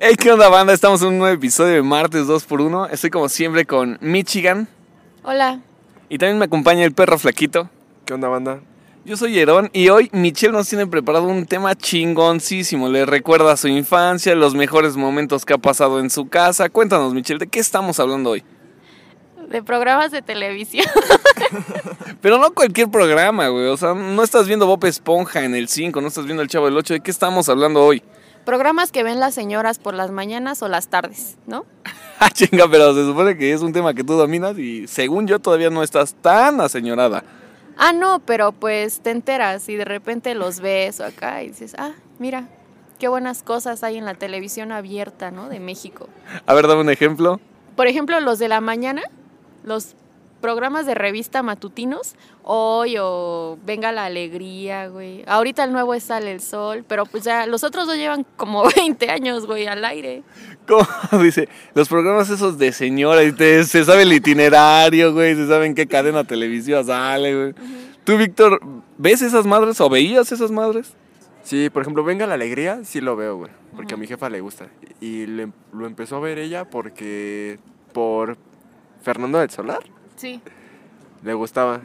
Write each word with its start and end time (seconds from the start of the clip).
Hey, 0.00 0.14
¿qué 0.16 0.30
onda, 0.30 0.48
banda? 0.48 0.72
Estamos 0.72 1.02
en 1.02 1.08
un 1.08 1.18
nuevo 1.18 1.34
episodio 1.34 1.74
de 1.74 1.82
Martes 1.82 2.28
2x1. 2.28 2.88
Estoy 2.92 3.10
como 3.10 3.28
siempre 3.28 3.64
con 3.64 3.98
Michigan. 4.00 4.68
Hola. 5.24 5.58
Y 6.08 6.18
también 6.18 6.38
me 6.38 6.44
acompaña 6.44 6.84
el 6.84 6.92
perro 6.92 7.18
flaquito. 7.18 7.68
¿Qué 8.04 8.14
onda, 8.14 8.28
banda? 8.28 8.60
Yo 9.04 9.16
soy 9.16 9.36
Herón 9.36 9.70
y 9.72 9.88
hoy 9.88 10.08
Michelle 10.12 10.52
nos 10.52 10.68
tiene 10.68 10.86
preparado 10.86 11.24
un 11.24 11.46
tema 11.46 11.74
chingoncísimo. 11.74 12.88
Le 12.88 13.06
recuerda 13.06 13.50
a 13.50 13.56
su 13.56 13.66
infancia, 13.66 14.36
los 14.36 14.54
mejores 14.54 14.96
momentos 14.96 15.44
que 15.44 15.54
ha 15.54 15.58
pasado 15.58 15.98
en 15.98 16.10
su 16.10 16.28
casa. 16.28 16.68
Cuéntanos, 16.68 17.12
Michelle, 17.12 17.40
¿de 17.40 17.48
qué 17.48 17.58
estamos 17.58 17.98
hablando 17.98 18.30
hoy? 18.30 18.44
De 19.48 19.64
programas 19.64 20.12
de 20.12 20.22
televisión. 20.22 20.86
Pero 22.20 22.38
no 22.38 22.54
cualquier 22.54 22.88
programa, 22.88 23.48
güey. 23.48 23.66
O 23.66 23.76
sea, 23.76 23.94
no 23.94 24.22
estás 24.22 24.46
viendo 24.46 24.64
Bob 24.64 24.84
Esponja 24.84 25.44
en 25.44 25.56
el 25.56 25.66
5, 25.66 26.00
no 26.00 26.06
estás 26.06 26.24
viendo 26.24 26.44
El 26.44 26.48
Chavo 26.48 26.66
del 26.66 26.76
8. 26.76 26.94
¿De 26.94 27.00
qué 27.00 27.10
estamos 27.10 27.48
hablando 27.48 27.84
hoy? 27.84 28.00
Programas 28.48 28.92
que 28.92 29.02
ven 29.02 29.20
las 29.20 29.34
señoras 29.34 29.78
por 29.78 29.92
las 29.92 30.10
mañanas 30.10 30.62
o 30.62 30.68
las 30.68 30.88
tardes, 30.88 31.36
¿no? 31.46 31.66
ah, 32.18 32.30
chinga, 32.30 32.66
pero 32.70 32.94
se 32.94 33.04
supone 33.04 33.36
que 33.36 33.52
es 33.52 33.60
un 33.60 33.74
tema 33.74 33.92
que 33.92 34.02
tú 34.02 34.14
dominas 34.14 34.56
y 34.56 34.86
según 34.86 35.26
yo 35.26 35.38
todavía 35.38 35.68
no 35.68 35.82
estás 35.82 36.14
tan 36.14 36.58
aseñorada. 36.62 37.24
Ah, 37.76 37.92
no, 37.92 38.20
pero 38.20 38.52
pues 38.52 39.00
te 39.00 39.10
enteras 39.10 39.68
y 39.68 39.76
de 39.76 39.84
repente 39.84 40.34
los 40.34 40.60
ves 40.60 40.98
o 41.00 41.04
acá 41.04 41.42
y 41.42 41.48
dices, 41.48 41.74
ah, 41.76 41.90
mira, 42.18 42.48
qué 42.98 43.08
buenas 43.08 43.42
cosas 43.42 43.84
hay 43.84 43.98
en 43.98 44.06
la 44.06 44.14
televisión 44.14 44.72
abierta, 44.72 45.30
¿no? 45.30 45.50
De 45.50 45.60
México. 45.60 46.08
A 46.46 46.54
ver, 46.54 46.68
dame 46.68 46.80
un 46.80 46.88
ejemplo. 46.88 47.40
Por 47.76 47.86
ejemplo, 47.86 48.18
los 48.20 48.38
de 48.38 48.48
la 48.48 48.62
mañana, 48.62 49.02
los 49.62 49.94
programas 50.40 50.86
de 50.86 50.94
revista 50.94 51.42
matutinos, 51.42 52.14
hoy 52.42 52.96
o 53.00 53.58
Venga 53.66 53.92
la 53.92 54.04
Alegría, 54.06 54.88
güey. 54.88 55.24
Ahorita 55.26 55.64
el 55.64 55.72
nuevo 55.72 55.94
es 55.94 56.04
Sale 56.04 56.30
el 56.32 56.40
Sol, 56.40 56.84
pero 56.86 57.04
pues 57.06 57.24
ya 57.24 57.46
los 57.46 57.64
otros 57.64 57.86
dos 57.86 57.96
llevan 57.96 58.24
como 58.36 58.62
20 58.76 59.10
años, 59.10 59.46
güey, 59.46 59.66
al 59.66 59.84
aire. 59.84 60.22
¿Cómo? 60.66 60.86
Dice, 61.22 61.48
los 61.74 61.88
programas 61.88 62.30
esos 62.30 62.58
de 62.58 62.72
señora, 62.72 63.24
y 63.24 63.32
te, 63.32 63.64
se 63.64 63.84
sabe 63.84 64.02
el 64.02 64.12
itinerario, 64.12 65.12
güey, 65.12 65.34
se 65.34 65.46
sabe 65.48 65.66
en 65.66 65.74
qué 65.74 65.86
cadena 65.86 66.24
televisiva 66.24 66.82
sale, 66.84 67.34
güey. 67.34 67.54
¿Tú, 68.04 68.16
Víctor, 68.16 68.60
ves 68.96 69.20
esas 69.22 69.44
madres 69.46 69.80
o 69.80 69.88
veías 69.90 70.30
esas 70.32 70.50
madres? 70.50 70.94
Sí, 71.42 71.70
por 71.70 71.82
ejemplo, 71.82 72.04
Venga 72.04 72.26
la 72.26 72.34
Alegría, 72.34 72.80
sí 72.84 73.00
lo 73.00 73.16
veo, 73.16 73.36
güey, 73.36 73.50
porque 73.74 73.94
a 73.94 73.96
mi 73.96 74.06
jefa 74.06 74.28
le 74.28 74.40
gusta. 74.40 74.66
Y 75.00 75.26
le- 75.26 75.50
lo 75.72 75.86
empezó 75.86 76.16
a 76.16 76.20
ver 76.20 76.38
ella 76.38 76.64
porque 76.68 77.58
por 77.92 78.36
Fernando 79.02 79.38
del 79.38 79.48
Solar 79.50 79.80
Sí. 80.18 80.40
le 81.22 81.34
gustaba. 81.34 81.80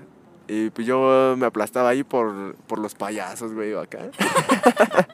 Y 0.47 0.69
pues 0.71 0.85
yo 0.85 1.35
me 1.37 1.45
aplastaba 1.45 1.89
ahí 1.89 2.03
por, 2.03 2.55
por 2.67 2.79
los 2.79 2.95
payasos, 2.95 3.53
güey, 3.53 3.73
o 3.73 3.79
acá. 3.79 3.99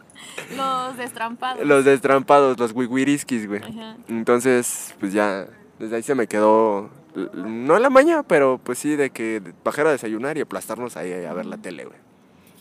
Los 0.57 0.97
destrampados. 0.97 1.65
Los 1.65 1.85
destrampados, 1.85 2.57
los 2.57 2.71
wiwiriskis, 2.73 3.47
güey. 3.47 3.61
Ajá. 3.61 3.97
Entonces, 4.07 4.95
pues 4.99 5.13
ya, 5.13 5.47
desde 5.77 5.95
ahí 5.95 6.03
se 6.03 6.15
me 6.15 6.27
quedó, 6.27 6.89
no 7.33 7.77
la 7.79 7.89
mañana, 7.89 8.23
pero 8.23 8.59
pues 8.63 8.79
sí, 8.79 8.95
de 8.95 9.11
que 9.11 9.41
bajar 9.63 9.87
a 9.87 9.91
desayunar 9.91 10.37
y 10.37 10.41
aplastarnos 10.41 10.97
ahí 10.97 11.25
a 11.25 11.33
ver 11.33 11.45
la 11.45 11.57
tele, 11.57 11.85
güey. 11.85 11.97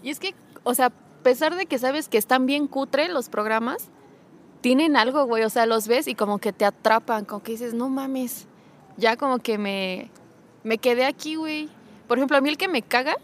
Y 0.03 0.11
es 0.11 0.21
que, 0.21 0.35
o 0.65 0.75
sea, 0.75 0.87
a 0.87 1.23
pesar 1.23 1.57
de 1.57 1.67
que 1.67 1.79
sabes 1.79 2.09
que 2.09 2.19
están 2.19 2.47
bien 2.47 2.67
cutre 2.67 3.09
los 3.09 3.29
programas, 3.29 3.89
tienen 4.61 4.97
algo, 4.97 5.25
güey. 5.25 5.43
O 5.45 5.51
sea, 5.51 5.67
los 5.67 5.89
ves 5.89 6.09
y 6.09 6.15
como 6.15 6.39
que 6.39 6.53
te 6.53 6.65
atrapan, 6.65 7.25
como 7.25 7.43
que 7.43 7.53
dices, 7.53 7.75
no 7.75 7.89
mames. 7.89 8.47
Ya 8.97 9.17
como 9.17 9.39
que 9.39 9.59
me, 9.59 10.11
me 10.65 10.79
quedé 10.79 11.05
aquí, 11.05 11.37
güey. 11.37 11.69
Por 12.07 12.19
ejemplo, 12.19 12.37
a 12.37 12.41
mí 12.41 12.49
el 12.49 12.57
que 12.57 12.69
me 12.69 12.83
caga 12.83 13.17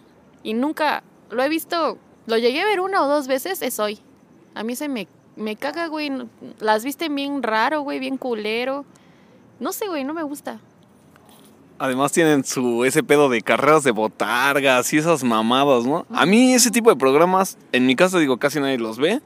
y 0.43 0.55
nunca 0.55 1.03
lo 1.31 1.43
he 1.43 1.49
visto, 1.49 1.99
lo 2.27 2.39
llegué 2.39 2.63
a 2.63 2.67
ver 2.67 2.81
una 2.81 3.03
o 3.03 3.09
dos 3.09 3.27
veces, 3.27 3.63
es 3.63 3.79
hoy. 3.79 3.99
A 4.55 4.63
mí 4.63 4.77
se 4.77 4.89
me, 4.89 5.09
me 5.37 5.57
caga, 5.57 5.87
güey. 5.87 6.11
Las 6.61 6.85
viste 6.85 7.09
bien 7.09 7.43
raro, 7.43 7.81
güey, 7.81 7.99
bien 7.99 8.17
culero. 8.17 8.85
No 9.61 9.73
sé, 9.73 9.87
güey, 9.89 10.05
no 10.05 10.15
me 10.15 10.23
gusta. 10.23 10.61
Además 11.79 12.13
tienen 12.13 12.45
su 12.45 12.85
ese 12.85 13.03
pedo 13.03 13.29
de 13.29 13.43
carreras 13.43 13.83
de 13.83 13.91
botargas 13.91 14.93
y 14.93 14.99
esas 14.99 15.25
mamadas, 15.25 15.85
¿no? 15.85 16.07
A 16.11 16.25
mí 16.25 16.55
ese 16.55 16.71
tipo 16.71 16.91
de 16.91 16.97
programas, 16.97 17.59
en 17.73 17.87
mi 17.87 17.97
caso 17.97 18.19
digo, 18.19 18.37
casi 18.37 18.61
nadie 18.61 18.79
los 18.79 18.99
ve. 18.99 19.21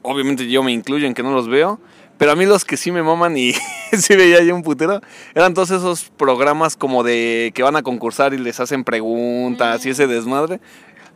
Obviamente 0.00 0.48
yo 0.48 0.62
me 0.62 0.72
incluyo 0.72 1.06
en 1.06 1.14
que 1.14 1.22
no 1.22 1.32
los 1.32 1.48
veo. 1.48 1.78
Pero 2.18 2.32
a 2.32 2.36
mí 2.36 2.46
los 2.46 2.64
que 2.64 2.76
sí 2.76 2.92
me 2.92 3.02
maman 3.02 3.36
y 3.36 3.52
sí 3.92 4.16
veía 4.16 4.42
yo 4.42 4.54
un 4.54 4.62
putero, 4.62 5.00
eran 5.34 5.54
todos 5.54 5.70
esos 5.70 6.10
programas 6.16 6.76
como 6.76 7.02
de 7.02 7.52
que 7.54 7.62
van 7.62 7.76
a 7.76 7.82
concursar 7.82 8.34
y 8.34 8.38
les 8.38 8.60
hacen 8.60 8.84
preguntas 8.84 9.84
y 9.86 9.90
ese 9.90 10.06
desmadre. 10.06 10.60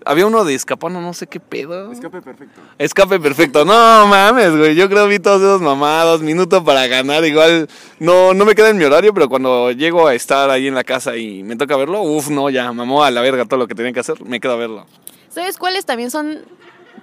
Había 0.08 0.24
uno 0.24 0.44
de 0.44 0.54
escapando, 0.54 1.00
no 1.00 1.12
sé 1.14 1.26
qué 1.26 1.40
pedo. 1.40 1.90
Escape 1.90 2.22
perfecto. 2.22 2.60
Escape 2.78 3.18
perfecto. 3.18 3.64
No 3.64 4.06
mames, 4.06 4.56
güey. 4.56 4.76
Yo 4.76 4.88
creo 4.88 5.04
que 5.04 5.10
vi 5.10 5.18
todos 5.18 5.42
esos 5.42 5.60
mamados, 5.60 6.20
minuto 6.20 6.62
para 6.62 6.86
ganar. 6.86 7.24
Igual 7.24 7.68
no, 7.98 8.32
no 8.32 8.44
me 8.44 8.54
queda 8.54 8.70
en 8.70 8.78
mi 8.78 8.84
horario, 8.84 9.12
pero 9.12 9.28
cuando 9.28 9.72
llego 9.72 10.06
a 10.06 10.14
estar 10.14 10.48
ahí 10.50 10.68
en 10.68 10.76
la 10.76 10.84
casa 10.84 11.16
y 11.16 11.42
me 11.42 11.56
toca 11.56 11.76
verlo, 11.76 12.02
uff, 12.02 12.30
no, 12.30 12.50
ya 12.50 12.72
mamó 12.72 13.02
a 13.02 13.10
la 13.10 13.20
verga 13.20 13.46
todo 13.46 13.58
lo 13.58 13.66
que 13.66 13.74
tenía 13.74 13.92
que 13.92 13.98
hacer, 13.98 14.22
me 14.24 14.38
quedo 14.38 14.52
a 14.52 14.56
verlo. 14.56 14.86
¿Sabes 15.28 15.58
cuáles 15.58 15.84
también 15.84 16.12
son 16.12 16.44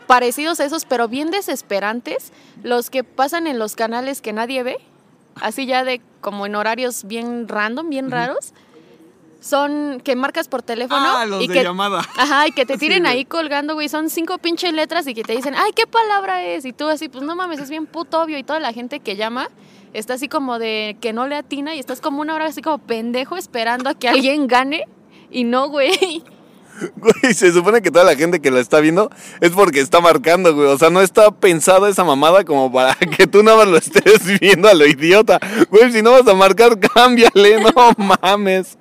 parecidos 0.03 0.59
a 0.59 0.65
esos, 0.65 0.85
pero 0.85 1.07
bien 1.07 1.31
desesperantes? 1.31 2.31
Los 2.63 2.89
que 2.89 3.03
pasan 3.03 3.47
en 3.47 3.59
los 3.59 3.75
canales 3.75 4.21
que 4.21 4.33
nadie 4.33 4.63
ve, 4.63 4.77
así 5.41 5.65
ya 5.65 5.83
de 5.83 6.01
como 6.21 6.45
en 6.45 6.55
horarios 6.55 7.03
bien 7.05 7.47
random, 7.47 7.89
bien 7.89 8.11
raros. 8.11 8.53
Son 9.41 9.99
que 10.01 10.15
marcas 10.15 10.47
por 10.47 10.61
teléfono 10.61 11.03
Ah, 11.05 11.25
los 11.25 11.43
y 11.43 11.47
de 11.47 11.53
que 11.53 11.63
llamada. 11.63 11.99
Ajá, 12.15 12.47
y 12.47 12.51
que 12.51 12.65
te 12.65 12.77
tiren 12.79 13.05
ahí 13.05 13.25
colgando, 13.25 13.73
güey. 13.73 13.89
Son 13.89 14.09
cinco 14.09 14.37
pinches 14.37 14.71
letras 14.71 15.05
y 15.05 15.13
que 15.13 15.23
te 15.23 15.33
dicen, 15.35 15.53
ay, 15.57 15.71
¿qué 15.75 15.85
palabra 15.85 16.41
es? 16.43 16.63
Y 16.63 16.71
tú 16.71 16.87
así, 16.87 17.09
pues 17.09 17.25
no 17.25 17.35
mames, 17.35 17.59
es 17.59 17.69
bien 17.69 17.85
puto 17.85 18.21
obvio. 18.21 18.37
Y 18.37 18.43
toda 18.43 18.61
la 18.61 18.71
gente 18.71 19.01
que 19.01 19.17
llama 19.17 19.49
está 19.91 20.13
así 20.13 20.29
como 20.29 20.59
de 20.59 20.95
que 21.01 21.11
no 21.11 21.27
le 21.27 21.35
atina 21.35 21.75
y 21.75 21.79
estás 21.79 21.99
como 21.99 22.21
una 22.21 22.35
hora 22.35 22.45
así 22.45 22.61
como 22.61 22.77
pendejo 22.77 23.35
esperando 23.35 23.89
a 23.89 23.95
que 23.95 24.07
alguien 24.07 24.47
gane. 24.47 24.87
Y 25.29 25.43
no, 25.43 25.67
güey. 25.67 26.23
Güey, 26.97 27.33
se 27.33 27.51
supone 27.51 27.81
que 27.81 27.91
toda 27.91 28.05
la 28.05 28.15
gente 28.15 28.41
que 28.41 28.51
lo 28.51 28.59
está 28.59 28.79
viendo 28.79 29.09
es 29.41 29.51
porque 29.51 29.79
está 29.79 30.01
marcando, 30.01 30.53
güey. 30.55 30.67
O 30.67 30.77
sea, 30.77 30.89
no 30.89 31.01
está 31.01 31.31
pensada 31.31 31.89
esa 31.89 32.03
mamada 32.03 32.43
como 32.43 32.71
para 32.71 32.95
que 33.17 33.27
tú 33.27 33.43
nada 33.43 33.57
más 33.57 33.67
lo 33.67 33.77
estés 33.77 34.39
viendo 34.39 34.67
a 34.67 34.73
lo 34.73 34.85
idiota. 34.85 35.39
Güey, 35.69 35.91
si 35.91 36.01
no 36.01 36.11
vas 36.11 36.27
a 36.27 36.33
marcar, 36.33 36.79
cámbiale, 36.93 37.61
no 37.61 37.71
mames. 38.21 38.77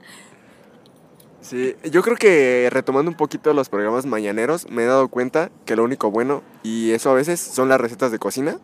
Sí, 1.42 1.76
yo 1.90 2.02
creo 2.02 2.16
que 2.16 2.68
retomando 2.70 3.10
un 3.10 3.16
poquito 3.16 3.52
los 3.52 3.68
programas 3.68 4.06
mañaneros, 4.06 4.70
me 4.70 4.84
he 4.84 4.86
dado 4.86 5.08
cuenta 5.08 5.50
que 5.66 5.76
lo 5.76 5.84
único 5.84 6.10
bueno, 6.10 6.42
y 6.62 6.92
eso 6.92 7.10
a 7.10 7.14
veces, 7.14 7.40
son 7.40 7.68
las 7.68 7.78
recetas 7.78 8.10
de 8.10 8.18
cocina. 8.18 8.58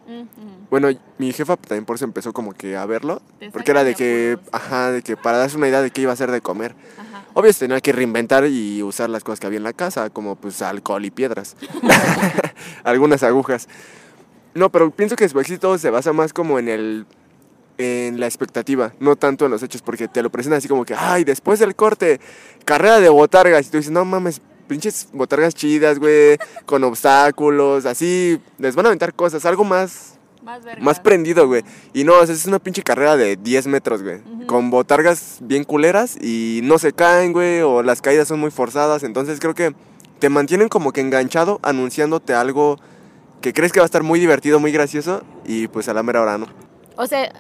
Bueno, 0.71 0.89
mi 1.19 1.33
jefa 1.33 1.57
también 1.57 1.85
por 1.85 1.97
eso 1.97 2.07
empezó 2.07 2.33
como 2.33 2.55
que 2.55 2.77
a 2.77 2.87
verlo, 2.87 3.21
porque 3.53 3.73
era 3.73 3.85
de 3.85 3.95
que, 3.95 4.39
ajá, 4.53 4.93
de 4.93 5.03
que 5.03 5.17
para 5.17 5.39
darse 5.39 5.59
una 5.59 5.69
idea 5.69 5.83
de 5.83 5.91
qué 5.91 6.03
iba 6.03 6.13
a 6.13 6.15
hacer 6.15 6.31
de 6.31 6.41
comer. 6.41 6.75
Ajá. 6.97 7.08
Obvio 7.35 7.53
se 7.53 7.61
tenía 7.61 7.81
que 7.81 7.93
reinventar 7.93 8.47
y 8.47 8.83
usar 8.83 9.11
las 9.11 9.25
cosas 9.25 9.41
que 9.41 9.47
había 9.47 9.59
en 9.59 9.65
la 9.65 9.73
casa, 9.73 10.11
como 10.11 10.37
pues 10.37 10.63
alcohol 10.63 11.05
y 11.05 11.11
piedras. 11.11 11.57
Algunas 12.85 13.23
agujas. 13.23 13.69
No, 14.55 14.71
pero 14.71 14.91
pienso 14.91 15.15
que 15.15 15.29
su 15.29 15.39
éxito 15.39 15.79
se 15.79 15.91
basa 15.91 16.13
más 16.13 16.33
como 16.33 16.59
en 16.59 16.69
el 16.69 17.07
en 17.79 18.19
la 18.19 18.27
expectativa, 18.27 18.93
no 18.99 19.15
tanto 19.15 19.45
en 19.45 19.53
los 19.53 19.63
hechos, 19.63 19.83
porque 19.83 20.09
te 20.09 20.21
lo 20.21 20.31
presentan 20.31 20.59
así 20.59 20.67
como 20.67 20.85
que, 20.85 20.95
ay, 20.99 21.23
después 21.23 21.61
del 21.61 21.77
corte, 21.77 22.21
carrera 22.65 22.99
de 22.99 23.09
botargas, 23.09 23.69
y 23.69 23.71
tú 23.71 23.77
dices, 23.77 23.93
no 23.93 24.05
mames, 24.05 24.43
pinches 24.67 25.09
botargas 25.13 25.55
chidas, 25.55 26.01
güey, 26.01 26.39
con 26.67 26.83
obstáculos, 26.83 27.87
así, 27.87 28.41
les 28.59 28.75
van 28.75 28.87
a 28.87 28.89
aventar 28.89 29.15
cosas, 29.15 29.45
algo 29.45 29.63
más 29.63 30.18
Más 30.49 30.63
más 30.81 31.01
prendido, 31.01 31.47
güey. 31.47 31.63
Y 31.93 32.05
no, 32.05 32.15
o 32.15 32.25
sea, 32.25 32.35
es 32.35 32.47
una 32.47 32.59
pinche 32.59 32.83
carrera 32.83 33.19
de 33.19 33.37
10 33.37 33.67
metros, 33.67 34.03
güey. 34.03 34.17
Ujú. 34.17 34.47
Con 34.47 34.71
botargas 34.71 35.41
bien 35.43 35.65
culeras 35.65 36.17
y 36.19 36.61
no 36.63 36.79
se 36.79 36.95
caen, 36.95 37.35
güey, 37.35 37.61
o 37.61 37.83
las 37.83 38.01
caídas 38.01 38.29
son 38.29 38.41
muy 38.41 38.51
forzadas. 38.51 39.03
Entonces 39.03 39.41
creo 39.41 39.55
que 39.55 39.75
te 40.19 40.31
mantienen 40.31 40.71
como 40.71 40.93
que 40.93 41.03
enganchado 41.03 41.61
anunciándote 41.63 42.33
algo 42.33 42.79
que 43.43 43.53
crees 43.53 43.73
que 43.73 43.81
va 43.81 43.85
a 43.85 43.93
estar 43.93 44.03
muy 44.03 44.21
divertido, 44.21 44.59
muy 44.59 44.73
gracioso 44.73 45.23
y 45.45 45.69
pues 45.69 45.87
a 45.91 45.93
la 45.93 46.03
mera 46.03 46.23
hora, 46.23 46.39
¿no? 46.39 46.47
O 46.97 47.07
sea, 47.07 47.31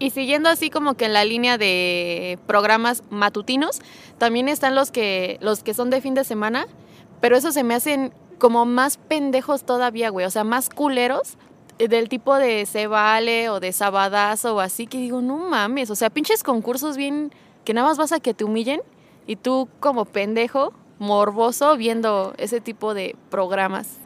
y 0.00 0.10
siguiendo 0.10 0.48
así 0.48 0.68
como 0.68 0.94
que 0.94 1.04
en 1.04 1.12
la 1.12 1.24
línea 1.24 1.58
de 1.58 2.40
programas 2.48 3.04
matutinos, 3.10 3.80
también 4.18 4.48
están 4.48 4.74
los 4.74 4.90
que, 4.90 5.38
los 5.40 5.62
que 5.62 5.72
son 5.72 5.88
de 5.90 6.00
fin 6.00 6.14
de 6.14 6.24
semana, 6.24 6.66
pero 7.20 7.36
esos 7.36 7.54
se 7.54 7.62
me 7.62 7.74
hacen 7.74 8.12
como 8.38 8.66
más 8.66 8.96
pendejos 8.98 9.64
todavía, 9.64 10.10
güey. 10.10 10.26
O 10.26 10.30
sea, 10.30 10.42
más 10.42 10.68
culeros 10.68 11.38
del 11.78 12.08
tipo 12.08 12.36
de 12.36 12.66
Se 12.66 12.86
Vale 12.86 13.50
o 13.50 13.60
de 13.60 13.72
Sabadazo 13.72 14.56
o 14.56 14.60
así, 14.60 14.86
que 14.86 14.98
digo, 14.98 15.20
no 15.20 15.36
mames. 15.36 15.90
O 15.90 15.94
sea, 15.94 16.10
pinches 16.10 16.42
concursos 16.42 16.96
bien 16.96 17.32
que 17.64 17.74
nada 17.74 17.88
más 17.88 17.98
vas 17.98 18.12
a 18.12 18.20
que 18.20 18.34
te 18.34 18.44
humillen 18.44 18.80
y 19.26 19.36
tú 19.36 19.68
como 19.80 20.04
pendejo, 20.04 20.72
morboso, 20.98 21.76
viendo 21.76 22.34
ese 22.38 22.60
tipo 22.60 22.94
de 22.94 23.16
programas. 23.30 23.98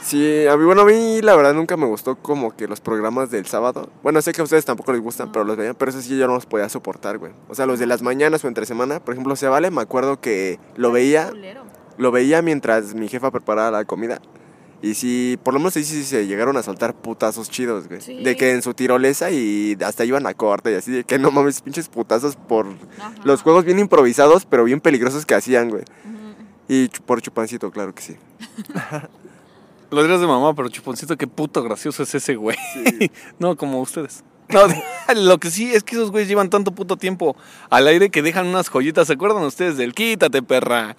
Sí, 0.00 0.46
a 0.46 0.56
mí, 0.56 0.64
bueno, 0.64 0.80
a 0.82 0.84
mí 0.86 1.20
la 1.20 1.36
verdad 1.36 1.52
nunca 1.52 1.76
me 1.76 1.84
gustó 1.84 2.16
como 2.16 2.56
que 2.56 2.66
los 2.66 2.80
programas 2.80 3.30
del 3.30 3.46
sábado. 3.46 3.90
Bueno, 4.02 4.22
sé 4.22 4.32
que 4.32 4.40
a 4.40 4.44
ustedes 4.44 4.64
tampoco 4.64 4.92
les 4.92 5.02
gustan, 5.02 5.30
pero 5.30 5.44
los 5.44 5.58
veía, 5.58 5.74
pero 5.74 5.90
eso 5.90 6.00
sí 6.00 6.16
yo 6.16 6.26
no 6.26 6.34
los 6.34 6.46
podía 6.46 6.68
soportar, 6.70 7.18
güey. 7.18 7.32
O 7.48 7.54
sea, 7.54 7.66
los 7.66 7.78
de 7.78 7.86
las 7.86 8.00
mañanas 8.00 8.42
o 8.44 8.48
entre 8.48 8.64
semana, 8.64 8.98
por 9.00 9.12
ejemplo, 9.12 9.36
se 9.36 9.46
vale, 9.46 9.70
me 9.70 9.82
acuerdo 9.82 10.20
que 10.20 10.58
lo 10.76 10.90
veía 10.90 11.32
lo 11.98 12.12
veía 12.12 12.40
mientras 12.42 12.94
mi 12.94 13.08
jefa 13.08 13.30
preparaba 13.30 13.72
la 13.72 13.84
comida 13.84 14.22
Y 14.80 14.94
sí, 14.94 15.38
por 15.42 15.54
lo 15.54 15.60
menos 15.60 15.76
ahí 15.76 15.82
sí 15.84 16.04
se 16.04 16.26
llegaron 16.26 16.56
a 16.56 16.62
soltar 16.62 16.94
putazos 16.94 17.50
chidos, 17.50 17.88
güey. 17.88 18.00
Sí. 18.00 18.22
De 18.22 18.36
que 18.36 18.52
en 18.52 18.62
su 18.62 18.74
tirolesa 18.74 19.30
y 19.32 19.76
hasta 19.84 20.04
iban 20.04 20.26
a 20.26 20.34
corte 20.34 20.70
y 20.72 20.74
así, 20.76 20.92
de 20.92 21.04
que 21.04 21.18
no 21.18 21.30
mames, 21.32 21.60
pinches 21.62 21.88
putazos 21.88 22.36
por 22.36 22.66
los 23.24 23.42
juegos 23.42 23.64
bien 23.64 23.78
improvisados, 23.80 24.46
pero 24.46 24.62
bien 24.64 24.80
peligrosos 24.80 25.26
que 25.26 25.34
hacían, 25.34 25.70
güey. 25.70 25.82
Y 26.68 26.88
ch- 26.90 27.00
por 27.00 27.20
chupancito, 27.20 27.70
claro 27.72 27.92
que 27.94 28.02
sí. 28.02 28.16
Lo 29.90 30.02
dirás 30.02 30.20
de 30.20 30.26
mamá, 30.26 30.54
pero 30.54 30.68
chuponcito, 30.68 31.16
qué 31.16 31.26
puto 31.26 31.62
gracioso 31.62 32.02
es 32.02 32.14
ese 32.14 32.36
güey. 32.36 32.56
no, 33.38 33.56
como 33.56 33.80
ustedes. 33.80 34.22
No, 34.48 34.66
lo 35.14 35.38
que 35.38 35.50
sí 35.50 35.72
es 35.74 35.82
que 35.84 35.94
esos 35.94 36.10
güeyes 36.10 36.28
llevan 36.28 36.50
tanto 36.50 36.72
puto 36.72 36.96
tiempo 36.96 37.36
al 37.70 37.86
aire 37.86 38.10
que 38.10 38.22
dejan 38.22 38.46
unas 38.46 38.68
joyitas. 38.68 39.06
¿Se 39.06 39.14
acuerdan 39.14 39.42
ustedes 39.42 39.76
del 39.76 39.94
quítate, 39.94 40.42
perra? 40.42 40.96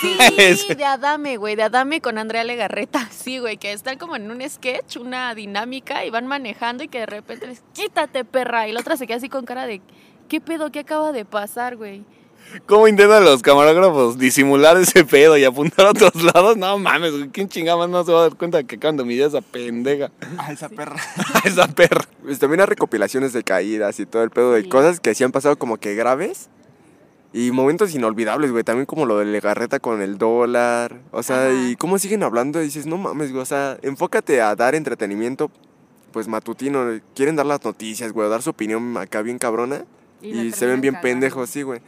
Sí, 0.00 0.74
de 0.74 0.84
Adame, 0.84 1.36
güey, 1.36 1.56
de 1.56 1.64
Adame 1.64 2.00
con 2.00 2.18
Andrea 2.18 2.44
Legarreta. 2.44 3.08
Sí, 3.20 3.38
güey, 3.38 3.58
que 3.58 3.72
están 3.72 3.98
como 3.98 4.16
en 4.16 4.30
un 4.30 4.40
sketch, 4.48 4.96
una 4.96 5.34
dinámica 5.34 6.06
y 6.06 6.10
van 6.10 6.26
manejando 6.26 6.84
y 6.84 6.88
que 6.88 7.00
de 7.00 7.06
repente 7.06 7.46
les 7.46 7.62
quítate, 7.74 8.24
perra. 8.24 8.66
Y 8.66 8.72
la 8.72 8.80
otra 8.80 8.96
se 8.96 9.06
queda 9.06 9.18
así 9.18 9.28
con 9.28 9.44
cara 9.44 9.66
de, 9.66 9.82
¿qué 10.28 10.40
pedo? 10.40 10.72
¿Qué 10.72 10.80
acaba 10.80 11.12
de 11.12 11.26
pasar, 11.26 11.76
güey? 11.76 12.02
¿Cómo 12.66 12.88
intentan 12.88 13.24
los 13.24 13.42
camarógrafos 13.42 14.18
disimular 14.18 14.76
ese 14.76 15.04
pedo 15.04 15.36
y 15.36 15.44
apuntar 15.44 15.86
a 15.86 15.90
otros 15.90 16.12
lados? 16.34 16.56
No 16.56 16.78
mames, 16.78 17.12
güey, 17.12 17.28
¿quién 17.30 17.48
chingada 17.48 17.86
no 17.86 18.04
se 18.04 18.12
va 18.12 18.20
a 18.20 18.22
dar 18.22 18.36
cuenta 18.36 18.62
que 18.64 18.76
acaban 18.76 18.96
de 18.96 19.02
humillar 19.02 19.26
a 19.26 19.28
esa 19.28 19.40
pendeja? 19.40 20.10
Ah, 20.38 20.52
esa 20.52 20.68
perra. 20.68 20.96
A 21.44 21.48
esa 21.48 21.68
perra. 21.68 22.04
Pues 22.22 22.38
también 22.38 22.60
hay 22.60 22.66
recopilaciones 22.66 23.32
de 23.32 23.42
caídas 23.44 23.98
y 24.00 24.06
todo 24.06 24.22
el 24.22 24.30
pedo 24.30 24.52
de 24.52 24.62
Sí. 24.62 24.68
cosas 24.68 25.00
que 25.00 25.14
sí 25.14 25.24
han 25.24 25.32
pasado 25.32 25.56
como 25.56 25.76
que 25.78 25.94
graves. 25.94 26.48
Y 27.32 27.52
momentos 27.52 27.94
inolvidables, 27.94 28.50
güey. 28.50 28.64
También 28.64 28.86
como 28.86 29.06
lo 29.06 29.18
de 29.18 29.24
Legarreta 29.26 29.78
con 29.78 30.02
el 30.02 30.18
dólar. 30.18 30.96
O 31.12 31.22
sea, 31.22 31.46
Ajá. 31.46 31.52
y 31.52 31.76
cómo 31.76 31.98
siguen 31.98 32.24
hablando. 32.24 32.60
Y 32.60 32.64
dices, 32.64 32.86
no 32.86 32.96
mames, 32.98 33.30
güey. 33.30 33.40
O 33.42 33.46
sea, 33.46 33.78
enfócate 33.82 34.40
a 34.42 34.56
dar 34.56 34.74
entretenimiento, 34.74 35.48
pues 36.12 36.26
matutino. 36.26 36.84
Quieren 37.14 37.36
dar 37.36 37.46
las 37.46 37.64
noticias, 37.64 38.12
güey. 38.12 38.26
o 38.26 38.30
Dar 38.30 38.42
su 38.42 38.50
opinión 38.50 38.96
acá 38.96 39.22
bien 39.22 39.38
cabrona. 39.38 39.84
Y, 40.20 40.50
la 40.50 40.56
se 40.56 40.66
ven 40.66 40.80
bien 40.80 40.94
cagando. 40.94 41.02
pendejos, 41.08 41.48
sí, 41.50 41.62
güey. 41.62 41.80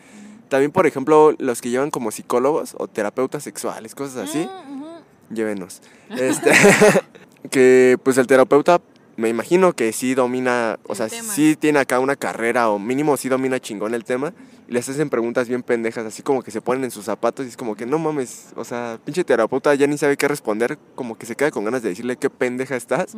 También, 0.53 0.71
por 0.71 0.87
ejemplo, 0.87 1.35
los 1.39 1.63
que 1.63 1.71
llevan 1.71 1.91
como 1.91 2.11
psicólogos 2.11 2.75
o 2.77 2.87
terapeutas 2.87 3.43
sexuales, 3.43 3.95
cosas 3.95 4.29
así. 4.29 4.47
Mm. 4.69 5.35
Llévenos. 5.35 5.81
Este, 6.11 6.53
que 7.51 7.97
pues 8.03 8.19
el 8.19 8.27
terapeuta, 8.27 8.83
me 9.17 9.31
imagino 9.31 9.73
que 9.73 9.91
sí 9.95 10.15
domina, 10.15 10.79
o 10.87 10.93
El 10.93 10.97
sea, 10.99 11.09
tema. 11.09 11.33
sí 11.33 11.57
tiene 11.57 11.79
acá 11.79 12.01
una 12.01 12.17
carrera 12.17 12.69
o 12.69 12.79
mínimo 12.79 13.17
sí 13.17 13.31
domina 13.31 13.61
chingón 13.61 13.95
el 13.95 14.05
tema. 14.05 14.35
Y 14.69 14.73
les 14.73 14.87
hacen 14.91 15.09
preguntas 15.09 15.49
bien 15.49 15.63
pendejas, 15.63 16.05
así 16.05 16.23
como 16.23 16.43
que 16.43 16.51
se 16.51 16.61
ponen 16.61 16.85
en 16.85 16.91
sus 16.91 17.07
zapatos 17.07 17.47
y 17.47 17.49
es 17.49 17.57
como 17.57 17.75
que 17.75 17.87
no 17.87 17.99
mames, 17.99 18.49
o 18.55 18.65
sea, 18.65 18.99
pinche 19.07 19.25
terapeuta 19.25 19.75
ya 19.75 19.87
ni 19.87 19.97
sabe 19.97 20.19
qué 20.19 20.29
responder, 20.29 20.79
como 20.95 21.17
que 21.17 21.25
se 21.25 21.35
queda 21.35 21.51
con 21.51 21.65
ganas 21.65 21.83
de 21.83 21.89
decirle 21.89 22.17
qué 22.19 22.29
pendeja 22.29 22.77
estás. 22.77 23.17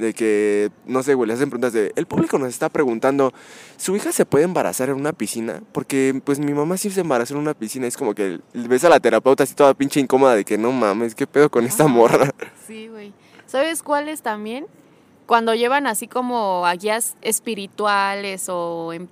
De 0.00 0.14
que, 0.14 0.70
no 0.86 1.02
sé, 1.02 1.12
güey, 1.14 1.28
le 1.28 1.34
hacen 1.34 1.50
preguntas 1.50 1.72
de, 1.74 1.92
el 1.94 2.06
público 2.06 2.38
nos 2.38 2.48
está 2.48 2.70
preguntando, 2.70 3.32
¿su 3.76 3.94
hija 3.96 4.12
se 4.12 4.24
puede 4.24 4.44
embarazar 4.44 4.88
en 4.88 4.94
una 4.96 5.12
piscina? 5.12 5.62
Porque, 5.72 6.20
pues, 6.24 6.38
mi 6.38 6.54
mamá 6.54 6.78
sí 6.78 6.90
se 6.90 7.02
embarazó 7.02 7.34
en 7.34 7.40
una 7.40 7.52
piscina. 7.54 7.86
Es 7.86 7.96
como 7.98 8.14
que 8.14 8.40
ves 8.54 8.82
a 8.84 8.88
la 8.88 8.98
terapeuta 8.98 9.44
así 9.44 9.54
toda 9.54 9.74
pinche 9.74 10.00
incómoda 10.00 10.34
de 10.34 10.44
que, 10.44 10.56
no 10.56 10.72
mames, 10.72 11.14
¿qué 11.14 11.26
pedo 11.26 11.50
con 11.50 11.64
esta 11.66 11.86
morra? 11.86 12.30
Sí, 12.66 12.88
güey. 12.88 13.12
¿Sabes 13.46 13.82
cuáles 13.82 14.22
también? 14.22 14.66
Cuando 15.26 15.54
llevan 15.54 15.86
así 15.86 16.08
como 16.08 16.64
a 16.66 16.74
guías 16.74 17.16
espirituales 17.22 18.48
o 18.48 18.92
en- 18.92 19.08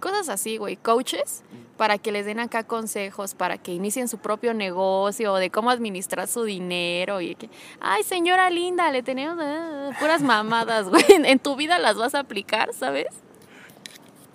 cosas 0.00 0.28
así, 0.28 0.56
güey, 0.56 0.76
coaches, 0.76 1.42
para 1.78 1.96
que 1.96 2.12
les 2.12 2.26
den 2.26 2.40
acá 2.40 2.64
consejos, 2.64 3.34
para 3.34 3.56
que 3.56 3.72
inicien 3.72 4.08
su 4.08 4.18
propio 4.18 4.52
negocio, 4.52 5.36
de 5.36 5.48
cómo 5.48 5.70
administrar 5.70 6.26
su 6.28 6.42
dinero 6.42 7.22
y 7.22 7.36
que, 7.36 7.48
ay, 7.80 8.02
señora 8.02 8.50
linda, 8.50 8.90
le 8.90 9.02
tenemos 9.02 9.38
ah, 9.40 9.90
puras 9.98 10.20
mamadas, 10.20 10.88
güey. 10.90 11.04
En 11.08 11.38
tu 11.38 11.56
vida 11.56 11.78
las 11.78 11.96
vas 11.96 12.14
a 12.14 12.18
aplicar, 12.18 12.74
¿sabes? 12.74 13.06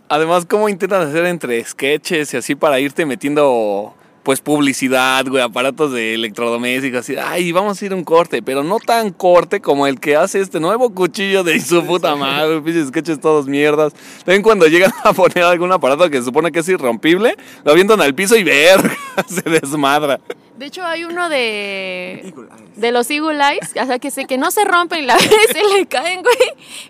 Además, 0.07 0.45
¿cómo 0.45 0.69
intentan 0.69 1.01
hacer 1.01 1.25
entre 1.25 1.63
sketches 1.63 2.33
y 2.33 2.37
así 2.37 2.55
para 2.55 2.79
irte 2.79 3.05
metiendo, 3.05 3.93
pues, 4.23 4.41
publicidad, 4.41 5.25
güey, 5.27 5.43
aparatos 5.43 5.91
de 5.91 6.15
electrodomésticos? 6.15 7.01
Así, 7.01 7.15
ay, 7.15 7.51
vamos 7.51 7.81
a 7.81 7.85
ir 7.85 7.91
a 7.91 7.95
un 7.95 8.03
corte, 8.03 8.41
pero 8.41 8.63
no 8.63 8.79
tan 8.79 9.11
corte 9.11 9.61
como 9.61 9.85
el 9.87 9.99
que 9.99 10.15
hace 10.15 10.39
este 10.39 10.59
nuevo 10.59 10.93
cuchillo 10.93 11.43
de 11.43 11.59
su 11.59 11.85
puta 11.85 12.15
madre, 12.15 12.61
pinches 12.61 12.87
sketches 12.87 13.19
todos 13.19 13.47
mierdas. 13.47 13.93
También 14.25 14.41
cuando 14.41 14.67
llegan 14.67 14.91
a 15.03 15.13
poner 15.13 15.43
algún 15.43 15.71
aparato 15.71 16.09
que 16.09 16.17
se 16.17 16.25
supone 16.25 16.51
que 16.51 16.59
es 16.59 16.69
irrompible, 16.69 17.35
lo 17.63 17.71
avientan 17.71 18.01
al 18.01 18.15
piso 18.15 18.35
y 18.35 18.43
verga, 18.43 18.95
se 19.27 19.41
desmadra. 19.49 20.19
De 20.57 20.67
hecho, 20.67 20.83
hay 20.83 21.03
uno 21.03 21.29
de 21.29 22.33
de 22.75 22.91
los 22.91 23.09
Eagle 23.09 23.41
Eyes, 23.43 23.71
o 23.71 23.85
sea, 23.85 23.99
que, 23.99 24.11
se, 24.11 24.25
que 24.25 24.37
no 24.37 24.51
se 24.51 24.63
rompen 24.65 25.03
y 25.03 25.07
la 25.07 25.15
vez 25.17 25.29
se 25.51 25.63
le 25.63 25.85
caen, 25.87 26.21
güey, 26.21 26.35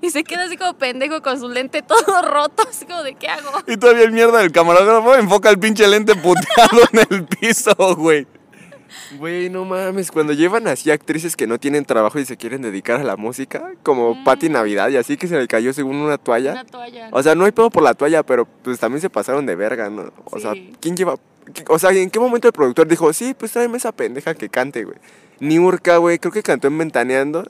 y 0.02 0.10
se 0.10 0.24
queda 0.24 0.44
así 0.44 0.58
como 0.58 0.74
pendejo 0.74 1.22
con 1.22 1.40
su 1.40 1.50
lente 1.50 1.82
todo 1.82 2.22
roto, 2.22 2.64
así 2.70 2.86
como 2.86 3.04
de, 3.04 3.16
¿qué 3.16 3.30
hago? 3.30 3.52
Y 3.68 3.78
todavía 3.78 4.04
el 4.04 4.12
mierda 4.12 4.40
del 4.40 4.52
camarógrafo 4.52 5.16
enfoca 5.16 5.50
el 5.50 5.60
pinche 5.60 5.88
lente 5.88 6.16
puteado 6.16 6.82
en 6.92 7.00
el 7.10 7.26
piso, 7.26 7.74
güey. 7.96 8.28
Güey, 9.18 9.50
no 9.50 9.64
mames, 9.66 10.12
cuando 10.12 10.34
llevan 10.34 10.68
así 10.68 10.90
actrices 10.92 11.36
que 11.36 11.48
no 11.48 11.60
tienen 11.60 11.86
trabajo 11.86 12.20
y 12.20 12.26
se 12.26 12.38
quieren 12.38 12.62
dedicar 12.62 13.00
a 13.00 13.04
la 13.04 13.16
música, 13.16 13.74
como 13.84 14.16
Mm. 14.16 14.24
Patti 14.24 14.50
Navidad 14.50 14.90
y 14.90 14.98
así 14.98 15.18
que 15.18 15.28
se 15.28 15.38
le 15.38 15.48
cayó 15.48 15.72
según 15.74 15.98
una 15.98 16.18
toalla. 16.18 16.54
Una 16.54 16.66
toalla. 16.66 17.10
O 17.12 17.22
sea, 17.22 17.36
no 17.36 17.46
hay 17.46 17.52
pedo 17.52 17.70
por 17.70 17.84
la 17.84 17.94
toalla, 17.94 18.24
pero 18.24 18.46
pues 18.46 18.80
también 18.80 19.02
se 19.02 19.10
pasaron 19.10 19.46
de 19.46 19.56
verga, 19.56 19.90
¿no? 19.90 20.12
O 20.26 20.40
sea. 20.40 20.54
¿quién 20.80 20.98
lleva...? 20.98 21.16
O 21.70 21.80
sea, 21.80 21.92
¿en 21.92 22.10
qué 22.10 22.20
momento 22.20 22.48
el 22.48 22.54
productor 22.54 22.88
dijo, 22.88 23.12
sí, 23.14 23.34
pues 23.38 23.52
tráeme 23.52 23.78
esa 23.78 23.92
pendeja 23.92 24.34
que 24.34 24.50
cante, 24.50 24.84
güey? 24.84 24.98
Niurka, 25.40 25.98
güey, 25.98 26.20
creo 26.20 26.32
que 26.32 26.44
cantó 26.44 26.68
en 26.68 26.78
Ventaneando. 26.78 27.50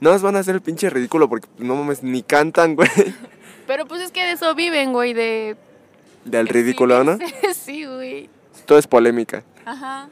No 0.00 0.12
nos 0.12 0.22
van 0.22 0.36
a 0.36 0.40
hacer 0.40 0.54
el 0.54 0.60
pinche 0.60 0.90
ridículo 0.90 1.28
porque 1.28 1.48
no 1.58 1.74
mames, 1.76 2.02
ni 2.02 2.22
cantan, 2.22 2.74
güey. 2.76 2.88
Pero 3.66 3.86
pues 3.86 4.02
es 4.02 4.12
que 4.12 4.24
de 4.24 4.32
eso 4.32 4.54
viven, 4.54 4.92
güey, 4.92 5.14
de... 5.14 5.56
Del 6.24 6.48
ridículo, 6.48 7.04
¿no? 7.04 7.18
Sí, 7.54 7.84
güey. 7.84 8.28
Todo 8.66 8.78
es 8.78 8.86
polémica. 8.86 9.42
Ajá. 9.64 10.08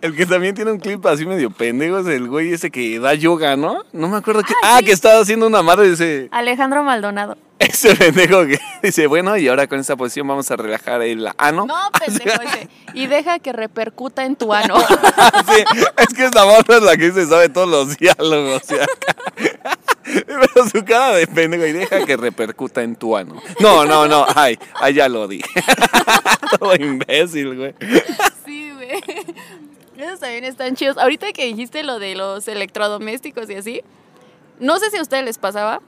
El 0.00 0.14
que 0.14 0.26
también 0.26 0.54
tiene 0.54 0.70
un 0.70 0.78
clip 0.78 1.04
así 1.06 1.26
medio 1.26 1.50
pendejo 1.50 1.98
es 1.98 2.06
el 2.06 2.28
güey 2.28 2.52
ese 2.52 2.70
que 2.70 3.00
da 3.00 3.14
yoga, 3.14 3.56
¿no? 3.56 3.82
No 3.92 4.08
me 4.08 4.16
acuerdo 4.16 4.42
que. 4.44 4.54
Ah, 4.62 4.78
que 4.84 4.92
estaba 4.92 5.20
haciendo 5.20 5.48
una 5.48 5.62
madre 5.62 5.92
ese, 5.92 6.28
Alejandro 6.30 6.84
Maldonado. 6.84 7.36
ese 7.68 7.94
pendejo 7.96 8.46
que 8.46 8.58
dice, 8.82 9.06
bueno, 9.06 9.36
y 9.36 9.48
ahora 9.48 9.66
con 9.66 9.80
esta 9.80 9.96
posición 9.96 10.28
vamos 10.28 10.50
a 10.50 10.56
relajar 10.56 11.02
el 11.02 11.28
ano. 11.36 11.66
No, 11.66 11.76
pendejo 12.06 12.42
ese. 12.42 12.68
Y 12.94 13.06
deja 13.06 13.38
que 13.38 13.52
repercuta 13.52 14.24
en 14.24 14.36
tu 14.36 14.52
ano. 14.52 14.78
Sí, 14.78 15.64
es 15.96 16.14
que 16.14 16.24
esta 16.26 16.44
morra 16.44 16.76
es 16.76 16.82
la 16.82 16.96
que 16.96 17.12
se 17.12 17.26
sabe 17.26 17.48
todos 17.48 17.68
los 17.68 17.96
diálogos. 17.96 18.62
Pero 20.04 20.68
su 20.72 20.84
cara 20.84 21.14
de 21.14 21.26
pendejo 21.26 21.66
y 21.66 21.72
deja 21.72 22.04
que 22.04 22.16
repercuta 22.16 22.82
en 22.82 22.96
tu 22.96 23.16
ano. 23.16 23.42
No, 23.60 23.84
no, 23.84 24.06
no, 24.06 24.26
ay, 24.34 24.58
ay 24.74 24.94
ya 24.94 25.08
lo 25.08 25.28
dije. 25.28 25.48
Todo 26.58 26.74
imbécil, 26.76 27.56
güey. 27.56 27.74
Sí, 28.44 28.70
güey. 28.72 29.02
Esos 29.96 30.20
también 30.20 30.44
están 30.44 30.76
chidos. 30.76 30.96
Ahorita 30.96 31.32
que 31.32 31.44
dijiste 31.46 31.82
lo 31.82 31.98
de 31.98 32.14
los 32.14 32.46
electrodomésticos 32.46 33.50
y 33.50 33.54
así, 33.56 33.82
no 34.60 34.78
sé 34.78 34.90
si 34.90 34.96
a 34.96 35.02
ustedes 35.02 35.24
les 35.24 35.38
pasaba, 35.38 35.80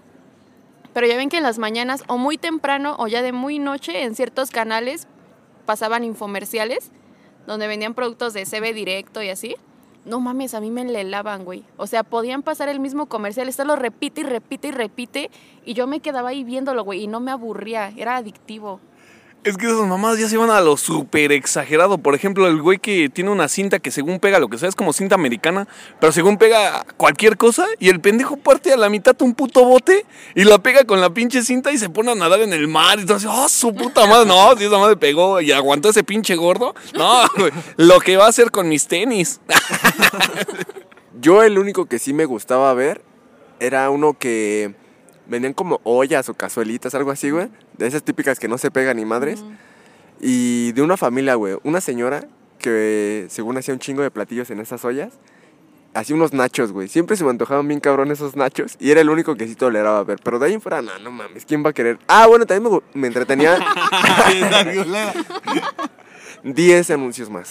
pero 0.92 1.06
ya 1.06 1.16
ven 1.16 1.28
que 1.28 1.37
en 1.37 1.42
las 1.42 1.59
mañanas 1.59 2.04
o 2.06 2.18
muy 2.18 2.38
temprano 2.38 2.97
o 2.99 3.06
ya 3.06 3.23
de 3.23 3.32
muy 3.32 3.59
noche 3.59 4.02
en 4.02 4.14
ciertos 4.14 4.50
canales 4.50 5.06
pasaban 5.66 6.04
infomerciales 6.04 6.90
donde 7.47 7.66
vendían 7.66 7.94
productos 7.94 8.32
de 8.32 8.44
CB 8.44 8.75
directo 8.75 9.23
y 9.23 9.28
así. 9.28 9.56
No 10.04 10.20
mames, 10.20 10.54
a 10.54 10.61
mí 10.61 10.70
me 10.70 10.80
enlelaban, 10.80 11.44
güey. 11.44 11.64
O 11.76 11.87
sea, 11.87 12.04
podían 12.04 12.42
pasar 12.42 12.68
el 12.68 12.80
mismo 12.80 13.06
comercial, 13.06 13.49
esto 13.49 13.64
lo 13.64 13.76
repite 13.76 14.23
y 14.23 14.25
repite 14.25 14.68
y 14.68 14.70
repite, 14.70 15.30
y 15.64 15.75
yo 15.75 15.87
me 15.87 16.00
quedaba 16.00 16.30
ahí 16.30 16.42
viéndolo, 16.42 16.85
güey, 16.85 17.02
y 17.02 17.06
no 17.06 17.20
me 17.20 17.30
aburría, 17.30 17.92
era 17.97 18.16
adictivo. 18.16 18.80
Es 19.42 19.56
que 19.56 19.64
esas 19.64 19.87
mamadas 19.87 20.18
ya 20.18 20.28
se 20.28 20.37
van 20.37 20.50
a 20.50 20.61
lo 20.61 20.76
súper 20.76 21.32
exagerado. 21.32 21.97
Por 21.97 22.14
ejemplo, 22.14 22.47
el 22.47 22.61
güey 22.61 22.78
que 22.78 23.09
tiene 23.09 23.30
una 23.30 23.49
cinta 23.49 23.78
que 23.78 23.90
según 23.90 24.20
pega 24.20 24.38
lo 24.38 24.49
que 24.49 24.59
sea 24.59 24.68
es 24.68 24.76
como 24.76 24.92
cinta 24.92 25.14
americana, 25.14 25.66
pero 25.99 26.12
según 26.12 26.37
pega 26.37 26.85
cualquier 26.99 27.38
cosa 27.38 27.66
y 27.78 27.88
el 27.88 28.00
pendejo 28.00 28.37
parte 28.37 28.70
a 28.70 28.76
la 28.76 28.90
mitad 28.90 29.16
un 29.23 29.35
puto 29.35 29.64
bote 29.64 30.04
y 30.35 30.44
la 30.44 30.59
pega 30.59 30.85
con 30.85 31.00
la 31.00 31.09
pinche 31.09 31.42
cinta 31.42 31.73
y 31.73 31.78
se 31.78 31.88
pone 31.88 32.12
a 32.12 32.14
nadar 32.14 32.42
en 32.42 32.52
el 32.52 32.68
mar 32.68 32.99
y 32.99 33.11
así, 33.11 33.26
¡oh, 33.26 33.49
su 33.49 33.75
puta 33.75 34.06
madre! 34.06 34.26
No, 34.26 34.54
si 34.59 34.64
esa 34.64 34.76
madre 34.76 34.99
pegó 34.99 35.40
y 35.40 35.52
aguantó 35.52 35.88
ese 35.88 36.04
pinche 36.04 36.37
gordo. 36.37 36.75
No, 36.92 37.23
güey, 37.38 37.50
lo 37.78 37.99
que 38.00 38.18
va 38.18 38.26
a 38.26 38.28
hacer 38.28 38.50
con 38.50 38.68
mis 38.68 38.88
tenis. 38.88 39.40
Yo 41.18 41.42
el 41.42 41.59
único 41.59 41.87
que 41.87 41.99
sí 41.99 42.12
me 42.12 42.26
gustaba 42.26 42.75
ver 42.75 43.02
era 43.59 43.88
uno 43.88 44.18
que 44.18 44.75
vendían 45.30 45.54
como 45.54 45.80
ollas 45.84 46.28
o 46.28 46.34
cazuelitas, 46.34 46.94
algo 46.94 47.10
así, 47.10 47.30
güey. 47.30 47.49
De 47.78 47.87
esas 47.87 48.02
típicas 48.02 48.38
que 48.38 48.49
no 48.49 48.58
se 48.58 48.70
pegan 48.70 48.99
ni 48.99 49.04
madres. 49.04 49.42
Y 50.20 50.72
de 50.72 50.82
una 50.82 50.96
familia, 50.96 51.37
güey. 51.37 51.56
Una 51.62 51.80
señora 51.80 52.26
que 52.58 53.26
según 53.30 53.56
hacía 53.56 53.72
un 53.72 53.80
chingo 53.80 54.02
de 54.02 54.10
platillos 54.10 54.50
en 54.50 54.60
esas 54.60 54.84
ollas. 54.84 55.14
Hacía 55.94 56.14
unos 56.14 56.32
nachos, 56.32 56.72
güey. 56.72 56.88
Siempre 56.88 57.16
se 57.16 57.25
me 57.25 57.30
antojaban 57.30 57.66
bien 57.66 57.80
cabrón 57.80 58.10
esos 58.10 58.37
nachos. 58.37 58.76
Y 58.78 58.90
era 58.90 59.00
el 59.00 59.08
único 59.08 59.34
que 59.37 59.49
sí 59.49 59.54
toleraba 59.54 60.04
ver. 60.04 60.20
Pero 60.22 60.38
de 60.38 60.46
ahí 60.46 60.52
en 60.52 60.60
fuera, 60.60 60.82
no, 60.82 60.99
no 60.99 61.10
mames. 61.10 61.44
¿Quién 61.46 61.64
va 61.64 61.70
a 61.70 61.72
querer? 61.72 61.99
Ah, 62.06 62.26
bueno, 62.26 62.44
también 62.46 62.80
me, 62.94 63.00
me 63.00 63.06
entretenía. 63.06 63.58
10 66.42 66.90
anuncios 66.92 67.30
más. 67.30 67.50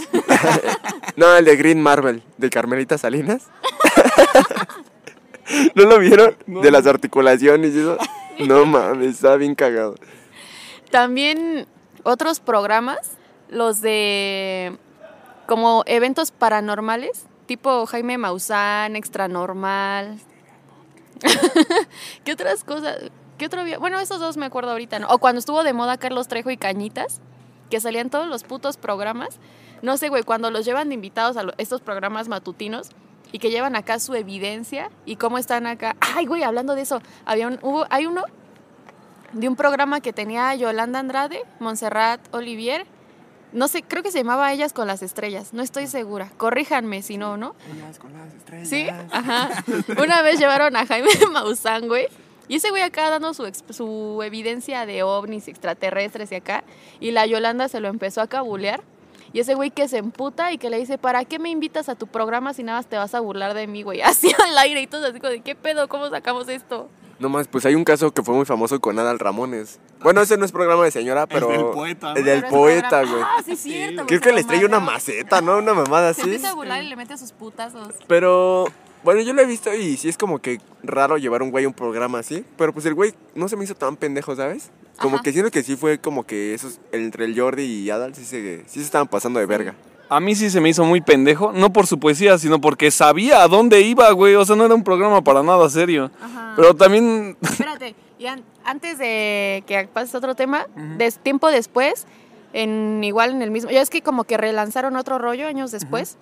no, 1.16 1.36
el 1.36 1.46
de 1.46 1.56
Green 1.56 1.82
Marvel, 1.82 2.24
de 2.38 2.50
Carmelita 2.50 2.98
Salinas. 2.98 3.44
¿No 5.76 5.84
lo 5.84 6.00
vieron? 6.00 6.36
De 6.48 6.72
las 6.72 6.86
articulaciones 6.88 7.74
y 7.76 7.80
eso. 7.80 7.98
No 8.40 8.66
mames, 8.66 9.16
está 9.16 9.36
bien 9.36 9.56
cagado. 9.56 9.96
También 10.92 11.68
otros 12.04 12.40
programas, 12.40 13.18
los 13.50 13.82
de 13.82 14.78
como 15.46 15.84
eventos 15.88 16.32
paranormales, 16.32 17.26
tipo 17.46 17.86
Jaime 17.88 18.18
Maussan, 18.18 18.96
Extra 18.96 19.28
Normal. 19.28 20.20
¿Qué 22.24 22.32
otras 22.32 22.64
cosas? 22.64 22.98
¿Qué 23.38 23.48
otro 23.48 23.62
había? 23.62 23.78
Bueno, 23.80 24.00
esos 24.00 24.20
dos 24.20 24.38
me 24.38 24.46
acuerdo 24.46 24.72
ahorita, 24.72 25.00
¿no? 25.00 25.08
O 25.10 25.18
cuando 25.18 25.40
estuvo 25.40 25.64
de 25.64 25.74
moda 25.74 25.98
Carlos 25.98 26.28
Trejo 26.28 26.52
y 26.52 26.58
Cañitas, 26.58 27.22
que 27.70 27.80
salían 27.80 28.10
todos 28.10 28.28
los 28.28 28.44
putos 28.44 28.78
programas. 28.78 29.40
No 29.82 29.98
sé, 29.98 30.10
güey, 30.10 30.24
cuando 30.24 30.52
los 30.52 30.66
llevan 30.66 30.90
de 30.90 30.96
invitados 30.96 31.38
a 31.38 31.44
estos 31.58 31.82
programas 31.82 32.28
matutinos 32.28 32.92
y 33.32 33.40
que 33.40 33.50
llevan 33.50 33.76
acá 33.76 34.00
su 34.00 34.14
evidencia 34.16 34.90
y 35.06 35.16
cómo 35.16 35.38
están 35.38 35.68
acá. 35.68 35.96
Ay, 36.00 36.26
güey, 36.26 36.44
hablando 36.44 36.76
de 36.76 36.82
eso, 36.82 37.02
había 37.26 37.48
un, 37.48 37.60
hubo, 37.62 37.86
hay 37.90 38.06
uno 38.06 38.24
de 39.34 39.48
un 39.48 39.56
programa 39.56 40.02
que 40.02 40.14
tenía 40.14 40.54
Yolanda 40.56 41.00
Andrade, 41.00 41.44
Montserrat 41.60 42.20
Olivier. 42.34 42.86
No 43.52 43.68
sé, 43.68 43.82
creo 43.82 44.04
que 44.04 44.12
se 44.12 44.20
llamaba 44.20 44.54
Ellas 44.54 44.74
con 44.74 44.88
las 44.88 45.02
Estrellas, 45.02 45.54
no 45.54 45.64
estoy 45.64 45.88
segura. 45.88 46.32
Corríjanme 46.38 47.02
si 47.02 47.18
no, 47.18 47.38
¿no? 47.38 47.56
Sí, 48.66 48.88
ajá. 49.12 49.50
Una 50.02 50.22
vez 50.22 50.40
llevaron 50.40 50.76
a 50.76 50.86
Jaime 50.86 51.10
Maussan, 51.32 51.88
güey. 51.88 52.08
Y 52.48 52.56
ese 52.56 52.72
güey 52.72 52.82
acá 52.82 53.10
dando 53.12 53.34
su, 53.34 53.52
su 53.70 54.22
evidencia 54.24 54.88
de 54.88 55.04
ovnis 55.04 55.48
extraterrestres 55.48 56.32
y 56.32 56.36
acá. 56.36 56.64
Y 57.00 57.12
la 57.12 57.26
Yolanda 57.28 57.68
se 57.68 57.80
lo 57.80 57.90
empezó 57.90 58.22
a 58.22 58.28
cabulear. 58.28 58.82
Y 59.34 59.40
ese 59.40 59.54
güey 59.56 59.70
que 59.72 59.88
se 59.88 59.98
emputa 59.98 60.52
y 60.52 60.58
que 60.58 60.70
le 60.70 60.78
dice, 60.80 60.98
¿para 60.98 61.24
qué 61.26 61.40
me 61.40 61.50
invitas 61.50 61.88
a 61.90 61.96
tu 61.96 62.08
programa 62.08 62.54
si 62.54 62.64
nada 62.64 62.80
más 62.80 62.88
te 62.88 62.98
vas 62.98 63.14
a 63.14 63.20
burlar 63.20 63.54
de 63.54 63.68
mí, 63.68 63.84
güey? 63.84 64.02
Así 64.04 64.32
al 64.44 64.58
aire 64.58 64.82
y 64.82 64.88
todo 64.88 65.06
así 65.08 65.20
como 65.20 65.32
de, 65.32 65.42
¿qué 65.42 65.56
pedo? 65.56 65.88
¿Cómo 65.88 66.10
sacamos 66.10 66.48
esto? 66.50 66.90
No 67.20 67.28
más, 67.28 67.50
pues 67.50 67.66
hay 67.66 67.76
un 67.76 67.84
caso 67.84 68.12
que 68.12 68.24
fue 68.24 68.34
muy 68.34 68.46
famoso 68.46 68.80
con 68.80 68.98
Adal 68.98 69.20
Ramones. 69.20 69.78
Bueno, 70.02 70.22
ese 70.22 70.38
no 70.38 70.46
es 70.46 70.54
programa 70.54 70.86
de 70.86 70.92
señora, 70.92 71.28
pero. 71.28 71.50
del 71.50 71.66
poeta, 71.66 72.14
¿no? 72.14 72.16
El 72.16 72.24
del 72.24 72.46
poeta, 72.46 73.04
güey. 73.04 73.22
Ah, 73.22 73.42
sí, 73.44 73.58
cierto. 73.58 73.96
güey, 73.96 74.08
Creo 74.08 74.20
se 74.22 74.26
que 74.30 74.34
le 74.34 74.40
estrella 74.40 74.66
una 74.66 74.80
maceta, 74.80 75.42
¿no? 75.42 75.58
Una 75.58 75.74
mamada 75.74 76.14
Se 76.14 76.22
así. 76.22 76.30
empieza 76.30 76.52
a 76.52 76.56
burlar 76.56 76.82
y 76.82 76.88
le 76.88 76.96
mete 76.96 77.18
sus 77.18 77.34
putazos. 77.34 77.94
Pero, 78.08 78.68
bueno, 79.04 79.22
yo 79.22 79.34
lo 79.34 79.42
he 79.42 79.46
visto 79.46 79.74
y 79.74 79.98
sí 79.98 80.10
es 80.10 80.18
como 80.18 80.40
que 80.40 80.60
raro 80.84 81.18
llevar 81.18 81.42
un 81.42 81.52
güey 81.52 81.66
a 81.66 81.68
un 81.68 81.74
programa 81.74 82.20
así. 82.20 82.44
Pero 82.58 82.74
pues 82.74 82.86
el 82.86 82.94
güey 82.94 83.14
no 83.36 83.48
se 83.50 83.56
me 83.56 83.64
hizo 83.64 83.76
tan 83.76 83.96
pendejo, 83.96 84.36
¿sabes? 84.36 84.72
Como 85.00 85.16
Ajá. 85.16 85.24
que 85.24 85.32
siento 85.32 85.50
que 85.52 85.64
sí 85.64 85.76
fue 85.76 86.00
como 86.00 86.26
que 86.26 86.54
esos, 86.54 86.80
entre 86.92 87.26
el 87.26 87.40
Jordi 87.40 87.64
y 87.64 87.90
Adal 87.90 88.14
sí 88.16 88.26
se, 88.26 88.64
sí 88.68 88.80
se 88.80 88.86
estaban 88.86 89.08
pasando 89.08 89.40
de 89.40 89.46
verga. 89.46 89.76
A 90.10 90.20
mí 90.20 90.34
sí 90.36 90.50
se 90.50 90.60
me 90.60 90.70
hizo 90.70 90.84
muy 90.84 91.02
pendejo, 91.02 91.52
no 91.54 91.72
por 91.72 91.86
su 91.86 92.00
poesía, 92.00 92.38
sino 92.40 92.60
porque 92.60 92.90
sabía 92.92 93.44
a 93.44 93.48
dónde 93.48 93.82
iba, 93.82 94.10
güey. 94.12 94.36
O 94.36 94.44
sea, 94.44 94.56
no 94.56 94.66
era 94.66 94.74
un 94.76 94.84
programa 94.84 95.24
para 95.24 95.44
nada 95.44 95.70
serio. 95.70 96.10
Ajá. 96.22 96.54
Pero 96.56 96.74
también, 96.76 97.38
Espérate, 97.42 97.96
y 98.18 98.26
an- 98.26 98.44
antes 98.66 98.98
de 98.98 99.64
que 99.68 99.88
pases 99.94 100.16
otro 100.16 100.34
tema, 100.36 100.66
tiempo 101.24 101.50
después, 101.50 102.08
en 102.54 103.04
igual 103.04 103.32
en 103.32 103.42
el 103.44 103.52
mismo, 103.52 103.70
ya 103.70 103.82
es 103.82 103.90
que 103.92 104.02
como 104.02 104.24
que 104.24 104.36
relanzaron 104.38 104.96
otro 104.96 105.20
rollo 105.20 105.48
años 105.48 105.72
después, 105.72 106.18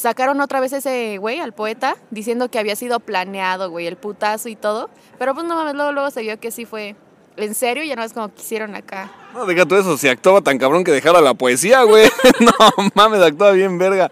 sacaron 0.00 0.40
otra 0.40 0.60
vez 0.60 0.72
ese 0.72 1.18
güey 1.18 1.38
al 1.38 1.52
poeta 1.52 1.96
diciendo 2.10 2.50
que 2.50 2.58
había 2.58 2.76
sido 2.76 3.00
planeado, 3.00 3.70
güey, 3.70 3.86
el 3.86 3.96
putazo 3.96 4.48
y 4.48 4.56
todo, 4.56 4.90
pero 5.18 5.34
pues 5.34 5.46
no 5.46 5.54
mames, 5.54 5.74
luego, 5.74 5.92
luego 5.92 6.10
se 6.10 6.22
vio 6.22 6.38
que 6.40 6.50
sí 6.50 6.64
fue 6.64 6.96
en 7.36 7.54
serio, 7.54 7.84
ya 7.84 7.96
no 7.96 8.02
es 8.02 8.12
como 8.12 8.32
quisieron 8.32 8.74
acá. 8.74 9.10
no, 9.34 9.46
deja 9.46 9.66
todo 9.66 9.78
eso, 9.78 9.96
se 9.96 10.10
actuaba 10.10 10.40
tan 10.40 10.58
cabrón 10.58 10.84
que 10.84 10.92
dejara 10.92 11.20
la 11.20 11.34
poesía, 11.34 11.82
güey. 11.82 12.08
no 12.40 12.90
mames, 12.94 13.22
actuaba 13.22 13.52
bien 13.52 13.78
verga. 13.78 14.10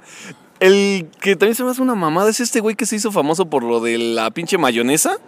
El 0.61 1.09
que 1.21 1.37
también 1.37 1.55
se 1.55 1.63
me 1.63 1.71
hace 1.71 1.83
una 1.83 1.95
mamada 1.95 2.31
es 2.31 2.41
este 2.41 2.61
güey 2.61 2.75
que 2.75 2.87
se 2.87 2.97
hizo 2.97 3.13
famoso 3.13 3.47
por 3.47 3.63
lo 3.63 3.81
de 3.81 3.99
la 3.99 4.31
pinche 4.31 4.59
mayonesa, 4.59 5.19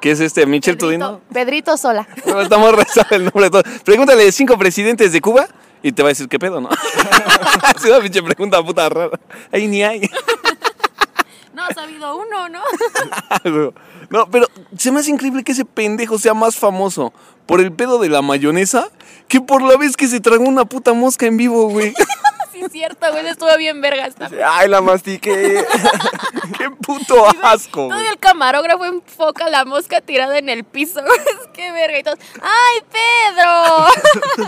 que 0.00 0.10
es 0.10 0.20
este 0.20 0.46
Michel 0.46 0.78
Tudino. 0.78 1.20
Pedrito, 1.20 1.34
Pedrito 1.34 1.76
Sola. 1.76 2.08
No, 2.26 2.40
estamos 2.40 2.74
rezando 2.74 3.16
el 3.16 3.24
nombre 3.24 3.44
de 3.44 3.50
todos. 3.50 3.64
Pregúntale 3.84 4.30
cinco 4.32 4.56
presidentes 4.56 5.12
de 5.12 5.20
Cuba 5.20 5.48
y 5.82 5.92
te 5.92 6.02
va 6.02 6.08
a 6.08 6.10
decir 6.10 6.28
qué 6.28 6.38
pedo, 6.38 6.60
¿no? 6.60 6.68
es 7.76 7.84
una 7.84 8.00
pinche 8.00 8.22
pregunta 8.22 8.62
puta 8.62 8.88
rara. 8.88 9.18
Ahí 9.52 9.66
ni 9.66 9.82
hay. 9.82 10.08
No, 11.58 11.64
ha 11.64 11.74
sabido 11.74 12.14
uno, 12.14 12.48
¿no? 12.50 12.62
No, 14.10 14.30
pero 14.30 14.46
se 14.76 14.92
me 14.92 15.00
hace 15.00 15.10
increíble 15.10 15.42
que 15.42 15.50
ese 15.50 15.64
pendejo 15.64 16.16
sea 16.16 16.32
más 16.32 16.54
famoso 16.54 17.12
por 17.46 17.60
el 17.60 17.72
pedo 17.72 17.98
de 17.98 18.08
la 18.08 18.22
mayonesa 18.22 18.88
que 19.26 19.40
por 19.40 19.62
la 19.62 19.76
vez 19.76 19.96
que 19.96 20.06
se 20.06 20.20
tragó 20.20 20.44
una 20.44 20.66
puta 20.66 20.92
mosca 20.92 21.26
en 21.26 21.36
vivo, 21.36 21.68
güey. 21.68 21.94
sí, 22.52 22.60
es 22.60 22.70
cierto, 22.70 23.10
güey, 23.10 23.26
estuvo 23.26 23.56
bien 23.56 23.80
verga 23.80 24.06
esta. 24.06 24.30
Ay, 24.46 24.68
la 24.68 24.80
mastiqué. 24.80 25.64
Qué 26.56 26.70
puto 26.70 27.26
asco. 27.42 27.88
Todo 27.88 27.98
el 27.98 28.18
camarógrafo 28.20 28.84
enfoca 28.84 29.50
la 29.50 29.64
mosca 29.64 30.00
tirada 30.00 30.38
en 30.38 30.50
el 30.50 30.62
piso. 30.62 31.00
Que 31.52 31.72
verga. 31.72 31.98
Y 31.98 32.02
todos, 32.04 32.20
¡ay, 32.40 32.84
Pedro! 32.92 34.46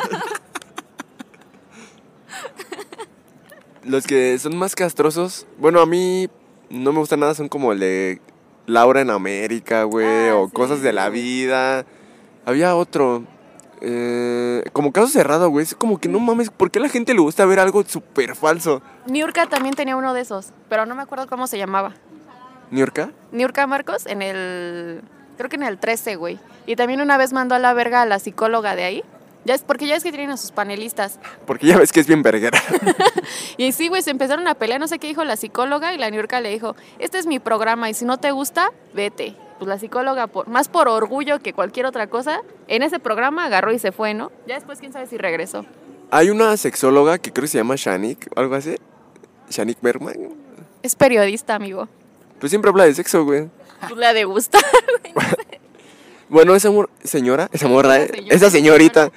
Los 3.84 4.06
que 4.06 4.38
son 4.38 4.56
más 4.56 4.74
castrosos, 4.74 5.46
bueno, 5.58 5.80
a 5.80 5.86
mí 5.86 6.28
no 6.68 6.92
me 6.92 6.98
gusta 6.98 7.16
nada, 7.16 7.34
son 7.34 7.48
como 7.48 7.72
el 7.72 7.80
de 7.80 8.20
Laura 8.66 9.00
en 9.00 9.10
América, 9.10 9.84
güey, 9.84 10.28
Ah, 10.28 10.36
o 10.36 10.46
sí. 10.48 10.52
cosas 10.52 10.82
de 10.82 10.92
la 10.92 11.08
vida. 11.08 11.86
Había 12.44 12.76
otro, 12.76 13.24
eh, 13.80 14.62
como 14.74 14.92
caso 14.92 15.08
cerrado, 15.08 15.48
güey, 15.48 15.64
es 15.64 15.74
como 15.74 15.98
que 15.98 16.08
no 16.10 16.20
mames, 16.20 16.50
¿por 16.50 16.70
qué 16.70 16.78
a 16.78 16.82
la 16.82 16.88
gente 16.90 17.14
le 17.14 17.20
gusta 17.20 17.46
ver 17.46 17.58
algo 17.58 17.82
súper 17.84 18.36
falso? 18.36 18.82
Niurka 19.06 19.46
también 19.46 19.74
tenía 19.74 19.96
uno 19.96 20.12
de 20.12 20.20
esos, 20.20 20.52
pero 20.68 20.84
no 20.84 20.94
me 20.94 21.02
acuerdo 21.02 21.26
cómo 21.26 21.46
se 21.46 21.56
llamaba. 21.56 21.94
¿Niurka? 22.70 23.10
Niurka 23.32 23.66
Marcos 23.66 24.06
en 24.06 24.22
el. 24.22 25.00
Creo 25.38 25.48
que 25.48 25.56
en 25.56 25.62
el 25.64 25.78
13, 25.78 26.16
güey. 26.16 26.38
Y 26.66 26.76
también 26.76 27.00
una 27.00 27.16
vez 27.16 27.32
mandó 27.32 27.54
a 27.54 27.58
la 27.58 27.72
verga 27.72 28.02
a 28.02 28.06
la 28.06 28.18
psicóloga 28.18 28.76
de 28.76 28.84
ahí. 28.84 29.04
Ya 29.44 29.54
es 29.54 29.62
porque 29.62 29.86
ya 29.86 29.96
es 29.96 30.02
que 30.02 30.10
tienen 30.10 30.30
a 30.30 30.36
sus 30.36 30.52
panelistas. 30.52 31.18
Porque 31.46 31.66
ya 31.66 31.78
ves 31.78 31.92
que 31.92 32.00
es 32.00 32.06
bien 32.06 32.22
verguera. 32.22 32.60
Y 33.56 33.72
sí, 33.72 33.88
güey, 33.88 34.02
se 34.02 34.10
empezaron 34.10 34.46
a 34.48 34.54
pelear. 34.54 34.80
No 34.80 34.88
sé 34.88 34.98
qué 34.98 35.06
dijo 35.06 35.24
la 35.24 35.36
psicóloga. 35.36 35.94
Y 35.94 35.98
la 35.98 36.10
Niurka 36.10 36.40
le 36.40 36.50
dijo: 36.50 36.76
Este 36.98 37.18
es 37.18 37.26
mi 37.26 37.38
programa. 37.38 37.88
Y 37.90 37.94
si 37.94 38.04
no 38.04 38.18
te 38.18 38.30
gusta, 38.30 38.72
vete. 38.94 39.34
Pues 39.58 39.68
la 39.68 39.78
psicóloga, 39.78 40.26
por, 40.26 40.48
más 40.48 40.68
por 40.68 40.88
orgullo 40.88 41.40
que 41.40 41.52
cualquier 41.52 41.84
otra 41.84 42.06
cosa, 42.06 42.40
en 42.68 42.82
ese 42.82 42.98
programa 42.98 43.44
agarró 43.44 43.72
y 43.72 43.78
se 43.78 43.92
fue, 43.92 44.14
¿no? 44.14 44.32
Ya 44.46 44.54
después, 44.54 44.78
quién 44.78 44.92
sabe 44.92 45.06
si 45.06 45.18
regresó. 45.18 45.66
Hay 46.10 46.30
una 46.30 46.56
sexóloga 46.56 47.18
que 47.18 47.30
creo 47.30 47.42
que 47.42 47.48
se 47.48 47.58
llama 47.58 47.74
Shanik, 47.76 48.28
o 48.34 48.40
algo 48.40 48.54
así. 48.54 48.76
Shanik 49.50 49.78
Bergman. 49.82 50.30
Es 50.82 50.94
periodista, 50.96 51.54
amigo. 51.54 51.88
Pues 52.38 52.50
siempre 52.50 52.70
habla 52.70 52.84
de 52.84 52.94
sexo, 52.94 53.24
güey. 53.24 53.50
Pues 53.80 53.96
le 53.96 54.06
ha 54.06 54.14
de 54.14 54.24
gustar. 54.24 54.62
Bueno, 56.30 56.54
esa 56.54 56.70
mor- 56.70 56.88
señora, 57.04 57.48
esa 57.52 57.68
morra, 57.68 57.96
Esa 57.96 58.04
eh, 58.04 58.16
señora. 58.16 58.34
esa 58.36 58.50
señorita, 58.50 59.10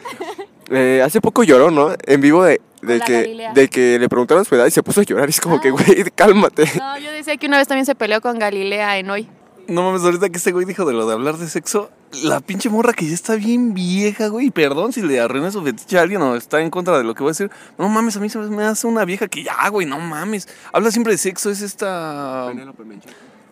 eh, 0.69 1.01
hace 1.05 1.21
poco 1.21 1.43
lloró, 1.43 1.71
¿no? 1.71 1.93
En 2.05 2.21
vivo 2.21 2.43
de, 2.43 2.59
que, 2.81 2.97
Galilea. 2.97 3.53
de 3.53 3.69
que 3.69 3.99
le 3.99 4.09
preguntaron 4.09 4.43
su 4.45 4.55
edad 4.55 4.65
y 4.65 4.71
se 4.71 4.83
puso 4.83 5.01
a 5.01 5.03
llorar. 5.03 5.29
Y 5.29 5.31
es 5.31 5.39
como 5.41 5.61
que, 5.61 5.69
Ah. 5.69 5.71
güey, 5.71 6.03
cálmate. 6.15 6.65
No, 6.77 6.97
yo 6.97 7.11
decía 7.11 7.37
que 7.37 7.47
una 7.47 7.57
vez 7.57 7.67
también 7.67 7.85
se 7.85 7.95
peleó 7.95 8.19
con 8.21 8.39
Galilea 8.39 8.97
en 8.97 9.09
hoy. 9.09 9.27
No 9.67 9.81
mames, 9.83 10.01
ahorita 10.03 10.29
que 10.29 10.37
este 10.37 10.51
güey 10.51 10.65
dijo 10.65 10.83
de 10.83 10.91
lo 10.93 11.05
de 11.07 11.13
hablar 11.13 11.37
de 11.37 11.47
sexo, 11.47 11.89
la 12.23 12.41
pinche 12.41 12.69
morra 12.69 12.91
que 12.91 13.05
ya 13.07 13.13
está 13.13 13.35
bien 13.35 13.73
vieja, 13.73 14.27
güey. 14.27 14.49
Perdón 14.51 14.91
si 14.91 15.01
le 15.01 15.21
arruiné 15.21 15.51
su 15.51 15.63
fetiche 15.63 15.97
a 15.97 16.01
alguien 16.01 16.21
o 16.21 16.35
está 16.35 16.59
en 16.59 16.69
contra 16.69 16.97
de 16.97 17.05
lo 17.05 17.13
que 17.15 17.23
voy 17.23 17.29
a 17.29 17.31
decir. 17.31 17.49
No 17.77 17.87
mames, 17.87 18.17
a 18.17 18.19
mí 18.19 18.27
se 18.27 18.39
me 18.39 18.63
hace 18.65 18.87
una 18.87 19.05
vieja 19.05 19.29
que 19.29 19.41
ya, 19.43 19.69
güey, 19.69 19.87
no 19.87 19.99
mames. 19.99 20.49
Habla 20.73 20.91
siempre 20.91 21.13
de 21.13 21.17
sexo, 21.17 21.49
es 21.49 21.61
esta. 21.61 22.51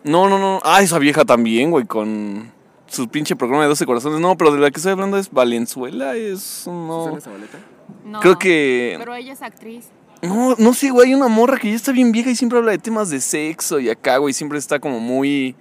No, 0.04 0.28
no, 0.28 0.38
no. 0.38 0.60
Ah, 0.64 0.82
esa 0.82 0.98
vieja 0.98 1.24
también, 1.24 1.70
güey, 1.70 1.86
con 1.86 2.52
su 2.92 3.08
pinche 3.08 3.34
programa 3.34 3.62
de 3.62 3.70
12 3.70 3.86
corazones. 3.86 4.20
No, 4.20 4.36
pero 4.36 4.52
de 4.52 4.60
la 4.60 4.70
que 4.70 4.76
estoy 4.76 4.92
hablando 4.92 5.16
es 5.18 5.30
Valenzuela, 5.30 6.14
es. 6.14 6.64
No. 6.66 7.18
No, 8.04 8.20
Creo 8.20 8.38
que. 8.38 8.96
Pero 8.98 9.14
ella 9.14 9.32
es 9.32 9.42
actriz. 9.42 9.86
No, 10.20 10.54
no 10.56 10.72
sé, 10.74 10.90
güey, 10.90 11.08
hay 11.08 11.14
una 11.14 11.28
morra 11.28 11.58
que 11.58 11.68
ya 11.70 11.74
está 11.74 11.90
bien 11.90 12.12
vieja 12.12 12.30
y 12.30 12.36
siempre 12.36 12.58
habla 12.58 12.70
de 12.70 12.78
temas 12.78 13.10
de 13.10 13.20
sexo 13.20 13.80
y 13.80 13.90
acá, 13.90 14.18
güey, 14.18 14.34
siempre 14.34 14.58
está 14.58 14.78
como 14.78 15.00
muy. 15.00 15.56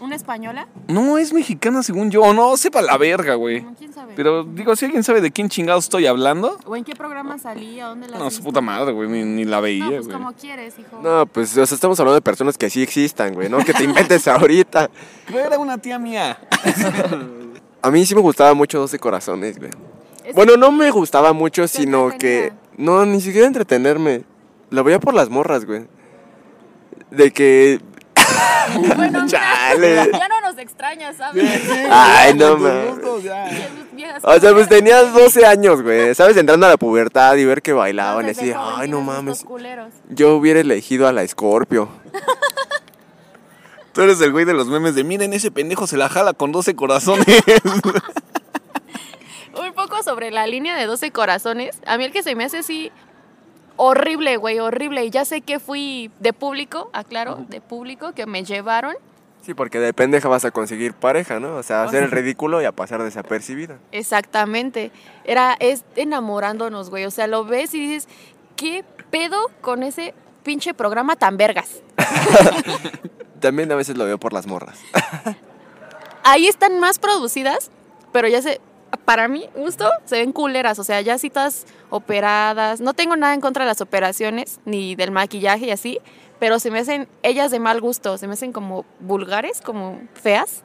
¿Una 0.00 0.14
española? 0.14 0.68
No, 0.86 1.18
es 1.18 1.32
mexicana 1.32 1.82
según 1.82 2.10
yo. 2.10 2.22
O 2.22 2.32
no, 2.32 2.56
sepa 2.56 2.80
la 2.82 2.96
verga, 2.96 3.34
güey. 3.34 3.64
¿Quién 3.78 3.92
sabe? 3.92 4.12
Pero 4.14 4.44
digo, 4.44 4.76
si 4.76 4.84
alguien 4.84 5.02
sabe 5.02 5.20
de 5.20 5.30
quién 5.32 5.48
chingado 5.48 5.78
estoy 5.80 6.06
hablando, 6.06 6.56
¿O 6.66 6.76
en 6.76 6.84
qué 6.84 6.94
programa 6.94 7.36
salía? 7.38 7.86
¿Dónde 7.86 8.06
la 8.08 8.18
no, 8.18 8.30
su 8.30 8.42
puta 8.42 8.60
madre, 8.60 8.92
güey, 8.92 9.08
ni, 9.08 9.24
ni 9.24 9.44
la 9.44 9.58
veía, 9.60 9.84
No, 9.84 9.90
güey. 9.90 10.02
pues 10.04 10.12
como 10.16 10.32
quieres, 10.32 10.74
hijo. 10.78 11.00
No, 11.02 11.26
pues, 11.26 11.56
o 11.58 11.66
sea, 11.66 11.74
estamos 11.74 11.98
hablando 11.98 12.14
de 12.14 12.22
personas 12.22 12.56
que 12.56 12.70
sí 12.70 12.82
existan, 12.82 13.34
güey, 13.34 13.48
¿no? 13.48 13.58
Que 13.58 13.72
te 13.74 13.82
inventes 13.84 14.26
ahorita. 14.28 14.88
Pero 15.26 15.40
era 15.40 15.58
una 15.58 15.78
tía 15.78 15.98
mía. 15.98 16.38
A 17.82 17.90
mí 17.90 18.04
sí 18.06 18.14
me 18.14 18.20
gustaba 18.20 18.54
mucho 18.54 18.78
12 18.80 18.98
corazones, 18.98 19.58
güey. 19.58 19.70
Es- 20.24 20.34
Bueno, 20.34 20.56
no 20.56 20.70
me 20.72 20.90
gustaba 20.90 21.32
mucho, 21.32 21.66
sino 21.68 22.08
que... 22.18 22.44
entretenía. 22.46 22.68
No, 22.76 23.04
ni 23.06 23.20
siquiera 23.20 23.46
entretenerme. 23.46 24.22
Lo 24.70 24.84
veía 24.84 25.00
por 25.00 25.14
las 25.14 25.28
morras, 25.30 25.64
güey. 25.64 25.86
De 27.10 27.30
que... 27.32 27.80
Bueno, 28.96 29.24
mira, 29.24 29.26
Chale. 29.26 30.10
ya 30.12 30.28
no 30.28 30.40
nos 30.42 30.58
extrañas, 30.58 31.16
¿sabes? 31.16 31.44
Ay, 31.90 32.34
no, 32.34 32.56
mames. 32.56 32.98
O 34.22 34.40
sea, 34.40 34.52
pues 34.52 34.68
tenías 34.68 35.12
12 35.12 35.46
años, 35.46 35.82
güey. 35.82 36.14
¿Sabes? 36.14 36.36
Entrando 36.36 36.66
a 36.66 36.70
la 36.70 36.76
pubertad 36.76 37.36
y 37.36 37.44
ver 37.44 37.62
que 37.62 37.72
bailaban 37.72 38.26
y 38.26 38.30
así, 38.30 38.52
ay, 38.56 38.88
no 38.88 39.00
mames. 39.00 39.44
Yo 40.08 40.36
hubiera 40.36 40.60
elegido 40.60 41.08
a 41.08 41.12
la 41.12 41.26
Scorpio. 41.26 41.88
Tú 43.92 44.02
eres 44.02 44.20
el 44.20 44.30
güey 44.32 44.44
de 44.44 44.54
los 44.54 44.68
memes 44.68 44.94
de 44.94 45.02
miren, 45.02 45.32
ese 45.32 45.50
pendejo 45.50 45.86
se 45.86 45.96
la 45.96 46.08
jala 46.08 46.32
con 46.32 46.52
12 46.52 46.76
corazones. 46.76 47.26
Un 49.54 49.72
poco 49.74 50.02
sobre 50.04 50.30
la 50.30 50.46
línea 50.46 50.76
de 50.76 50.86
12 50.86 51.10
corazones. 51.10 51.80
A 51.86 51.98
mí 51.98 52.04
el 52.04 52.12
que 52.12 52.22
se 52.22 52.36
me 52.36 52.44
hace 52.44 52.58
así 52.58 52.92
horrible, 53.78 54.36
güey, 54.36 54.58
horrible. 54.58 55.04
Y 55.06 55.10
ya 55.10 55.24
sé 55.24 55.40
que 55.40 55.58
fui 55.58 56.10
de 56.20 56.34
público, 56.34 56.90
aclaro, 56.92 57.36
de 57.48 57.62
público, 57.62 58.12
que 58.12 58.26
me 58.26 58.44
llevaron. 58.44 58.94
Sí, 59.42 59.54
porque 59.54 59.78
de 59.78 59.94
pendeja 59.94 60.28
vas 60.28 60.44
a 60.44 60.50
conseguir 60.50 60.92
pareja, 60.92 61.40
¿no? 61.40 61.56
O 61.56 61.62
sea, 61.62 61.84
hacer 61.84 62.02
el 62.02 62.10
ridículo 62.10 62.60
y 62.60 62.66
a 62.66 62.72
pasar 62.72 63.02
desapercibida. 63.02 63.78
Exactamente. 63.92 64.90
Era, 65.24 65.56
es 65.58 65.84
enamorándonos, 65.96 66.90
güey. 66.90 67.06
O 67.06 67.10
sea, 67.10 67.26
lo 67.26 67.44
ves 67.44 67.72
y 67.72 67.80
dices, 67.80 68.08
¿qué 68.56 68.84
pedo 69.10 69.38
con 69.62 69.82
ese 69.82 70.12
pinche 70.42 70.74
programa 70.74 71.16
tan 71.16 71.36
vergas? 71.36 71.82
También 73.40 73.70
a 73.72 73.76
veces 73.76 73.96
lo 73.96 74.04
veo 74.04 74.18
por 74.18 74.32
las 74.32 74.46
morras. 74.46 74.78
Ahí 76.24 76.46
están 76.46 76.78
más 76.80 76.98
producidas, 76.98 77.70
pero 78.12 78.28
ya 78.28 78.42
se, 78.42 78.60
para 79.04 79.28
mí, 79.28 79.48
gusto, 79.54 79.90
se 80.04 80.16
ven 80.18 80.32
culeras. 80.32 80.78
O 80.78 80.84
sea, 80.84 81.00
ya 81.00 81.18
citas 81.18 81.66
operadas. 81.90 82.80
No 82.80 82.94
tengo 82.94 83.16
nada 83.16 83.34
en 83.34 83.40
contra 83.40 83.64
de 83.64 83.68
las 83.68 83.80
operaciones, 83.80 84.60
ni 84.64 84.94
del 84.94 85.10
maquillaje 85.10 85.66
y 85.66 85.70
así, 85.70 85.98
pero 86.38 86.58
se 86.58 86.70
me 86.70 86.78
hacen 86.80 87.08
ellas 87.22 87.50
de 87.50 87.60
mal 87.60 87.80
gusto. 87.80 88.18
Se 88.18 88.26
me 88.26 88.34
hacen 88.34 88.52
como 88.52 88.84
vulgares, 89.00 89.60
como 89.60 90.00
feas. 90.14 90.62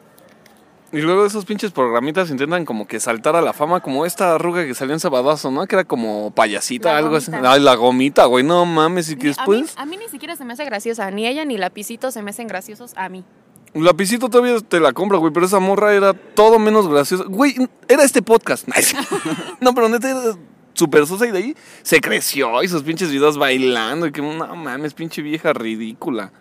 Y 0.92 1.02
luego 1.02 1.26
esos 1.26 1.44
pinches 1.46 1.72
programitas 1.72 2.30
intentan 2.30 2.66
como 2.66 2.86
que 2.86 3.00
saltar 3.00 3.36
a 3.36 3.42
la 3.42 3.52
fama, 3.52 3.80
como 3.80 4.06
esta 4.06 4.36
arruga 4.36 4.64
que 4.64 4.76
salió 4.76 4.94
en 4.94 5.00
Sabadazo, 5.00 5.50
¿no? 5.50 5.66
Que 5.66 5.76
era 5.76 5.86
como 5.86 6.30
payasita, 6.36 6.92
La 6.92 6.98
algo 7.00 7.16
así. 7.16 7.32
Ay, 7.44 7.62
la 7.62 7.74
gomita, 7.74 8.26
güey, 8.26 8.44
no 8.44 8.64
mames. 8.66 9.10
Y 9.10 9.16
que 9.16 9.30
Ni- 9.30 9.34
a, 9.36 9.46
mí, 9.48 9.56
después, 9.58 9.74
a 9.76 9.86
mí 9.88 9.98
ni 9.98 10.08
siquiera 10.10 10.36
se 10.36 10.46
me 10.46 10.54
hace 10.54 10.66
graciosa. 10.66 11.10
Ni 11.10 11.26
ella 11.26 11.46
ni 11.46 11.58
Lapicito 11.58 12.12
se 12.12 12.22
me 12.22 12.30
hacen 12.30 12.48
graciosos 12.48 12.94
a 12.96 13.10
mí. 13.10 13.26
Lapicito 13.74 14.30
todavía 14.30 14.60
te 14.60 14.80
la 14.80 14.94
compra, 14.94 15.18
güey, 15.18 15.34
pero 15.34 15.46
esa 15.46 15.60
morra 15.60 15.94
era 15.94 16.14
todo 16.14 16.60
menos 16.60 16.88
graciosa. 16.88 17.24
Güey, 17.28 17.56
era 17.88 18.04
este 18.04 18.22
podcast. 18.22 18.68
no, 19.62 19.74
pero 19.74 19.90
neta 19.90 20.10
era 20.10 20.38
súper 20.74 21.08
sosa 21.08 21.28
y 21.28 21.32
de 21.32 21.38
ahí 21.38 21.56
se 21.82 22.02
creció 22.02 22.62
y 22.64 22.68
sus 22.68 22.84
pinches 22.84 23.12
videos 23.12 23.38
bailando. 23.38 24.06
Y 24.06 24.12
que 24.12 24.22
no 24.22 24.56
mames, 24.56 24.94
pinche 24.94 25.22
vieja 25.22 25.54
ridícula. 25.54 26.32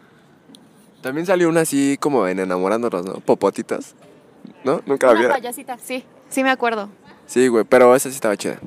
También 1.00 1.26
salió 1.26 1.48
una 1.48 1.62
así 1.62 1.96
como 1.98 2.26
en 2.28 2.38
enamorándonos, 2.38 3.04
¿no? 3.04 3.14
Popotitas. 3.14 3.94
¿No? 4.64 4.80
Nunca 4.86 5.12
la 5.12 5.20
Una 5.20 5.28
payasita, 5.30 5.78
sí, 5.78 6.04
sí 6.28 6.42
me 6.42 6.50
acuerdo. 6.50 6.88
Sí, 7.26 7.48
güey, 7.48 7.64
pero 7.64 7.94
esa 7.94 8.08
sí 8.08 8.14
estaba 8.14 8.36
chida. 8.36 8.58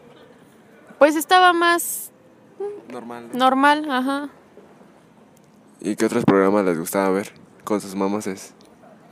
Pues 0.97 1.15
estaba 1.15 1.53
más 1.53 2.11
Normal. 2.89 3.29
normal, 3.33 3.87
ajá. 3.91 4.29
¿Y 5.81 5.95
qué 5.95 6.05
otros 6.05 6.23
programas 6.25 6.65
les 6.65 6.79
gustaba 6.79 7.09
ver 7.09 7.31
con 7.63 7.81
sus 7.81 7.95
mamás? 7.95 8.54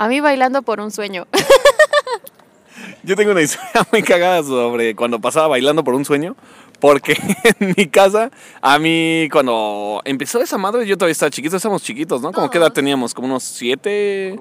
A 0.04 0.08
mí 0.10 0.20
bailando 0.20 0.64
por 0.64 0.82
un 0.82 0.92
sueño. 0.92 1.28
Yo 3.04 3.16
tengo 3.16 3.32
una 3.32 3.42
historia 3.42 3.88
muy 3.90 4.04
cagada 4.04 4.44
sobre 4.44 4.98
cuando 4.98 5.22
pasaba 5.22 5.48
bailando 5.48 5.82
por 5.86 5.94
un 5.94 6.04
sueño. 6.04 6.36
Porque 6.82 7.14
en 7.62 7.74
mi 7.78 7.88
casa, 7.88 8.30
a 8.62 8.80
mí 8.80 9.30
cuando 9.32 10.02
empezó 10.04 10.42
esa 10.42 10.58
madre, 10.58 10.86
yo 10.86 10.98
todavía 10.98 11.14
estaba 11.14 11.30
chiquito, 11.30 11.56
estábamos 11.56 11.84
chiquitos, 11.84 12.22
¿no? 12.22 12.34
Como 12.34 12.50
que 12.50 12.58
edad 12.58 12.66
Todos. 12.66 12.74
teníamos, 12.74 13.14
como 13.14 13.28
unos 13.28 13.44
siete, 13.44 14.38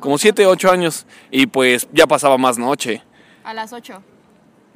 como 0.00 0.16
siete, 0.16 0.46
ocho 0.46 0.70
años. 0.70 1.04
Y 1.30 1.46
pues 1.46 1.86
ya 1.92 2.06
pasaba 2.06 2.38
más 2.38 2.56
noche. 2.56 3.02
A 3.44 3.52
las 3.52 3.74
8. 3.74 4.02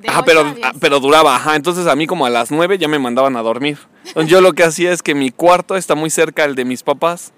Ajá, 0.06 0.22
pero, 0.22 0.54
ah, 0.62 0.72
pero 0.78 1.00
duraba, 1.00 1.34
ajá. 1.36 1.56
Entonces 1.56 1.86
a 1.86 1.96
mí 1.96 2.06
como 2.06 2.26
a 2.26 2.30
las 2.30 2.50
nueve 2.50 2.76
ya 2.76 2.88
me 2.88 2.98
mandaban 2.98 3.38
a 3.38 3.42
dormir. 3.42 3.78
Entonces 4.04 4.30
yo 4.30 4.42
lo 4.42 4.52
que 4.52 4.64
hacía 4.64 4.92
es 4.92 5.02
que 5.02 5.14
mi 5.14 5.30
cuarto 5.30 5.76
está 5.76 5.94
muy 5.94 6.10
cerca 6.10 6.44
al 6.44 6.54
de 6.54 6.66
mis 6.66 6.82
papás. 6.82 7.32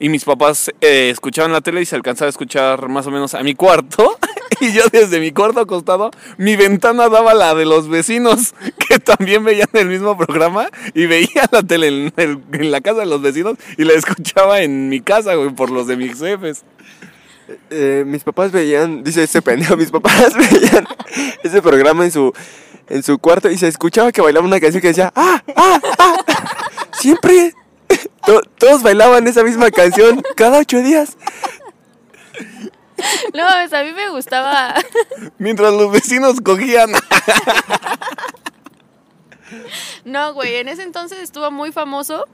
Y 0.00 0.08
mis 0.08 0.24
papás 0.24 0.70
eh, 0.80 1.10
escuchaban 1.10 1.52
la 1.52 1.60
tele 1.60 1.80
y 1.80 1.86
se 1.86 1.96
alcanzaba 1.96 2.28
a 2.28 2.30
escuchar 2.30 2.88
más 2.88 3.06
o 3.06 3.10
menos 3.10 3.34
a 3.34 3.42
mi 3.42 3.54
cuarto. 3.54 4.18
Y 4.60 4.72
yo 4.72 4.82
desde 4.90 5.20
mi 5.20 5.30
cuarto 5.30 5.60
acostado, 5.60 6.10
mi 6.36 6.56
ventana 6.56 7.08
daba 7.08 7.32
la 7.32 7.54
de 7.54 7.64
los 7.64 7.88
vecinos, 7.88 8.54
que 8.88 8.98
también 8.98 9.44
veían 9.44 9.68
el 9.72 9.86
mismo 9.86 10.16
programa. 10.16 10.68
Y 10.94 11.06
veía 11.06 11.48
la 11.52 11.62
tele 11.62 12.12
en, 12.16 12.70
la 12.70 12.80
casa 12.80 13.00
de 13.00 13.06
los 13.06 13.22
vecinos 13.22 13.56
y 13.76 13.84
la 13.84 13.92
escuchaba 13.92 14.60
en 14.62 14.88
mi 14.88 15.00
casa, 15.00 15.34
güey, 15.36 15.50
por 15.50 15.70
los 15.70 15.86
de 15.86 15.96
mis 15.96 16.18
jefes. 16.18 16.64
Eh, 17.70 18.02
mis 18.04 18.24
papás 18.24 18.50
veían, 18.50 19.04
dice 19.04 19.22
ese 19.22 19.42
pendejo, 19.42 19.76
mis 19.76 19.92
papás 19.92 20.34
veían 20.52 20.86
ese 21.44 21.62
programa 21.62 22.04
en 22.04 22.10
su, 22.10 22.32
en 22.88 23.02
su 23.04 23.18
cuarto 23.18 23.48
y 23.50 23.56
se 23.56 23.68
escuchaba 23.68 24.10
que 24.10 24.20
bailaba 24.22 24.44
una 24.44 24.58
canción 24.58 24.82
que 24.82 24.88
decía, 24.88 25.12
¡ah, 25.14 25.40
ah, 25.54 25.80
ah! 25.98 26.16
Siempre. 26.92 27.54
To- 28.28 28.42
todos 28.58 28.82
bailaban 28.82 29.26
esa 29.26 29.42
misma 29.42 29.70
canción 29.70 30.22
cada 30.36 30.58
ocho 30.58 30.82
días. 30.82 31.16
No, 33.32 33.46
pues, 33.54 33.72
a 33.72 33.82
mí 33.84 33.92
me 33.92 34.10
gustaba. 34.10 34.74
Mientras 35.38 35.72
los 35.72 35.90
vecinos 35.90 36.38
cogían. 36.42 36.90
No, 40.04 40.34
güey, 40.34 40.56
en 40.56 40.68
ese 40.68 40.82
entonces 40.82 41.20
estuvo 41.20 41.50
muy 41.50 41.72
famoso 41.72 42.26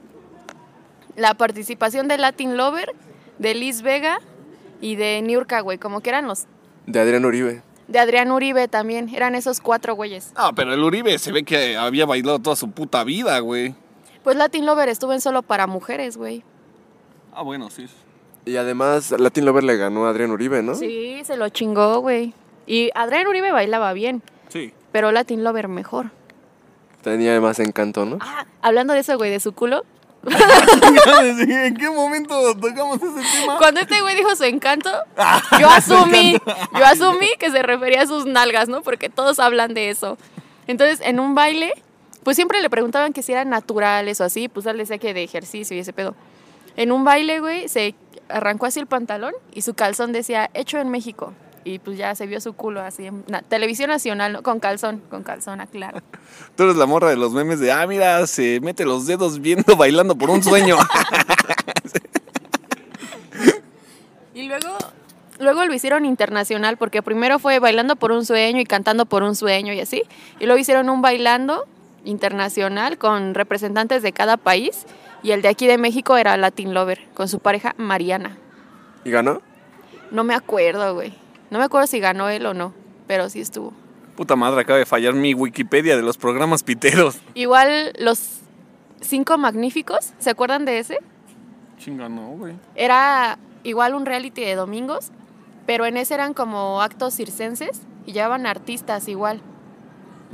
la 1.17 1.35
participación 1.35 2.09
de 2.09 2.19
Latin 2.19 2.57
Lover, 2.57 2.91
de 3.39 3.55
Liz 3.55 3.83
Vega 3.83 4.19
y 4.81 4.97
de 4.97 5.23
Niurka, 5.23 5.61
güey. 5.61 5.79
Como 5.79 6.01
que 6.01 6.11
eran 6.11 6.27
los. 6.27 6.47
De 6.87 6.99
Adrián 6.99 7.25
Uribe. 7.25 7.63
De 7.87 7.99
Adrián 8.01 8.33
Uribe 8.33 8.67
también. 8.67 9.15
Eran 9.15 9.35
esos 9.37 9.61
cuatro 9.61 9.95
güeyes. 9.95 10.33
Ah, 10.35 10.51
pero 10.57 10.75
el 10.75 10.83
Uribe 10.83 11.17
se 11.21 11.31
ve 11.31 11.45
que 11.45 11.77
había 11.77 12.05
bailado 12.05 12.41
toda 12.41 12.57
su 12.57 12.71
puta 12.73 13.05
vida, 13.05 13.39
güey. 13.39 13.77
Pues 14.25 14.37
Latin 14.37 14.67
Lover 14.67 14.89
estuvo 14.89 15.13
en 15.13 15.21
solo 15.21 15.43
para 15.43 15.67
mujeres, 15.67 16.17
güey. 16.17 16.43
Ah, 17.33 17.43
bueno, 17.43 17.71
sí. 17.71 17.87
Y 18.47 18.57
además 18.57 19.11
Latin 19.17 19.45
Lover 19.45 19.63
le 19.65 19.77
ganó 19.77 20.07
a 20.07 20.11
Adrián 20.11 20.31
Uribe, 20.31 20.63
¿no? 20.63 20.75
Sí, 20.75 21.21
se 21.25 21.37
lo 21.37 21.49
chingó, 21.51 22.01
güey. 22.01 22.35
Y 22.67 22.91
Adrián 22.95 23.27
Uribe 23.27 23.53
bailaba 23.53 23.93
bien, 23.93 24.23
Sí. 24.49 24.73
pero 24.93 25.13
Latin 25.13 25.45
Lover 25.45 25.69
mejor. 25.69 26.11
Tenía 27.03 27.39
más 27.41 27.59
encanto, 27.61 28.07
¿no? 28.07 28.19
Ah, 28.21 28.47
hablando 28.63 28.95
de 28.95 29.01
eso, 29.01 29.17
güey, 29.19 29.31
de 29.31 29.41
su 29.41 29.53
culo. 29.53 29.85
¿En 30.25 31.77
qué 31.77 31.91
momento 31.91 32.55
tocamos 32.57 32.97
ese 33.03 33.41
tema? 33.41 33.59
Cuando 33.59 33.81
este 33.81 34.01
güey 34.01 34.17
dijo 34.17 34.35
su 34.37 34.45
encanto, 34.45 34.91
yo 35.61 35.69
asumí, 35.69 36.39
yo 36.79 36.85
asumí 36.87 37.29
que 37.39 37.51
se 37.51 37.63
refería 37.63 38.03
a 38.03 38.07
sus 38.07 38.25
nalgas, 38.25 38.69
¿no? 38.71 38.83
Porque 38.83 39.11
todos 39.11 39.39
hablan 39.39 39.75
de 39.75 39.91
eso. 39.91 40.17
Entonces, 40.67 41.01
en 41.03 41.21
un 41.21 41.35
baile, 41.35 41.75
pues 42.25 42.37
siempre 42.37 42.61
le 42.63 42.71
preguntaban 42.71 43.13
que 43.13 43.23
si 43.23 43.33
eran 43.33 43.49
naturales 43.51 44.21
o 44.21 44.25
así, 44.25 44.49
pues 44.49 44.67
él 44.67 44.79
decía 44.79 44.99
que 44.99 45.15
de 45.15 45.23
ejercicio 45.23 45.77
y 45.77 45.81
ese 45.81 45.93
pedo. 45.93 46.15
En 46.77 46.91
un 46.91 47.05
baile, 47.05 47.39
güey, 47.41 47.69
se 47.69 47.95
arrancó 48.29 48.67
así 48.67 48.81
el 48.81 48.87
pantalón 48.87 49.35
y 49.53 49.63
su 49.63 49.75
calzón 49.75 50.13
decía, 50.13 50.51
hecho 50.55 50.79
en 50.79 50.89
México. 50.89 51.33
Y 51.67 51.79
pues 51.79 51.97
ya 51.97 52.15
se 52.15 52.27
vio 52.27 52.41
su 52.43 52.53
culo 52.53 52.83
así 52.83 53.07
en 53.07 53.25
na- 53.27 53.41
televisión 53.43 53.89
nacional, 53.89 54.33
¿no? 54.35 54.43
Con 54.43 54.61
calzón, 54.61 55.01
con 55.09 55.23
calzón, 55.23 55.61
aclaro. 55.63 56.03
Tú 56.57 56.65
eres 56.65 56.77
la 56.77 56.85
morra 56.87 57.09
de 57.09 57.17
los 57.17 57.33
memes 57.33 57.59
de, 57.61 57.73
ah, 57.73 57.87
mira, 57.87 58.27
se 58.27 58.61
mete 58.61 58.85
los 58.85 59.07
dedos 59.07 59.41
viendo, 59.41 59.75
bailando 59.79 60.15
por 60.17 60.29
un 60.31 60.43
sueño. 60.43 60.77
Y 64.35 64.49
luego, 64.49 64.77
luego 65.39 65.65
lo 65.65 65.73
hicieron 65.75 66.05
internacional, 66.05 66.77
porque 66.77 67.03
primero 67.03 67.39
fue 67.39 67.61
bailando 67.61 67.95
por 67.97 68.11
un 68.11 68.25
sueño 68.27 68.61
y 68.61 68.65
cantando 68.65 69.07
por 69.07 69.23
un 69.23 69.37
sueño 69.37 69.73
y 69.73 69.81
así. 69.81 70.03
Y 70.41 70.47
luego 70.47 70.59
hicieron 70.59 70.89
un 70.91 71.03
bailando 71.03 71.65
internacional 72.05 72.99
con 72.99 73.35
representantes 73.35 74.03
de 74.03 74.13
cada 74.13 74.37
país. 74.37 74.87
Y 75.23 75.33
el 75.33 75.43
de 75.43 75.49
aquí 75.49 75.67
de 75.67 75.79
México 75.79 76.17
era 76.17 76.37
Latin 76.37 76.75
Lover, 76.75 77.01
con 77.15 77.29
su 77.29 77.39
pareja 77.39 77.75
Mariana. 77.79 78.37
¿Y 79.05 79.11
ganó? 79.11 79.41
No 80.11 80.23
me 80.23 80.35
acuerdo, 80.35 80.95
güey. 80.95 81.15
No 81.51 81.59
me 81.59 81.65
acuerdo 81.65 81.87
si 81.87 82.01
ganó 82.01 82.29
él 82.29 82.45
o 82.47 82.55
no, 82.55 82.75
pero 83.07 83.29
sí 83.31 83.41
estuvo. 83.41 83.73
Puta 84.17 84.37
madre, 84.37 84.61
acaba 84.61 84.79
de 84.79 84.87
fallar 84.87 85.15
mi 85.15 85.35
Wikipedia 85.35 85.97
de 85.97 86.03
los 86.03 86.19
programas 86.19 86.63
piteros. 86.63 87.19
Igual 87.35 87.93
los 87.99 88.41
cinco 89.01 89.39
magníficos, 89.39 90.13
¿se 90.19 90.31
acuerdan 90.31 90.65
de 90.65 90.79
ese? 90.79 90.99
Chinga, 91.79 92.09
no, 92.09 92.29
güey. 92.29 92.55
Era 92.75 93.39
igual 93.63 93.95
un 93.95 94.07
reality 94.07 94.43
de 94.43 94.55
domingos, 94.55 95.11
pero 95.67 95.87
en 95.87 95.97
ese 95.97 96.15
eran 96.15 96.35
como 96.35 96.81
actos 96.81 97.15
circenses 97.15 97.83
y 98.07 98.13
llevaban 98.13 98.47
artistas 98.47 99.09
igual. 99.09 99.41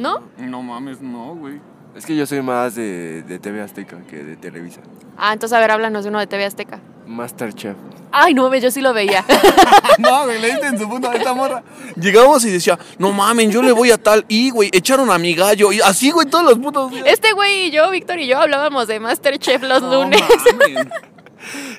¿No? 0.00 0.22
No 0.38 0.62
mames, 0.62 1.00
no, 1.00 1.34
güey. 1.34 1.60
Es 1.94 2.06
que 2.06 2.14
yo 2.16 2.24
soy 2.24 2.40
más 2.40 2.76
de, 2.76 3.22
de 3.22 3.38
TV 3.38 3.60
Azteca 3.60 3.98
que 4.08 4.22
de 4.22 4.36
Televisa. 4.36 4.80
Ah, 5.16 5.32
entonces 5.32 5.56
a 5.56 5.60
ver, 5.60 5.72
háblanos 5.72 6.04
de 6.04 6.10
uno 6.10 6.20
de 6.20 6.26
TV 6.26 6.44
Azteca. 6.44 6.80
Masterchef. 7.06 7.76
Ay, 8.12 8.32
no, 8.32 8.52
yo 8.54 8.70
sí 8.70 8.80
lo 8.80 8.92
veía. 8.94 9.24
No, 9.98 10.24
güey, 10.24 10.40
le 10.40 10.52
diste 10.52 10.66
en 10.66 10.78
su 10.78 10.88
punto 10.88 11.10
a 11.10 11.14
esta 11.14 11.34
morra. 11.34 11.62
Llegábamos 11.96 12.44
y 12.46 12.50
decía, 12.50 12.78
no 12.98 13.12
mames, 13.12 13.50
yo 13.52 13.60
le 13.62 13.72
voy 13.72 13.90
a 13.90 13.98
tal. 13.98 14.24
Y, 14.28 14.50
güey, 14.50 14.70
echaron 14.72 15.10
a 15.10 15.18
mi 15.18 15.34
gallo. 15.34 15.72
Y 15.72 15.80
así, 15.80 16.10
güey, 16.10 16.26
todos 16.28 16.44
los 16.44 16.58
putos 16.58 16.90
días. 16.90 17.04
Este 17.06 17.32
güey 17.32 17.66
y 17.66 17.70
yo, 17.70 17.90
Víctor 17.90 18.18
y 18.18 18.26
yo, 18.26 18.38
hablábamos 18.38 18.86
de 18.86 18.98
Masterchef 19.00 19.62
los 19.62 19.82
No 19.82 20.04
lunes. 20.04 20.22
mames. 20.58 20.86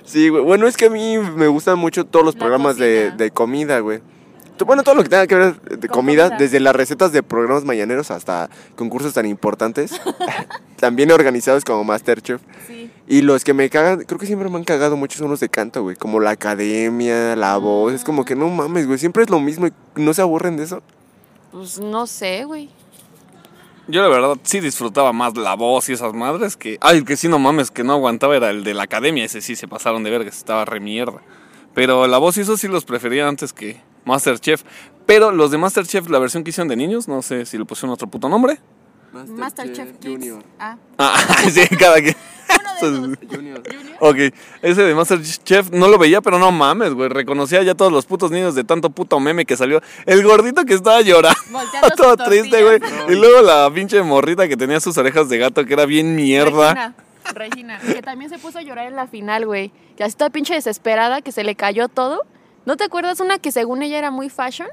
Sí, 0.04 0.30
güey. 0.30 0.44
Bueno, 0.44 0.68
es 0.68 0.78
que 0.78 0.86
a 0.86 0.90
mí 0.90 1.18
me 1.18 1.48
gustan 1.48 1.80
mucho 1.80 2.06
todos 2.06 2.26
los 2.26 2.36
La 2.36 2.40
programas 2.42 2.78
de, 2.78 3.12
de 3.12 3.32
comida, 3.32 3.80
güey. 3.80 4.02
Bueno, 4.66 4.84
todo 4.84 4.96
lo 4.96 5.04
que 5.04 5.10
tenga 5.10 5.28
que 5.28 5.36
ver 5.36 5.62
de 5.62 5.88
Con 5.88 6.02
comida, 6.02 6.24
comida. 6.26 6.38
desde 6.38 6.60
las 6.60 6.76
recetas 6.76 7.12
de 7.12 7.24
programas 7.24 7.66
mañaneros 7.66 8.12
hasta 8.12 8.50
concursos 8.76 9.14
tan 9.14 9.26
importantes, 9.26 10.00
también 10.80 11.12
organizados 11.12 11.64
como 11.64 11.84
Masterchef. 11.84 12.42
Sí. 12.68 12.90
Y 13.08 13.22
los 13.22 13.44
que 13.44 13.54
me 13.54 13.70
cagan, 13.70 14.04
creo 14.04 14.20
que 14.20 14.26
siempre 14.26 14.50
me 14.50 14.58
han 14.58 14.64
cagado 14.64 14.96
mucho 14.96 15.18
son 15.18 15.30
los 15.30 15.40
de 15.40 15.50
canto, 15.50 15.84
güey. 15.84 15.96
Como 15.96 16.20
la 16.20 16.32
academia, 16.32 17.36
la 17.36 17.58
voz. 17.58 17.94
Es 17.94 18.04
como 18.04 18.24
que 18.24 18.36
no 18.36 18.48
mames, 18.50 18.88
güey. 18.88 18.98
Siempre 18.98 19.24
es 19.24 19.30
lo 19.30 19.40
mismo 19.40 19.68
y 19.68 19.74
no 19.96 20.14
se 20.14 20.22
aburren 20.22 20.58
de 20.58 20.64
eso. 20.64 20.82
Pues 21.52 21.80
no 21.80 22.08
sé, 22.08 22.46
güey. 22.46 22.70
Yo 23.88 24.02
la 24.02 24.08
verdad 24.08 24.38
sí 24.44 24.62
disfrutaba 24.62 25.12
más 25.12 25.36
la 25.36 25.56
voz 25.56 25.90
y 25.90 25.94
esas 25.94 26.14
madres 26.14 26.56
que... 26.56 26.78
Ay, 26.80 27.00
el 27.00 27.06
que 27.06 27.18
sí 27.18 27.28
no 27.28 27.40
mames, 27.40 27.72
que 27.72 27.84
no 27.84 27.92
aguantaba 27.94 28.38
era 28.38 28.50
el 28.50 28.64
de 28.64 28.74
la 28.74 28.84
academia. 28.84 29.26
Ese 29.26 29.42
sí 29.42 29.56
se 29.58 29.68
pasaron 29.68 30.04
de 30.04 30.12
verga, 30.12 30.30
estaba 30.30 30.64
re 30.64 30.80
mierda. 30.80 31.22
Pero 31.74 32.08
la 32.08 32.18
voz 32.18 32.38
y 32.38 32.42
eso 32.42 32.56
sí 32.56 32.68
los 32.70 32.86
prefería 32.86 33.28
antes 33.28 33.52
que 33.52 33.82
Masterchef. 34.06 34.64
Pero 35.06 35.32
los 35.32 35.52
de 35.52 35.58
Masterchef, 35.58 36.10
la 36.10 36.20
versión 36.20 36.44
que 36.44 36.52
hicieron 36.52 36.68
de 36.68 36.76
niños, 36.76 37.08
no 37.08 37.22
sé 37.22 37.46
si 37.46 37.58
le 37.58 37.66
pusieron 37.66 37.92
otro 37.92 38.08
puto 38.08 38.30
nombre. 38.30 38.60
Masterchef 39.12 39.98
Kids. 40.00 40.36
Ah, 40.60 40.78
Ah, 40.98 41.18
sí, 41.52 41.68
cada 41.78 42.02
que... 42.02 42.16
uno 42.82 43.08
de. 43.10 43.18
Junior. 43.36 43.62
Ok, 44.00 44.16
ese 44.62 44.84
de 44.84 44.96
Masterchef 44.96 45.70
no 45.72 45.88
lo 45.88 45.98
veía, 45.98 46.22
pero 46.22 46.40
no 46.40 46.52
mames, 46.52 46.94
güey. 46.94 47.10
Reconocía 47.10 47.62
ya 47.64 47.76
todos 47.76 47.92
los 47.92 48.06
putos 48.06 48.32
niños 48.32 48.56
de 48.56 48.64
tanto 48.64 48.90
puto 48.90 49.20
meme 49.20 49.46
que 49.46 49.58
salió. 49.58 49.82
El 50.06 50.24
gordito 50.24 50.64
que 50.66 50.74
estaba 50.74 51.02
llorando, 51.02 51.40
Volteando 51.52 51.90
todo 51.98 52.18
triste, 52.18 52.64
güey. 52.64 52.80
Y 53.10 53.16
luego 53.16 53.42
la 53.42 53.70
pinche 53.74 54.02
morrita 54.02 54.48
que 54.48 54.56
tenía 54.58 54.80
sus 54.80 54.98
orejas 54.98 55.28
de 55.30 55.38
gato, 55.38 55.66
que 55.66 55.74
era 55.74 55.86
bien 55.86 56.16
mierda. 56.16 56.94
Regina, 57.34 57.78
Regina, 57.78 57.80
que 57.80 58.02
también 58.02 58.30
se 58.32 58.40
puso 58.40 58.60
a 58.60 58.62
llorar 58.62 58.88
en 58.88 58.96
la 58.96 59.08
final, 59.08 59.46
güey. 59.46 59.72
Que 59.98 60.04
así 60.04 60.16
toda 60.16 60.30
pinche 60.30 60.54
desesperada, 60.54 61.22
que 61.22 61.32
se 61.32 61.44
le 61.44 61.56
cayó 61.56 61.88
todo. 61.90 62.22
¿No 62.66 62.78
te 62.78 62.84
acuerdas 62.84 63.20
una 63.20 63.40
que 63.40 63.52
según 63.52 63.82
ella 63.84 63.98
era 63.98 64.12
muy 64.12 64.30
fashion? 64.30 64.68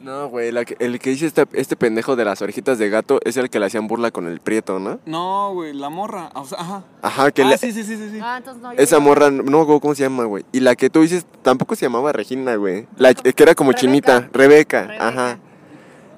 No, 0.00 0.28
güey. 0.28 0.52
la 0.52 0.64
que- 0.64 0.76
el 0.78 1.00
que 1.00 1.10
dice 1.10 1.26
este, 1.26 1.44
este 1.54 1.74
pendejo 1.74 2.14
de 2.14 2.24
las 2.24 2.40
orejitas 2.40 2.78
de 2.78 2.88
gato 2.88 3.18
es 3.24 3.36
el 3.36 3.50
que 3.50 3.58
le 3.58 3.66
hacían 3.66 3.88
burla 3.88 4.12
con 4.12 4.28
el 4.28 4.38
prieto, 4.40 4.78
¿no? 4.78 5.00
No, 5.06 5.52
güey, 5.54 5.74
la 5.74 5.88
morra. 5.90 6.30
O 6.34 6.44
sea, 6.44 6.58
ajá. 6.60 6.84
Ajá, 7.02 7.30
que 7.32 7.42
Ah, 7.42 7.48
le- 7.48 7.58
sí, 7.58 7.72
sí, 7.72 7.82
sí, 7.82 7.96
sí. 7.96 8.10
sí. 8.12 8.20
Ah, 8.22 8.36
entonces 8.38 8.62
no. 8.62 8.70
Esa 8.72 9.00
morra, 9.00 9.28
no 9.32 9.66
cómo 9.66 9.94
se 9.96 10.04
llama, 10.04 10.22
güey. 10.24 10.44
Y 10.52 10.60
la 10.60 10.76
que 10.76 10.88
tú 10.88 11.00
dices 11.00 11.26
tampoco 11.42 11.74
se 11.74 11.84
llamaba 11.86 12.12
Regina, 12.12 12.54
güey. 12.54 12.86
La 12.96 13.12
que 13.12 13.42
era 13.42 13.56
como 13.56 13.72
Rebeca. 13.72 13.80
chinita. 13.80 14.28
Rebeca. 14.32 14.82
Rebeca. 14.86 15.08
Ajá. 15.08 15.38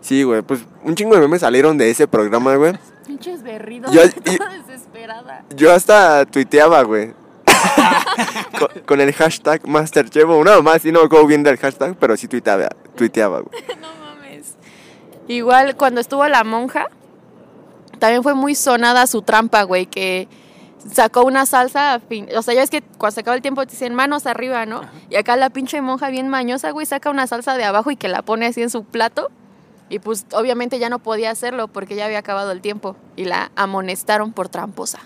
Sí, 0.02 0.24
güey. 0.24 0.42
Pues 0.42 0.60
un 0.84 0.94
chingo 0.94 1.14
de 1.14 1.22
memes 1.22 1.40
salieron 1.40 1.78
de 1.78 1.88
ese 1.90 2.06
programa, 2.06 2.56
güey. 2.56 2.74
Pinches 3.06 3.42
berridos. 3.42 3.90
Yo- 3.92 4.02
toda 4.10 4.56
y- 4.56 4.62
desesperada. 4.62 5.44
Yo 5.56 5.72
hasta 5.72 6.26
tuiteaba, 6.26 6.82
güey. 6.82 7.14
Con, 8.58 8.68
con 8.86 9.00
el 9.00 9.12
hashtag 9.12 9.66
Masterchef. 9.66 10.28
o 10.28 10.44
Nada 10.44 10.62
más, 10.62 10.82
sí 10.82 10.92
no 10.92 11.08
bien 11.26 11.42
del 11.42 11.56
hashtag, 11.58 11.96
pero 11.98 12.16
sí 12.16 12.28
tuiteaba, 12.28 12.68
tuiteaba, 12.96 13.40
güey. 13.40 13.62
No 13.80 13.88
mames. 14.04 14.54
Igual 15.28 15.76
cuando 15.76 16.00
estuvo 16.00 16.26
la 16.28 16.44
monja, 16.44 16.86
también 17.98 18.22
fue 18.22 18.34
muy 18.34 18.54
sonada 18.54 19.06
su 19.06 19.22
trampa, 19.22 19.62
güey, 19.64 19.86
que 19.86 20.28
sacó 20.92 21.22
una 21.24 21.44
salsa, 21.46 21.94
a 21.94 22.00
fin- 22.00 22.28
o 22.36 22.42
sea, 22.42 22.54
ya 22.54 22.60
ves 22.60 22.70
que 22.70 22.82
cuando 22.82 23.14
se 23.14 23.20
acaba 23.20 23.34
el 23.36 23.42
tiempo 23.42 23.64
te 23.66 23.72
dicen 23.72 23.94
manos 23.94 24.26
arriba, 24.26 24.64
¿no? 24.66 24.80
Y 25.10 25.16
acá 25.16 25.36
la 25.36 25.50
pinche 25.50 25.80
monja 25.82 26.08
bien 26.08 26.28
mañosa, 26.28 26.70
güey, 26.70 26.86
saca 26.86 27.10
una 27.10 27.26
salsa 27.26 27.56
de 27.56 27.64
abajo 27.64 27.90
y 27.90 27.96
que 27.96 28.08
la 28.08 28.22
pone 28.22 28.46
así 28.46 28.62
en 28.62 28.70
su 28.70 28.84
plato. 28.84 29.30
Y 29.90 29.98
pues 29.98 30.24
obviamente 30.32 30.78
ya 30.78 30.88
no 30.88 31.00
podía 31.00 31.32
hacerlo 31.32 31.66
porque 31.66 31.96
ya 31.96 32.06
había 32.06 32.20
acabado 32.20 32.52
el 32.52 32.60
tiempo 32.60 32.96
y 33.16 33.24
la 33.24 33.50
amonestaron 33.56 34.32
por 34.32 34.48
tramposa. 34.48 35.00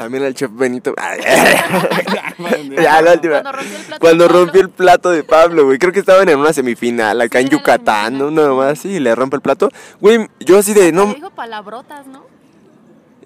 También 0.00 0.24
el 0.24 0.34
chef 0.34 0.50
Benito. 0.54 0.94
ya, 2.82 3.02
la 3.02 3.12
última. 3.12 3.42
Cuando 3.42 3.52
rompió 3.52 3.76
el 3.76 3.84
plato. 3.84 4.00
Cuando 4.00 4.24
de 4.24 4.30
Pablo. 4.30 4.44
rompió 4.46 4.60
el 4.62 4.70
plato 4.70 5.10
de 5.10 5.24
Pablo, 5.24 5.64
güey. 5.66 5.78
Creo 5.78 5.92
que 5.92 6.00
estaban 6.00 6.26
en 6.30 6.38
una 6.38 6.54
semifinal 6.54 7.20
acá 7.20 7.38
Sí, 7.38 7.44
en 7.44 7.50
la 7.50 7.58
Yucatán, 7.58 8.16
¿no? 8.16 8.30
Nada 8.30 8.54
más 8.54 8.78
así, 8.78 8.92
y 8.92 8.98
le 8.98 9.14
rompe 9.14 9.36
el 9.36 9.42
plato. 9.42 9.68
Güey, 10.00 10.26
yo 10.40 10.56
así 10.56 10.72
de, 10.72 10.84
Le 10.84 10.92
no, 10.92 11.12
dijo 11.12 11.28
palabrotas, 11.28 12.06
¿no? 12.06 12.24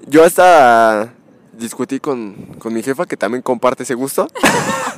yo 0.08 0.24
hasta 0.24 1.12
discutí 1.52 2.00
con, 2.00 2.34
con 2.58 2.74
mi 2.74 2.82
jefa 2.82 3.06
que 3.06 3.16
también 3.16 3.42
comparte 3.42 3.84
ese 3.84 3.94
gusto. 3.94 4.26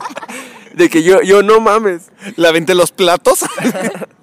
de 0.72 0.88
que 0.88 1.02
yo, 1.02 1.20
yo 1.20 1.42
no 1.42 1.60
mames. 1.60 2.10
Le 2.36 2.48
aventé 2.48 2.74
los 2.74 2.90
platos. 2.90 3.44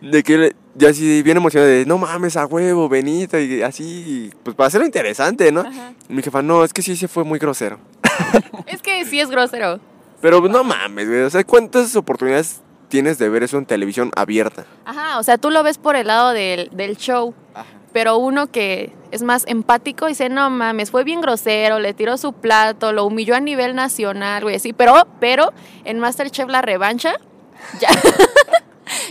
De 0.00 0.22
que 0.22 0.54
yo 0.74 0.88
así 0.88 1.22
bien 1.22 1.36
emocionado 1.36 1.70
de, 1.70 1.86
no 1.86 1.98
mames, 1.98 2.36
a 2.36 2.46
huevo, 2.46 2.88
Benito, 2.88 3.38
y 3.38 3.62
así, 3.62 4.30
pues 4.42 4.54
para 4.54 4.68
hacerlo 4.68 4.86
interesante, 4.86 5.50
¿no? 5.50 5.60
Ajá. 5.60 5.92
Mi 6.08 6.22
jefa, 6.22 6.42
no, 6.42 6.64
es 6.64 6.72
que 6.72 6.82
sí, 6.82 6.96
se 6.96 7.08
fue 7.08 7.24
muy 7.24 7.38
grosero. 7.38 7.78
Es 8.66 8.82
que 8.82 9.04
sí 9.04 9.20
es 9.20 9.30
grosero. 9.30 9.78
Pero 10.20 10.40
no 10.48 10.64
mames, 10.64 11.08
güey, 11.08 11.22
o 11.22 11.30
sea, 11.30 11.44
¿cuántas 11.44 11.94
oportunidades 11.94 12.60
tienes 12.88 13.18
de 13.18 13.28
ver 13.28 13.42
eso 13.42 13.58
en 13.58 13.66
televisión 13.66 14.10
abierta? 14.16 14.64
Ajá, 14.84 15.18
o 15.18 15.22
sea, 15.22 15.38
tú 15.38 15.50
lo 15.50 15.62
ves 15.62 15.78
por 15.78 15.96
el 15.96 16.06
lado 16.08 16.32
del, 16.32 16.70
del 16.72 16.96
show, 16.96 17.34
pero 17.92 18.16
uno 18.16 18.48
que 18.48 18.92
es 19.10 19.22
más 19.22 19.44
empático 19.46 20.06
dice, 20.06 20.28
no 20.28 20.50
mames, 20.50 20.90
fue 20.90 21.04
bien 21.04 21.20
grosero, 21.20 21.78
le 21.78 21.94
tiró 21.94 22.16
su 22.16 22.32
plato, 22.32 22.92
lo 22.92 23.04
humilló 23.04 23.34
a 23.34 23.40
nivel 23.40 23.74
nacional, 23.74 24.42
güey, 24.42 24.56
así, 24.56 24.72
pero, 24.72 25.06
pero 25.20 25.52
en 25.84 25.98
Masterchef 25.98 26.48
la 26.48 26.62
revancha, 26.62 27.14
ya, 27.80 27.88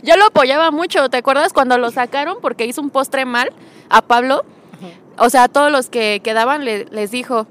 yo 0.03 0.15
lo 0.17 0.25
apoyaba 0.25 0.71
mucho, 0.71 1.09
¿te 1.09 1.17
acuerdas 1.17 1.53
cuando 1.53 1.77
lo 1.77 1.91
sacaron 1.91 2.37
porque 2.41 2.65
hizo 2.65 2.81
un 2.81 2.89
postre 2.89 3.25
mal 3.25 3.51
a 3.89 4.01
Pablo? 4.01 4.43
O 5.17 5.29
sea, 5.29 5.43
a 5.43 5.47
todos 5.47 5.71
los 5.71 5.89
que 5.89 6.19
quedaban 6.23 6.65
le- 6.65 6.85
les 6.91 7.09
dijo 7.11 7.47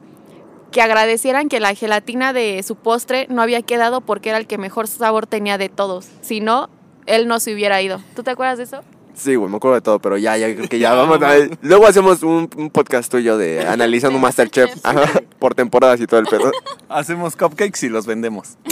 que 0.70 0.82
agradecieran 0.82 1.48
que 1.48 1.60
la 1.60 1.74
gelatina 1.74 2.32
de 2.32 2.62
su 2.62 2.76
postre 2.76 3.26
no 3.30 3.40
había 3.42 3.62
quedado 3.62 4.00
porque 4.00 4.28
era 4.30 4.38
el 4.38 4.46
que 4.46 4.58
mejor 4.58 4.87
sabor 4.88 5.26
tenía 5.26 5.56
de 5.56 5.68
todos, 5.68 6.08
si 6.20 6.40
no, 6.40 6.68
él 7.06 7.26
no 7.28 7.40
se 7.40 7.54
hubiera 7.54 7.80
ido. 7.80 8.00
¿Tú 8.16 8.22
te 8.22 8.30
acuerdas 8.32 8.58
de 8.58 8.64
eso? 8.64 8.82
Sí, 9.14 9.37
güey, 9.37 9.48
me 9.48 9.58
acuerdo 9.58 9.76
de 9.76 9.80
todo, 9.80 10.00
pero 10.00 10.18
ya, 10.18 10.37
ya 10.37 10.52
creo 10.54 10.68
que 10.68 10.78
ya 10.80 10.92
vamos 10.94 11.22
a 11.22 11.28
ver. 11.28 11.56
Luego 11.62 11.87
hacemos 11.87 12.22
un, 12.24 12.50
un 12.56 12.68
podcast 12.70 13.10
tuyo 13.10 13.38
de 13.38 13.64
analizando 13.68 14.18
Masterchef. 14.18 14.74
ajá, 14.84 15.22
por 15.38 15.54
temporadas 15.54 16.00
y 16.00 16.06
todo 16.06 16.18
el 16.20 16.26
pedo. 16.26 16.50
Hacemos 16.88 17.37
cupcakes 17.37 17.87
y 17.87 17.88
los 17.88 18.06
vendemos. 18.06 18.58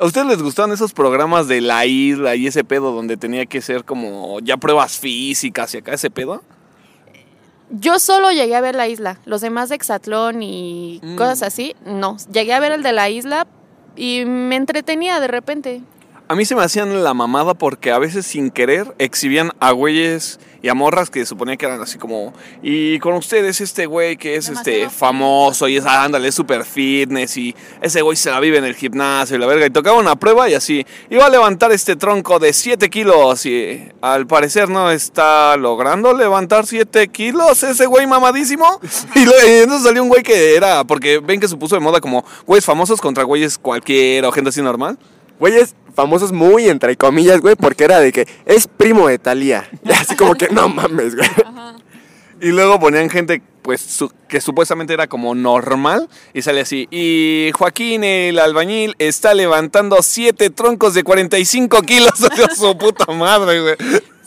¿A 0.00 0.04
ustedes 0.06 0.26
les 0.28 0.42
gustaban 0.42 0.70
esos 0.72 0.92
programas 0.92 1.48
de 1.48 1.60
la 1.60 1.84
isla 1.86 2.36
y 2.36 2.46
ese 2.46 2.62
pedo 2.62 2.92
donde 2.92 3.16
tenía 3.16 3.46
que 3.46 3.60
ser 3.60 3.84
como 3.84 4.38
ya 4.40 4.56
pruebas 4.56 4.96
físicas 4.96 5.74
y 5.74 5.78
acá 5.78 5.92
ese 5.94 6.08
pedo? 6.10 6.42
Yo 7.70 7.98
solo 7.98 8.30
llegué 8.30 8.54
a 8.54 8.60
ver 8.60 8.76
la 8.76 8.86
isla, 8.88 9.18
los 9.26 9.40
demás 9.40 9.68
de 9.70 9.74
Exatlón 9.74 10.42
y 10.42 11.00
Mm. 11.02 11.16
cosas 11.16 11.42
así, 11.42 11.74
no. 11.84 12.16
Llegué 12.32 12.54
a 12.54 12.60
ver 12.60 12.72
el 12.72 12.82
de 12.82 12.92
la 12.92 13.10
isla 13.10 13.46
y 13.96 14.24
me 14.24 14.54
entretenía 14.56 15.18
de 15.20 15.26
repente. 15.28 15.82
A 16.30 16.34
mí 16.34 16.44
se 16.44 16.54
me 16.54 16.62
hacían 16.62 17.02
la 17.02 17.14
mamada 17.14 17.54
porque 17.54 17.90
a 17.90 17.98
veces 17.98 18.26
sin 18.26 18.50
querer 18.50 18.94
exhibían 18.98 19.52
a 19.60 19.70
güeyes 19.72 20.38
y 20.60 20.68
a 20.68 20.74
morras 20.74 21.08
que 21.08 21.24
suponía 21.24 21.56
que 21.56 21.64
eran 21.64 21.80
así 21.80 21.96
como. 21.96 22.34
Y 22.62 22.98
con 22.98 23.14
ustedes 23.14 23.62
este 23.62 23.86
güey 23.86 24.18
que 24.18 24.36
es 24.36 24.50
este 24.50 24.90
famoso 24.90 25.68
y 25.68 25.78
es, 25.78 25.86
ándale, 25.86 26.28
es 26.28 26.34
super 26.34 26.64
fitness 26.66 27.34
y 27.38 27.56
ese 27.80 28.02
güey 28.02 28.14
se 28.18 28.30
la 28.30 28.40
vive 28.40 28.58
en 28.58 28.64
el 28.66 28.74
gimnasio 28.74 29.36
y 29.36 29.38
la 29.38 29.46
verga. 29.46 29.64
Y 29.64 29.70
tocaba 29.70 29.98
una 29.98 30.16
prueba 30.16 30.50
y 30.50 30.54
así. 30.54 30.84
Iba 31.08 31.24
a 31.24 31.30
levantar 31.30 31.72
este 31.72 31.96
tronco 31.96 32.38
de 32.38 32.52
7 32.52 32.90
kilos 32.90 33.46
y 33.46 33.88
al 34.02 34.26
parecer 34.26 34.68
no 34.68 34.90
está 34.90 35.56
logrando 35.56 36.12
levantar 36.12 36.66
7 36.66 37.08
kilos 37.08 37.62
ese 37.62 37.86
güey 37.86 38.06
mamadísimo. 38.06 38.66
Y, 39.14 39.24
lo- 39.24 39.32
y 39.46 39.50
entonces 39.62 39.84
salió 39.86 40.02
un 40.02 40.10
güey 40.10 40.22
que 40.22 40.54
era. 40.56 40.84
Porque 40.84 41.20
ven 41.20 41.40
que 41.40 41.48
se 41.48 41.56
puso 41.56 41.74
de 41.74 41.80
moda 41.80 42.02
como 42.02 42.22
güeyes 42.46 42.66
famosos 42.66 43.00
contra 43.00 43.24
güeyes 43.24 43.56
cualquiera 43.56 44.28
o 44.28 44.32
gente 44.32 44.50
así 44.50 44.60
normal. 44.60 44.98
Güeyes 45.40 45.74
famosos 45.98 46.30
muy 46.30 46.68
entre 46.68 46.96
comillas, 46.96 47.40
güey, 47.40 47.56
porque 47.56 47.82
era 47.82 47.98
de 47.98 48.12
que 48.12 48.24
es 48.46 48.68
primo 48.68 49.08
de 49.08 49.18
Talía. 49.18 49.68
Y 49.84 49.90
así 50.00 50.14
como 50.14 50.34
que 50.36 50.46
no 50.48 50.68
mames, 50.68 51.16
güey. 51.16 51.28
Y 52.40 52.52
luego 52.52 52.78
ponían 52.78 53.10
gente, 53.10 53.42
pues, 53.62 53.80
su- 53.80 54.12
que 54.28 54.40
supuestamente 54.40 54.92
era 54.94 55.08
como 55.08 55.34
normal. 55.34 56.08
Y 56.32 56.42
sale 56.42 56.60
así. 56.60 56.86
Y 56.92 57.50
Joaquín, 57.58 58.04
el 58.04 58.38
albañil, 58.38 58.94
está 59.00 59.34
levantando 59.34 60.00
siete 60.02 60.50
troncos 60.50 60.94
de 60.94 61.02
45 61.02 61.82
kilos. 61.82 62.12
Sea, 62.36 62.48
su 62.54 62.78
puta 62.78 63.12
madre, 63.12 63.60
güey. 63.60 63.74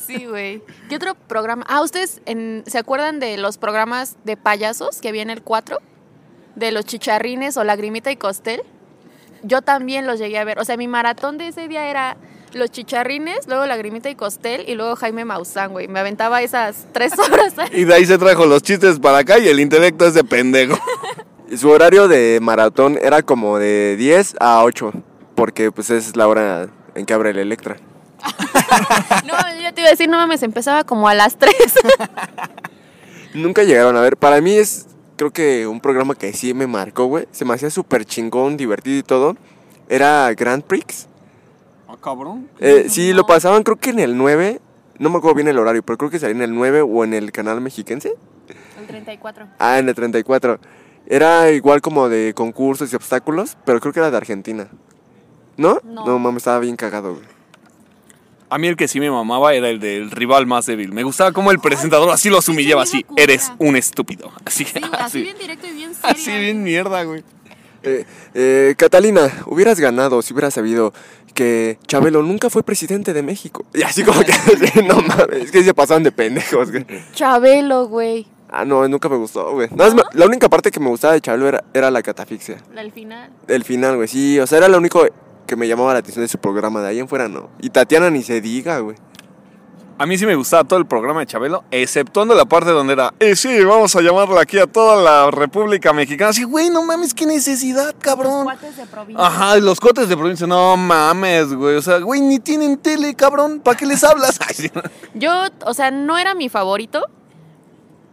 Sí, 0.06 0.26
güey. 0.26 0.62
¿Qué 0.90 0.98
otro 0.98 1.16
programa? 1.16 1.66
Ah, 1.70 1.82
¿ustedes 1.82 2.20
en- 2.26 2.66
se 2.68 2.80
acuerdan 2.80 3.22
de 3.22 3.38
los 3.38 3.58
programas 3.58 4.18
de 4.26 4.36
payasos 4.36 5.00
que 5.00 5.08
había 5.08 5.22
en 5.22 5.30
el 5.30 5.42
4? 5.42 5.78
De 6.58 6.74
los 6.74 6.84
chicharrines 6.84 7.56
o 7.56 7.64
Lagrimita 7.64 8.12
y 8.12 8.18
Costel. 8.18 8.62
Yo 9.44 9.62
también 9.62 10.08
los 10.08 10.20
llegué 10.20 10.38
a 10.38 10.44
ver. 10.44 10.60
O 10.60 10.66
sea, 10.66 10.78
mi 10.78 10.88
maratón 10.88 11.38
de 11.38 11.48
ese 11.48 11.68
día 11.68 11.90
era 11.90 12.18
los 12.54 12.70
chicharrines, 12.70 13.48
luego 13.48 13.66
Lagrimita 13.66 14.10
y 14.10 14.16
Costel 14.16 14.66
y 14.68 14.76
luego 14.76 14.96
Jaime 14.96 15.26
Maussan, 15.26 15.72
güey. 15.72 15.88
Me 15.88 16.00
aventaba 16.00 16.42
esas 16.42 16.88
tres 16.92 17.18
horas. 17.20 17.54
Y 17.74 17.86
de 17.86 17.94
ahí 17.94 18.06
se 18.06 18.18
trajo 18.18 18.46
los 18.46 18.62
chistes 18.62 19.00
para 19.00 19.20
acá 19.20 19.40
y 19.40 19.48
el 19.48 19.60
intelecto 19.60 20.06
es 20.06 20.14
de 20.14 20.24
pendejo. 20.24 20.78
Su 21.58 21.70
horario 21.70 22.08
de 22.08 22.40
maratón 22.42 22.98
era 23.02 23.24
como 23.24 23.58
de 23.58 23.98
10 23.98 24.36
a 24.40 24.64
8, 24.64 24.94
porque 25.36 25.70
pues 25.72 25.90
es 25.90 26.16
la 26.16 26.28
hora 26.28 26.70
en 26.96 27.06
que 27.06 27.14
abre 27.14 27.32
el 27.32 27.40
Electra. 27.40 27.78
No, 29.26 29.34
yo 29.62 29.74
te 29.74 29.82
iba 29.82 29.90
a 29.90 29.92
decir, 29.92 30.08
no 30.10 30.18
mames, 30.18 30.44
empezaba 30.44 30.84
como 30.84 31.08
a 31.08 31.14
las 31.14 31.38
3. 31.38 31.54
Nunca 33.34 33.64
llegaron 33.64 33.96
a 33.98 34.02
ver. 34.02 34.16
Para 34.18 34.40
mí 34.42 34.56
es 34.56 34.88
creo 35.22 35.32
que 35.32 35.68
un 35.68 35.80
programa 35.80 36.16
que 36.16 36.34
sí 36.34 36.56
me 36.56 36.66
marcó, 36.66 37.06
güey. 37.06 37.28
Se 37.30 37.46
me 37.46 37.54
hacía 37.54 37.70
súper 37.70 38.06
chingón, 38.06 38.58
divertido 38.58 38.98
y 38.98 39.04
todo. 39.04 39.36
Era 39.88 40.34
Grand 40.34 40.64
Prix. 40.64 41.06
Ah, 41.88 41.96
cabrón. 42.02 42.50
Eh, 42.60 42.88
sí, 42.90 43.14
lo 43.14 43.28
pasaban 43.28 43.62
creo 43.62 43.78
que 43.78 43.92
en 43.92 44.00
el 44.00 44.18
9. 44.18 44.60
No 44.98 45.12
me 45.12 45.20
acuerdo 45.20 45.36
bien 45.36 45.48
el 45.48 45.60
horario, 45.60 45.84
pero 45.84 46.00
creo 46.00 46.10
que 46.10 46.18
salía 46.18 46.38
en 46.38 46.42
el 46.42 46.56
9 46.56 46.82
o 46.82 47.04
en 47.04 47.14
el 47.14 47.32
canal 47.32 47.62
mexiquense. 47.62 48.16
El 48.80 48.88
34. 48.88 49.46
Ah, 49.60 49.78
en 49.78 49.90
el 49.90 49.94
34. 49.94 50.60
Era 51.06 51.52
igual 51.52 51.82
como 51.82 52.10
de 52.10 52.34
concursos 52.34 52.92
y 52.92 52.96
obstáculos, 52.96 53.58
pero 53.64 53.80
creo 53.80 53.94
que 53.94 54.00
era 54.00 54.10
de 54.10 54.18
Argentina. 54.18 54.70
¿No? 55.56 55.78
No. 55.84 56.04
No, 56.04 56.18
mames, 56.18 56.38
estaba 56.38 56.58
bien 56.58 56.76
cagado, 56.76 57.14
güey. 57.14 57.26
A 58.52 58.58
mí 58.58 58.68
el 58.68 58.76
que 58.76 58.90
sí 58.90 59.00
me 59.00 59.10
mamaba 59.10 59.54
era 59.54 59.70
el 59.70 59.80
del 59.80 60.12
rival 60.12 60.46
más 60.46 60.66
débil. 60.66 60.92
Me 60.92 61.04
gustaba 61.04 61.32
como 61.32 61.52
el 61.52 61.60
presentador 61.60 62.10
así 62.10 62.30
los 62.30 62.50
humillaba, 62.50 62.84
así, 62.84 63.06
eres 63.16 63.50
un 63.60 63.78
estúpido. 63.78 64.30
Así, 64.44 64.66
Sí, 64.66 64.82
así 64.84 64.92
así, 65.00 65.22
bien 65.22 65.38
directo 65.38 65.68
y 65.68 65.72
bien 65.72 65.96
serio. 65.96 66.10
así 66.12 66.38
bien 66.38 66.62
mierda, 66.62 67.02
güey. 67.04 67.24
Eh, 67.84 68.06
eh, 68.34 68.76
Catalina, 68.78 69.32
hubieras 69.46 69.80
ganado 69.80 70.22
si 70.22 70.34
hubieras 70.34 70.54
sabido 70.54 70.94
que 71.34 71.80
Chabelo 71.88 72.24
nunca 72.24 72.50
fue 72.50 72.62
presidente 72.62 73.14
de 73.14 73.24
México. 73.24 73.66
Y 73.74 73.84
así 73.84 74.04
como 74.04 74.20
que, 74.22 74.34
no 74.84 74.96
mames, 75.02 75.46
es 75.46 75.52
que 75.52 75.64
se 75.64 75.74
pasaban 75.74 76.04
de 76.04 76.12
pendejos, 76.12 76.72
güey. 76.72 76.86
Chabelo, 77.14 77.88
güey. 77.88 78.28
Ah, 78.50 78.66
no, 78.66 78.86
nunca 78.90 79.08
me 79.08 79.16
gustó, 79.16 79.50
güey. 79.54 79.70
La 80.14 80.26
única 80.26 80.50
parte 80.50 80.72
que 80.72 80.82
me 80.82 80.90
gustaba 80.90 81.14
de 81.14 81.22
Chabelo 81.22 81.48
era, 81.48 81.64
era 81.74 81.90
la 81.90 82.02
catafixia. 82.04 82.58
Al 82.76 82.92
final. 82.92 83.32
El 83.48 83.64
final, 83.64 83.96
güey, 83.96 84.10
sí. 84.10 84.38
O 84.42 84.46
sea, 84.46 84.58
era 84.58 84.68
lo 84.68 84.78
único 84.78 85.08
que 85.52 85.58
me 85.58 85.68
llamaba 85.68 85.92
la 85.92 86.00
atención 86.00 86.24
de 86.24 86.30
su 86.30 86.38
programa. 86.38 86.82
De 86.82 86.88
ahí 86.88 87.00
en 87.00 87.10
fuera, 87.10 87.28
no. 87.28 87.50
Y 87.60 87.70
Tatiana 87.72 88.10
ni 88.10 88.24
se 88.24 88.40
diga, 88.40 88.80
güey. 88.80 88.96
A 89.98 90.06
mí 90.06 90.18
sí 90.18 90.26
me 90.26 90.34
gustaba 90.34 90.64
todo 90.64 90.80
el 90.80 90.86
programa 90.86 91.20
de 91.20 91.26
Chabelo, 91.26 91.66
exceptuando 91.72 92.34
la 92.36 92.46
parte 92.46 92.70
donde 92.70 92.94
era, 92.94 93.14
eh, 93.20 93.36
sí, 93.36 93.62
vamos 93.66 93.94
a 93.98 94.02
llamarla 94.02 94.42
aquí 94.42 94.58
a 94.60 94.66
toda 94.66 94.96
la 94.96 95.30
República 95.30 95.92
Mexicana. 95.92 96.30
Así, 96.30 96.44
güey, 96.44 96.70
no 96.70 96.84
mames, 96.84 97.14
qué 97.14 97.26
necesidad, 97.26 97.94
cabrón. 98.00 98.46
Cuates 98.46 98.78
de 98.78 98.86
provincia. 98.86 99.28
Ajá, 99.28 99.58
y 99.58 99.62
los 99.62 99.82
cotes 99.82 100.08
de 100.08 100.16
provincia, 100.16 100.48
no 100.48 100.78
mames, 100.78 101.54
güey. 101.54 101.76
O 101.76 101.82
sea, 101.82 102.00
güey, 102.00 102.22
ni 102.22 102.40
tienen 102.40 102.78
tele, 102.78 103.14
cabrón. 103.14 103.60
¿Para 103.60 103.78
qué 103.78 103.86
les 103.86 104.04
hablas? 104.06 104.40
Sí. 104.54 104.72
Yo, 105.16 105.32
o 105.66 105.74
sea, 105.74 105.92
no 105.92 106.18
era 106.18 106.34
mi 106.34 106.48
favorito, 106.48 107.06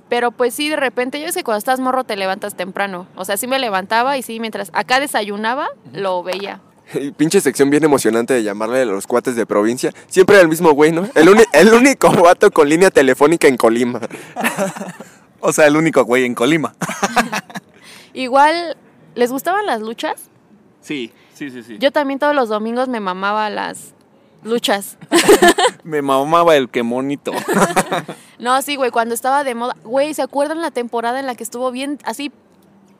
pero 0.08 0.32
pues 0.32 0.54
sí, 0.54 0.68
de 0.68 0.76
repente, 0.76 1.20
yo 1.20 1.28
sé 1.28 1.40
que 1.40 1.44
cuando 1.44 1.58
estás 1.58 1.78
morro 1.78 2.02
te 2.02 2.16
levantas 2.16 2.56
temprano. 2.56 3.06
O 3.14 3.24
sea, 3.24 3.36
sí 3.36 3.46
me 3.46 3.60
levantaba 3.60 4.16
y 4.18 4.22
sí, 4.22 4.40
mientras 4.40 4.70
acá 4.72 4.98
desayunaba, 4.98 5.68
lo 5.92 6.22
veía. 6.24 6.60
Pinche 7.16 7.40
sección 7.40 7.70
bien 7.70 7.84
emocionante 7.84 8.34
de 8.34 8.42
llamarle 8.42 8.82
a 8.82 8.84
los 8.84 9.06
cuates 9.06 9.36
de 9.36 9.46
provincia. 9.46 9.92
Siempre 10.08 10.36
era 10.36 10.42
el 10.42 10.48
mismo 10.48 10.72
güey, 10.72 10.92
¿no? 10.92 11.08
El, 11.14 11.28
el 11.52 11.74
único 11.74 12.10
vato 12.22 12.50
con 12.50 12.68
línea 12.68 12.90
telefónica 12.90 13.48
en 13.48 13.56
Colima. 13.56 14.00
O 15.40 15.52
sea, 15.52 15.68
el 15.68 15.76
único 15.76 16.04
güey 16.04 16.24
en 16.24 16.34
Colima. 16.34 16.74
Igual, 18.12 18.76
¿les 19.14 19.30
gustaban 19.30 19.66
las 19.66 19.80
luchas? 19.80 20.30
Sí, 20.80 21.12
sí, 21.32 21.52
sí, 21.52 21.62
sí. 21.62 21.78
Yo 21.78 21.92
también 21.92 22.18
todos 22.18 22.34
los 22.34 22.48
domingos 22.48 22.88
me 22.88 22.98
mamaba 22.98 23.48
las 23.48 23.94
luchas. 24.42 24.98
Me 25.84 26.02
mamaba 26.02 26.56
el 26.56 26.68
que 26.68 26.82
monito. 26.82 27.30
No, 28.40 28.60
sí, 28.62 28.74
güey, 28.74 28.90
cuando 28.90 29.14
estaba 29.14 29.44
de 29.44 29.54
moda. 29.54 29.76
Güey, 29.84 30.12
¿se 30.12 30.22
acuerdan 30.22 30.60
la 30.60 30.72
temporada 30.72 31.20
en 31.20 31.26
la 31.26 31.36
que 31.36 31.44
estuvo 31.44 31.70
bien 31.70 31.98
así 32.04 32.32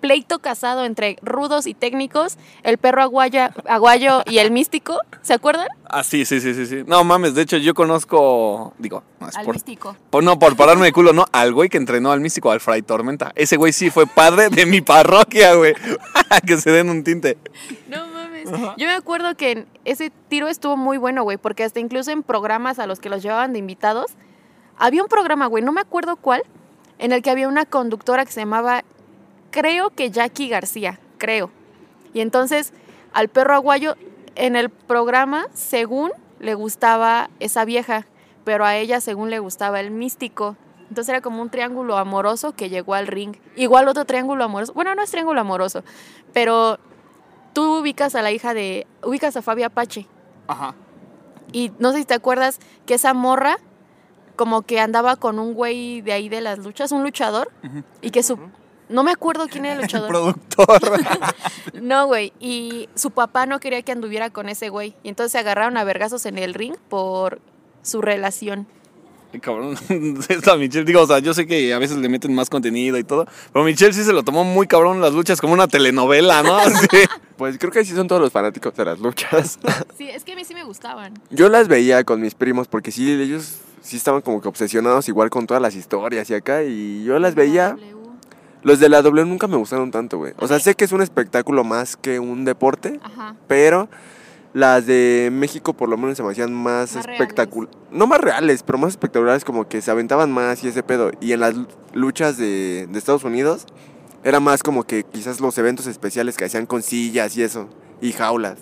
pleito 0.00 0.38
casado 0.38 0.84
entre 0.84 1.16
rudos 1.22 1.66
y 1.66 1.74
técnicos? 1.74 2.36
El 2.62 2.78
perro 2.78 3.02
aguaya, 3.02 3.52
aguayo 3.66 4.22
y 4.26 4.38
el 4.38 4.50
místico. 4.50 4.98
¿Se 5.22 5.34
acuerdan? 5.34 5.66
Ah, 5.84 6.02
sí, 6.04 6.24
sí, 6.24 6.40
sí, 6.40 6.54
sí, 6.54 6.66
sí. 6.66 6.84
No 6.86 7.02
mames, 7.04 7.34
de 7.34 7.42
hecho 7.42 7.56
yo 7.56 7.74
conozco, 7.74 8.72
digo, 8.78 9.02
no 9.20 9.28
es 9.28 9.36
Al 9.36 9.44
por, 9.44 9.54
místico. 9.54 9.96
por- 10.10 10.22
no, 10.24 10.38
por 10.38 10.56
pararme 10.56 10.86
de 10.86 10.92
culo, 10.92 11.12
no, 11.12 11.26
al 11.32 11.52
güey 11.52 11.68
que 11.68 11.76
entrenó 11.78 12.12
al 12.12 12.20
místico, 12.20 12.50
al 12.50 12.60
Fray 12.60 12.82
Tormenta. 12.82 13.32
Ese 13.34 13.56
güey 13.56 13.72
sí 13.72 13.90
fue 13.90 14.06
padre 14.06 14.48
de 14.50 14.66
mi 14.66 14.80
parroquia, 14.80 15.54
güey. 15.54 15.74
que 16.46 16.56
se 16.58 16.70
den 16.70 16.90
un 16.90 17.04
tinte. 17.04 17.38
No 17.88 18.06
mames. 18.08 18.48
Yo 18.76 18.86
me 18.86 18.94
acuerdo 18.94 19.34
que 19.36 19.66
ese 19.84 20.10
tiro 20.28 20.48
estuvo 20.48 20.76
muy 20.76 20.96
bueno, 20.96 21.22
güey, 21.22 21.36
porque 21.36 21.64
hasta 21.64 21.80
incluso 21.80 22.10
en 22.10 22.22
programas 22.22 22.78
a 22.78 22.86
los 22.86 22.98
que 23.00 23.10
los 23.10 23.22
llevaban 23.22 23.52
de 23.52 23.58
invitados, 23.58 24.12
había 24.78 25.02
un 25.02 25.08
programa, 25.08 25.46
güey, 25.46 25.62
no 25.62 25.72
me 25.72 25.80
acuerdo 25.82 26.16
cuál, 26.16 26.42
en 26.98 27.12
el 27.12 27.20
que 27.22 27.30
había 27.30 27.48
una 27.48 27.66
conductora 27.66 28.24
que 28.24 28.32
se 28.32 28.40
llamaba, 28.40 28.84
creo 29.50 29.90
que 29.90 30.10
Jackie 30.10 30.48
García, 30.48 30.98
creo. 31.18 31.50
Y 32.14 32.20
entonces 32.20 32.72
al 33.12 33.28
perro 33.28 33.54
aguayo 33.54 33.96
en 34.34 34.56
el 34.56 34.70
programa, 34.70 35.48
según 35.52 36.12
le 36.38 36.54
gustaba 36.54 37.30
esa 37.40 37.64
vieja, 37.64 38.06
pero 38.44 38.64
a 38.64 38.76
ella 38.76 39.00
según 39.00 39.30
le 39.30 39.38
gustaba 39.38 39.80
el 39.80 39.90
místico. 39.90 40.56
Entonces 40.88 41.10
era 41.10 41.20
como 41.20 41.42
un 41.42 41.50
triángulo 41.50 41.98
amoroso 41.98 42.52
que 42.52 42.70
llegó 42.70 42.94
al 42.94 43.06
ring. 43.06 43.36
Igual 43.56 43.88
otro 43.88 44.04
triángulo 44.04 44.44
amoroso. 44.44 44.72
Bueno, 44.72 44.94
no 44.94 45.02
es 45.02 45.10
triángulo 45.10 45.40
amoroso, 45.40 45.82
pero 46.32 46.78
tú 47.52 47.80
ubicas 47.80 48.14
a 48.14 48.22
la 48.22 48.30
hija 48.30 48.54
de. 48.54 48.86
ubicas 49.02 49.36
a 49.36 49.42
Fabia 49.42 49.66
Apache. 49.66 50.06
Ajá. 50.46 50.74
Y 51.52 51.72
no 51.78 51.92
sé 51.92 51.98
si 51.98 52.04
te 52.04 52.14
acuerdas 52.14 52.58
que 52.86 52.94
esa 52.94 53.14
morra, 53.14 53.58
como 54.36 54.62
que 54.62 54.80
andaba 54.80 55.16
con 55.16 55.38
un 55.38 55.54
güey 55.54 56.00
de 56.02 56.12
ahí 56.12 56.28
de 56.28 56.40
las 56.40 56.58
luchas, 56.58 56.92
un 56.92 57.02
luchador, 57.02 57.50
y 58.00 58.10
que 58.10 58.22
su. 58.22 58.38
No 58.88 59.02
me 59.02 59.10
acuerdo 59.10 59.46
quién 59.48 59.64
era 59.66 59.74
el 59.74 59.80
luchador. 59.82 60.08
Productor. 60.08 60.80
No, 61.80 62.06
güey. 62.06 62.32
Y 62.40 62.88
su 62.96 63.12
papá 63.12 63.46
no 63.46 63.60
quería 63.60 63.82
que 63.82 63.92
anduviera 63.92 64.30
con 64.30 64.48
ese 64.48 64.68
güey. 64.68 64.94
Y 65.04 65.10
entonces 65.10 65.32
se 65.32 65.38
agarraron 65.38 65.76
a 65.76 65.84
vergazos 65.84 66.26
en 66.26 66.38
el 66.38 66.54
ring 66.54 66.74
por 66.88 67.40
su 67.82 68.02
relación. 68.02 68.66
Cabrón, 69.40 69.76
esta 70.28 70.56
Michelle, 70.56 70.84
digo, 70.84 71.02
o 71.02 71.06
sea, 71.06 71.18
yo 71.18 71.34
sé 71.34 71.46
que 71.46 71.72
a 71.74 71.78
veces 71.78 71.98
le 71.98 72.08
meten 72.08 72.34
más 72.34 72.48
contenido 72.48 72.96
y 72.96 73.04
todo, 73.04 73.26
pero 73.52 73.64
Michelle 73.64 73.92
sí 73.92 74.02
se 74.02 74.12
lo 74.14 74.22
tomó 74.22 74.42
muy 74.42 74.66
cabrón 74.66 75.02
las 75.02 75.12
luchas 75.12 75.38
como 75.40 75.52
una 75.52 75.68
telenovela, 75.68 76.42
¿no? 76.42 76.58
Sí. 76.64 77.04
Pues 77.36 77.58
creo 77.58 77.70
que 77.70 77.80
así 77.80 77.94
son 77.94 78.08
todos 78.08 78.22
los 78.22 78.32
fanáticos 78.32 78.74
de 78.74 78.86
las 78.86 78.98
luchas. 78.98 79.58
Sí, 79.96 80.08
es 80.08 80.24
que 80.24 80.32
a 80.32 80.36
mí 80.36 80.44
sí 80.44 80.54
me 80.54 80.64
gustaban. 80.64 81.12
Yo 81.30 81.48
las 81.50 81.68
veía 81.68 82.04
con 82.04 82.22
mis 82.22 82.34
primos 82.34 82.68
porque 82.68 82.90
sí, 82.90 83.12
ellos 83.12 83.58
sí 83.82 83.96
estaban 83.96 84.22
como 84.22 84.40
que 84.40 84.48
obsesionados 84.48 85.08
igual 85.08 85.28
con 85.30 85.46
todas 85.46 85.62
las 85.62 85.74
historias 85.74 86.28
y 86.30 86.34
acá. 86.34 86.64
Y 86.64 87.04
yo 87.04 87.18
las 87.18 87.34
veía. 87.34 87.70
W. 87.70 87.97
Los 88.62 88.80
de 88.80 88.88
la 88.88 89.02
W 89.02 89.24
nunca 89.26 89.46
me 89.46 89.56
gustaron 89.56 89.90
tanto, 89.90 90.18
güey. 90.18 90.32
O 90.38 90.48
sea, 90.48 90.58
sé 90.58 90.74
que 90.74 90.84
es 90.84 90.92
un 90.92 91.00
espectáculo 91.02 91.62
más 91.64 91.96
que 91.96 92.18
un 92.18 92.44
deporte, 92.44 92.98
Ajá. 93.02 93.34
pero 93.46 93.88
las 94.54 94.86
de 94.86 95.28
México 95.32 95.74
por 95.74 95.88
lo 95.88 95.96
menos 95.96 96.16
se 96.16 96.22
me 96.22 96.30
hacían 96.32 96.52
más, 96.52 96.96
Más 96.96 97.06
espectaculares. 97.06 97.76
No 97.92 98.06
más 98.06 98.20
reales, 98.20 98.62
pero 98.64 98.78
más 98.78 98.90
espectaculares, 98.90 99.44
como 99.44 99.68
que 99.68 99.80
se 99.80 99.90
aventaban 99.90 100.32
más 100.32 100.64
y 100.64 100.68
ese 100.68 100.82
pedo. 100.82 101.10
Y 101.20 101.32
en 101.32 101.40
las 101.40 101.54
lu- 101.54 101.68
luchas 101.94 102.36
de, 102.36 102.88
de 102.90 102.98
Estados 102.98 103.24
Unidos 103.24 103.64
era 104.24 104.40
más 104.40 104.62
como 104.64 104.82
que 104.84 105.04
quizás 105.04 105.40
los 105.40 105.56
eventos 105.58 105.86
especiales 105.86 106.36
que 106.36 106.44
hacían 106.44 106.66
con 106.66 106.82
sillas 106.82 107.36
y 107.36 107.42
eso, 107.44 107.68
y 108.00 108.12
jaulas. 108.12 108.58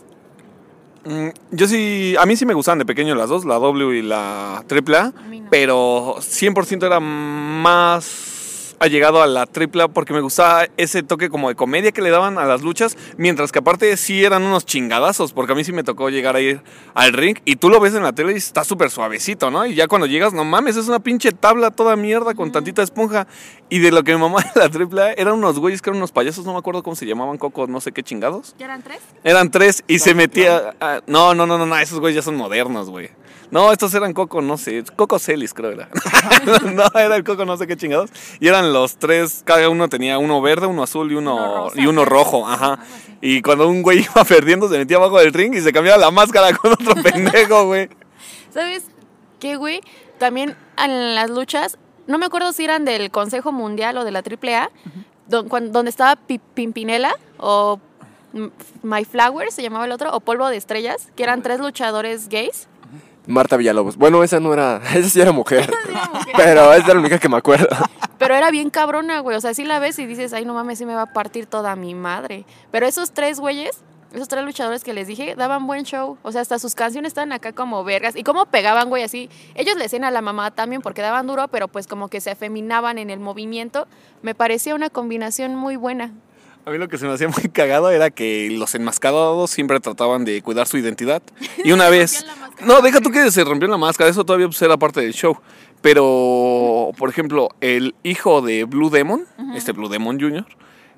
Mm, 1.06 1.28
Yo 1.52 1.66
sí, 1.68 2.14
a 2.18 2.26
mí 2.26 2.36
sí 2.36 2.44
me 2.44 2.52
gustaban 2.54 2.78
de 2.80 2.84
pequeño 2.84 3.14
las 3.14 3.28
dos, 3.30 3.44
la 3.44 3.54
W 3.54 3.96
y 3.96 4.02
la 4.02 4.64
AAA, 4.68 5.12
no. 5.12 5.46
pero 5.50 6.16
100% 6.18 6.84
era 6.84 7.00
más 7.00 8.04
allegado 8.78 9.22
a 9.22 9.26
la 9.26 9.42
AAA 9.42 9.88
porque 9.88 10.12
me 10.12 10.20
gustaba 10.20 10.66
ese 10.76 11.02
toque 11.02 11.28
como 11.28 11.48
de 11.48 11.54
comedia 11.54 11.92
que 11.92 12.02
le 12.02 12.10
daban 12.10 12.38
a 12.38 12.44
las 12.44 12.62
luchas, 12.62 12.96
mientras 13.16 13.52
que 13.52 13.60
aparte 13.60 13.96
sí 13.96 14.24
eran 14.24 14.42
unos 14.42 14.66
chingadazos, 14.66 15.32
porque 15.32 15.52
a 15.52 15.54
mí 15.54 15.64
sí 15.64 15.72
me 15.72 15.82
tocó 15.84 16.10
llegar 16.10 16.36
a 16.36 16.40
ir 16.40 16.62
al 16.94 17.12
ring 17.12 17.38
y 17.44 17.56
tú 17.56 17.68
lo 17.68 17.80
ves 17.80 17.94
en 17.94 18.02
la 18.02 18.12
tele 18.12 18.32
y 18.32 18.36
está 18.36 18.64
súper 18.64 18.90
suavecito, 18.90 19.50
¿no? 19.50 19.66
Y 19.66 19.74
ya 19.74 19.88
cuando 19.88 20.06
llegas, 20.06 20.32
no 20.32 20.44
mames, 20.44 20.76
es 20.76 20.88
una 20.88 21.00
pinche 21.00 21.32
tabla 21.32 21.70
toda 21.70 21.96
mierda 21.96 22.34
con 22.34 22.52
tantita 22.52 22.82
esponja. 22.82 23.26
Y 23.68 23.80
de 23.80 23.90
lo 23.90 24.04
que 24.04 24.12
me 24.12 24.18
mamaba 24.18 24.44
de 24.54 24.60
la 24.60 24.66
AAA 24.66 25.12
eran 25.14 25.34
unos 25.34 25.58
güeyes 25.58 25.82
que 25.82 25.90
eran 25.90 25.98
unos 25.98 26.12
payasos, 26.12 26.44
no 26.44 26.52
me 26.52 26.58
acuerdo 26.58 26.82
cómo 26.82 26.94
se 26.94 27.06
llamaban, 27.06 27.36
Coco, 27.36 27.66
no 27.66 27.80
sé 27.80 27.92
qué 27.92 28.02
chingados. 28.02 28.54
¿Ya 28.58 28.66
eran 28.66 28.82
tres? 28.82 29.00
Eran 29.24 29.50
tres 29.50 29.82
y 29.88 29.98
se 29.98 30.14
metía. 30.14 30.74
ah, 30.80 31.00
no, 31.06 31.34
no, 31.34 31.46
no, 31.46 31.58
no, 31.58 31.66
no, 31.66 31.76
esos 31.78 31.98
güeyes 31.98 32.16
ya 32.16 32.22
son 32.22 32.36
modernos, 32.36 32.90
güey. 32.90 33.10
No, 33.50 33.70
estos 33.72 33.94
eran 33.94 34.12
Coco, 34.12 34.42
no 34.42 34.56
sé. 34.58 34.82
Coco 34.96 35.18
Celis, 35.18 35.54
creo 35.54 35.70
era. 35.70 35.88
no, 36.74 36.84
era 36.98 37.16
el 37.16 37.24
Coco, 37.24 37.44
no 37.44 37.56
sé 37.56 37.66
qué 37.66 37.76
chingados. 37.76 38.10
Y 38.40 38.48
eran 38.48 38.72
los 38.72 38.96
tres, 38.96 39.42
cada 39.44 39.68
uno 39.68 39.88
tenía 39.88 40.18
uno 40.18 40.40
verde, 40.42 40.66
uno 40.66 40.82
azul 40.82 41.10
y 41.12 41.14
uno, 41.14 41.34
Uno 41.36 41.64
rosa, 41.68 41.80
y 41.80 41.86
uno 41.86 42.04
rojo. 42.04 42.46
Ajá. 42.48 42.78
Y 43.20 43.42
cuando 43.42 43.68
un 43.68 43.82
güey 43.82 44.00
iba 44.00 44.24
perdiendo, 44.24 44.68
se 44.68 44.78
metía 44.78 44.96
abajo 44.96 45.18
del 45.18 45.32
ring 45.32 45.54
y 45.54 45.60
se 45.60 45.72
cambiaba 45.72 45.98
la 45.98 46.10
máscara 46.10 46.54
con 46.56 46.72
otro 46.72 46.94
pendejo, 47.02 47.66
güey. 47.66 47.88
¿Sabes 48.52 48.84
qué, 49.40 49.56
güey? 49.56 49.80
También 50.18 50.56
en 50.78 51.14
las 51.14 51.30
luchas, 51.30 51.78
no 52.06 52.18
me 52.18 52.26
acuerdo 52.26 52.52
si 52.52 52.64
eran 52.64 52.84
del 52.84 53.10
Consejo 53.10 53.52
Mundial 53.52 53.96
o 53.98 54.04
de 54.04 54.10
la 54.10 54.20
AAA, 54.20 54.70
don- 55.28 55.48
cuan- 55.48 55.72
donde 55.72 55.90
estaba 55.90 56.16
Pi- 56.16 56.40
Pimpinela 56.54 57.14
o 57.38 57.78
My 58.82 59.04
Flower, 59.04 59.50
se 59.52 59.62
llamaba 59.62 59.84
el 59.86 59.92
otro, 59.92 60.10
o 60.14 60.20
Polvo 60.20 60.48
de 60.48 60.56
Estrellas, 60.56 61.08
que 61.16 61.22
eran 61.22 61.42
tres 61.42 61.58
luchadores 61.60 62.28
gays. 62.28 62.68
Marta 63.26 63.56
Villalobos. 63.56 63.96
Bueno, 63.96 64.22
esa 64.22 64.40
no 64.40 64.52
era, 64.52 64.80
esa 64.94 65.08
sí 65.08 65.20
era 65.20 65.32
mujer. 65.32 65.70
era 65.88 66.06
mujer. 66.12 66.34
pero 66.36 66.72
esa 66.72 66.76
es 66.76 66.94
la 66.94 67.00
única 67.00 67.18
que 67.18 67.28
me 67.28 67.36
acuerdo. 67.36 67.68
Pero 68.18 68.34
era 68.34 68.50
bien 68.50 68.70
cabrona, 68.70 69.20
güey. 69.20 69.36
O 69.36 69.40
sea, 69.40 69.54
sí 69.54 69.64
la 69.64 69.78
ves 69.78 69.98
y 69.98 70.06
dices, 70.06 70.32
ay, 70.32 70.44
no 70.44 70.54
mames, 70.54 70.78
sí 70.78 70.86
me 70.86 70.94
va 70.94 71.02
a 71.02 71.12
partir 71.12 71.46
toda 71.46 71.76
mi 71.76 71.94
madre. 71.94 72.46
Pero 72.70 72.86
esos 72.86 73.12
tres 73.12 73.40
güeyes 73.40 73.82
esos 74.16 74.28
tres 74.28 74.44
luchadores 74.44 74.82
que 74.82 74.94
les 74.94 75.06
dije, 75.06 75.34
daban 75.36 75.66
buen 75.66 75.84
show. 75.84 76.16
O 76.22 76.32
sea, 76.32 76.40
hasta 76.40 76.58
sus 76.58 76.74
canciones 76.74 77.10
estaban 77.10 77.32
acá 77.32 77.52
como 77.52 77.84
vergas. 77.84 78.16
Y 78.16 78.22
cómo 78.22 78.46
pegaban, 78.46 78.88
güey, 78.88 79.02
así. 79.02 79.28
Ellos 79.54 79.76
le 79.76 79.84
hacían 79.84 80.04
a 80.04 80.10
la 80.10 80.22
mamá 80.22 80.50
también 80.50 80.80
porque 80.80 81.02
daban 81.02 81.26
duro, 81.26 81.48
pero 81.48 81.68
pues 81.68 81.86
como 81.86 82.08
que 82.08 82.20
se 82.20 82.30
afeminaban 82.30 82.98
en 82.98 83.10
el 83.10 83.20
movimiento. 83.20 83.86
Me 84.22 84.34
parecía 84.34 84.74
una 84.74 84.88
combinación 84.88 85.54
muy 85.54 85.76
buena. 85.76 86.12
A 86.66 86.72
mí 86.72 86.78
lo 86.78 86.88
que 86.88 86.98
se 86.98 87.06
me 87.06 87.12
hacía 87.12 87.28
muy 87.28 87.48
cagado 87.48 87.92
era 87.92 88.10
que 88.10 88.50
los 88.50 88.74
enmascarados 88.74 89.52
siempre 89.52 89.78
trataban 89.78 90.24
de 90.24 90.42
cuidar 90.42 90.66
su 90.66 90.76
identidad. 90.76 91.22
Y 91.64 91.70
una 91.70 91.88
vez... 91.88 92.26
No, 92.60 92.80
deja 92.80 93.00
tú 93.00 93.12
que 93.12 93.30
se 93.30 93.44
rompió 93.44 93.68
la 93.68 93.76
máscara, 93.76 94.10
eso 94.10 94.24
todavía 94.24 94.48
pues, 94.48 94.60
era 94.62 94.76
parte 94.76 95.00
del 95.00 95.12
show. 95.12 95.38
Pero, 95.80 96.90
por 96.98 97.08
ejemplo, 97.08 97.50
el 97.60 97.94
hijo 98.02 98.42
de 98.42 98.64
Blue 98.64 98.90
Demon, 98.90 99.26
este 99.54 99.70
Blue 99.70 99.88
Demon 99.88 100.18
Jr., 100.18 100.44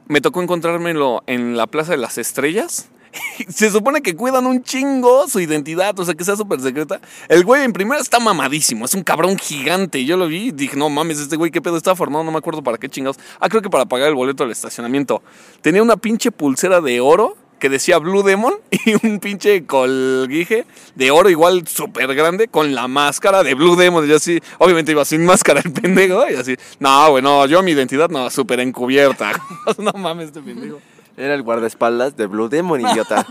me 0.07 0.23
tocó 0.23 0.41
encontrármelo 0.41 1.23
en 1.27 1.59
la 1.59 1.67
Plaza 1.67 1.93
de 1.93 1.99
las 1.99 2.17
Estrellas. 2.17 2.89
Se 3.49 3.71
supone 3.71 4.03
que 4.03 4.15
cuidan 4.17 4.47
un 4.47 4.63
chingo 4.63 5.29
su 5.29 5.41
identidad, 5.41 5.99
o 5.99 6.05
sea, 6.05 6.15
que 6.15 6.25
sea 6.25 6.37
súper 6.37 6.61
secreta. 6.61 7.01
El 7.29 7.45
güey 7.45 7.65
en 7.65 7.73
primera 7.73 8.01
está 8.01 8.19
mamadísimo, 8.19 8.85
es 8.85 8.95
un 8.95 9.03
cabrón 9.03 9.39
gigante. 9.39 10.05
Yo 10.05 10.17
lo 10.17 10.27
vi 10.27 10.49
y 10.49 10.51
dije, 10.53 10.77
no 10.77 10.89
mames, 10.89 11.19
este 11.19 11.37
güey, 11.37 11.51
¿qué 11.51 11.61
pedo 11.61 11.77
está 11.77 11.95
formado? 11.95 12.25
No 12.25 12.33
me 12.33 12.39
acuerdo 12.39 12.63
para 12.63 12.79
qué 12.79 12.89
chingados. 12.89 13.19
Ah, 13.41 13.49
creo 13.49 13.63
que 13.63 13.71
para 13.71 13.87
pagar 13.87 14.09
el 14.09 14.15
boleto 14.15 14.45
del 14.45 14.53
estacionamiento. 14.53 15.23
Tenía 15.63 15.83
una 15.83 15.97
pinche 15.97 16.31
pulsera 16.31 16.81
de 16.81 17.01
oro 17.01 17.37
que 17.59 17.69
decía 17.69 17.99
Blue 17.99 18.23
Demon 18.23 18.55
y 18.71 19.07
un 19.07 19.19
pinche 19.19 19.65
colguije 19.67 20.65
de 20.95 21.11
oro 21.11 21.29
igual 21.29 21.67
súper 21.67 22.15
grande 22.15 22.49
con 22.49 22.75
la 22.75 22.89
máscara 22.89 23.43
de 23.43 23.55
Blue 23.55 23.77
Demon. 23.77 24.05
Y 24.05 24.09
yo 24.09 24.17
así, 24.17 24.41
obviamente 24.59 24.93
iba 24.93 25.05
sin 25.05 25.25
máscara 25.25 25.61
el 25.65 25.73
pendejo 25.73 26.25
y 26.31 26.35
así, 26.35 26.57
no, 26.79 27.11
güey, 27.11 27.23
no, 27.23 27.47
yo 27.47 27.63
mi 27.63 27.73
identidad 27.73 28.09
no, 28.11 28.31
súper 28.31 28.61
encubierta. 28.61 29.33
no 29.79 29.93
mames, 29.93 30.27
este 30.27 30.41
pendejo. 30.41 30.81
Era 31.19 31.35
el 31.35 31.43
guardaespaldas 31.43 32.17
de 32.17 32.27
Blue 32.27 32.49
Demon, 32.49 32.81
idiota. 32.81 33.27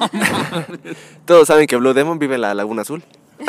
Todos 1.26 1.48
saben 1.48 1.68
que 1.68 1.78
Blue 1.78 1.94
Demon 1.94 2.20
vive 2.20 2.36
en 2.36 2.42
la 2.42 2.54
Laguna 2.54 2.84
Azul. 2.84 3.04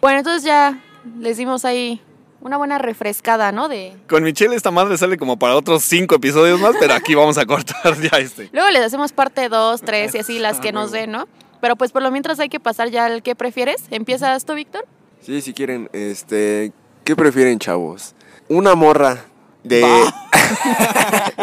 Bueno, 0.00 0.18
entonces 0.18 0.44
ya 0.44 0.78
les 1.18 1.38
dimos 1.38 1.64
ahí 1.64 2.00
una 2.40 2.56
buena 2.56 2.78
refrescada, 2.78 3.50
¿no? 3.50 3.68
De... 3.68 3.96
Con 4.08 4.22
Michelle 4.22 4.54
esta 4.54 4.70
madre 4.70 4.96
sale 4.96 5.18
como 5.18 5.38
para 5.40 5.56
otros 5.56 5.82
cinco 5.82 6.14
episodios 6.14 6.60
más, 6.60 6.76
pero 6.78 6.94
aquí 6.94 7.16
vamos 7.16 7.36
a 7.36 7.44
cortar 7.46 8.00
ya 8.00 8.18
este. 8.18 8.48
Luego 8.52 8.70
les 8.70 8.82
hacemos 8.82 9.10
parte 9.10 9.48
2, 9.48 9.80
3 9.82 10.14
y 10.14 10.18
así 10.18 10.38
las 10.38 10.60
que 10.60 10.70
nos 10.70 10.92
den, 10.92 11.10
¿no? 11.10 11.26
Pero 11.60 11.74
pues 11.74 11.90
por 11.90 12.02
lo 12.02 12.12
mientras 12.12 12.38
hay 12.38 12.48
que 12.48 12.60
pasar 12.60 12.90
ya 12.90 13.06
al 13.06 13.24
que 13.24 13.34
prefieres. 13.34 13.86
¿Empiezas 13.90 14.44
tú, 14.44 14.54
Víctor? 14.54 14.86
Sí, 15.20 15.40
si 15.40 15.52
quieren, 15.52 15.90
este, 15.92 16.72
¿qué 17.02 17.16
prefieren, 17.16 17.58
chavos? 17.58 18.14
Una 18.48 18.76
morra 18.76 19.24
de... 19.64 19.84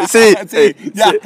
sí, 0.08 0.34
sí. 0.48 0.74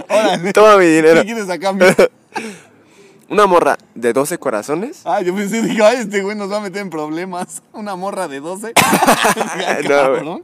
órale. 0.09 0.53
Toma 0.53 0.77
mi 0.77 0.87
dinero. 0.87 1.23
quieres 1.23 1.49
a 1.49 1.59
cambio? 1.59 1.88
Una 3.29 3.47
morra 3.47 3.79
de 3.95 4.12
12 4.12 4.38
corazones. 4.38 5.03
Ah, 5.05 5.21
yo 5.23 5.33
pensé, 5.35 5.62
dije, 5.62 5.81
ay, 5.85 5.99
este 5.99 6.21
güey 6.23 6.37
nos 6.37 6.51
va 6.51 6.57
a 6.57 6.61
meter 6.61 6.83
en 6.83 6.90
problemas. 6.90 7.62
Una 7.73 7.95
morra 7.95 8.27
de 8.27 8.40
12. 8.40 8.73
No. 10.25 10.40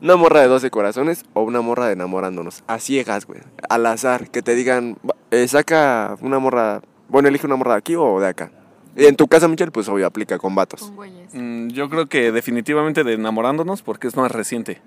Una 0.00 0.16
morra 0.16 0.40
de 0.40 0.46
12 0.48 0.70
corazones 0.70 1.24
o 1.34 1.42
una 1.42 1.60
morra 1.60 1.86
de 1.86 1.92
enamorándonos. 1.94 2.62
A 2.66 2.78
ciegas, 2.78 3.26
güey. 3.26 3.40
Al 3.68 3.86
azar. 3.86 4.30
Que 4.30 4.42
te 4.42 4.54
digan, 4.54 4.96
"Va- 5.08 5.16
eh, 5.30 5.46
saca 5.48 6.16
una 6.20 6.38
morra. 6.38 6.80
Bueno, 7.08 7.28
elige 7.28 7.46
una 7.46 7.56
morra 7.56 7.72
de 7.72 7.78
aquí 7.78 7.94
o 7.96 8.20
de 8.20 8.28
acá. 8.28 8.50
Y 8.96 9.06
en 9.06 9.16
tu 9.16 9.26
casa, 9.26 9.48
Michelle, 9.48 9.70
pues 9.72 9.88
obvio 9.88 10.06
aplica 10.06 10.38
con 10.38 10.54
vatos. 10.54 10.90
güeyes. 10.94 11.30
Mm, 11.32 11.68
yo 11.68 11.88
creo 11.88 12.06
que 12.06 12.30
definitivamente 12.30 13.04
de 13.04 13.14
enamorándonos 13.14 13.82
porque 13.82 14.06
es 14.08 14.16
más 14.16 14.30
reciente. 14.30 14.80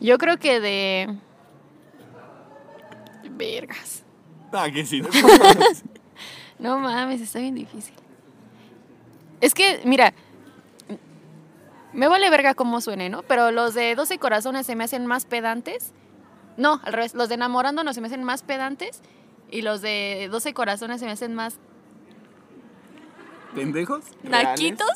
Yo 0.00 0.18
creo 0.18 0.38
que 0.38 0.60
de... 0.60 1.16
Vergas. 3.30 4.02
Ah, 4.52 4.68
que 4.70 4.84
sí. 4.84 5.02
No 6.58 6.78
mames, 6.78 7.20
está 7.20 7.40
bien 7.40 7.56
difícil. 7.56 7.92
Es 9.40 9.52
que, 9.52 9.80
mira, 9.84 10.14
me 11.92 12.06
vale 12.06 12.30
verga 12.30 12.54
cómo 12.54 12.80
suene, 12.80 13.08
¿no? 13.08 13.22
Pero 13.22 13.50
los 13.50 13.74
de 13.74 13.96
12 13.96 14.18
corazones 14.18 14.64
se 14.64 14.76
me 14.76 14.84
hacen 14.84 15.04
más 15.04 15.24
pedantes. 15.24 15.92
No, 16.56 16.80
al 16.84 16.92
revés, 16.92 17.14
los 17.14 17.28
de 17.28 17.34
enamorándonos 17.34 17.96
se 17.96 18.00
me 18.00 18.06
hacen 18.06 18.22
más 18.22 18.44
pedantes 18.44 19.00
y 19.50 19.62
los 19.62 19.80
de 19.80 20.28
12 20.30 20.54
corazones 20.54 21.00
se 21.00 21.06
me 21.06 21.12
hacen 21.12 21.34
más 21.34 21.58
¿Pendejos? 23.56 24.04
naquitos. 24.22 24.88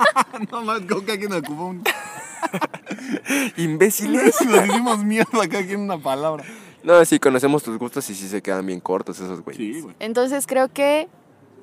no 0.50 0.62
más, 0.62 0.80
creo 0.80 1.04
que 1.04 1.12
alguien 1.12 1.32
ocupó 1.32 1.66
un. 1.66 1.84
Imbéciles. 3.56 4.40
Nos 4.46 4.66
hicimos 4.66 5.04
mierda 5.04 5.42
acá 5.42 5.58
aquí 5.58 5.72
en 5.72 5.80
una 5.80 5.98
palabra. 5.98 6.44
No, 6.82 7.04
sí, 7.04 7.18
conocemos 7.18 7.62
tus 7.62 7.76
gustos 7.78 8.08
y 8.10 8.14
sí 8.14 8.28
se 8.28 8.40
quedan 8.40 8.64
bien 8.66 8.80
cortos 8.80 9.18
esos 9.18 9.42
güeyes. 9.42 9.76
Sí, 9.76 9.80
güey. 9.82 9.94
Entonces 9.98 10.46
creo 10.46 10.68
que 10.72 11.08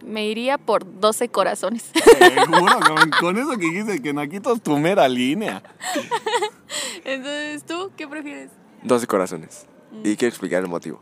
me 0.06 0.28
iría 0.28 0.58
por 0.58 1.00
12 1.00 1.30
corazones. 1.30 1.92
Seguro, 1.94 2.80
cabrón. 2.80 3.12
Con 3.20 3.38
eso 3.38 3.52
que 3.52 3.66
dijiste 3.66 4.02
que 4.02 4.14
Naquito 4.14 4.54
es 4.54 4.62
tu 4.62 4.78
mera 4.78 5.08
línea. 5.08 5.64
Entonces, 7.06 7.64
¿tú 7.66 7.92
qué 7.96 8.08
prefieres? 8.08 8.52
12 8.84 9.08
corazones. 9.08 9.66
Y 10.04 10.16
quiero 10.18 10.30
explicar 10.30 10.62
el 10.62 10.68
motivo. 10.68 11.02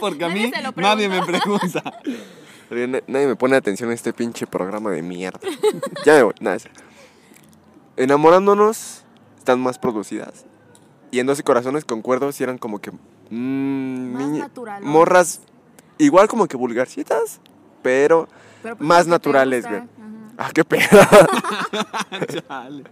Porque 0.00 0.24
a 0.24 0.28
Nadie 0.28 0.46
mí 0.46 0.52
nadie 0.76 1.08
me 1.08 1.22
pregunta. 1.24 2.00
Nadie 2.70 3.26
me 3.26 3.36
pone 3.36 3.56
atención 3.56 3.90
a 3.90 3.94
este 3.94 4.12
pinche 4.12 4.46
programa 4.46 4.90
de 4.90 5.02
mierda. 5.02 5.40
ya 6.04 6.14
me 6.14 6.22
voy, 6.24 6.34
nada. 6.40 6.58
Enamorándonos 7.96 9.04
están 9.38 9.60
más 9.60 9.78
producidas. 9.78 10.44
Y 11.10 11.20
en 11.20 11.26
12 11.26 11.42
corazones 11.44 11.84
concuerdo 11.84 12.32
si 12.32 12.42
eran 12.42 12.58
como 12.58 12.80
que. 12.80 12.90
mm, 13.30 14.12
Más. 14.12 14.50
Morras, 14.82 15.40
igual 15.98 16.28
como 16.28 16.46
que 16.48 16.56
vulgarcitas, 16.56 17.40
pero. 17.82 18.28
Más 18.80 19.06
naturales, 19.06 19.66
güey. 19.68 19.82
Ah, 20.36 20.50
qué 20.52 20.64
pedo. 20.64 20.88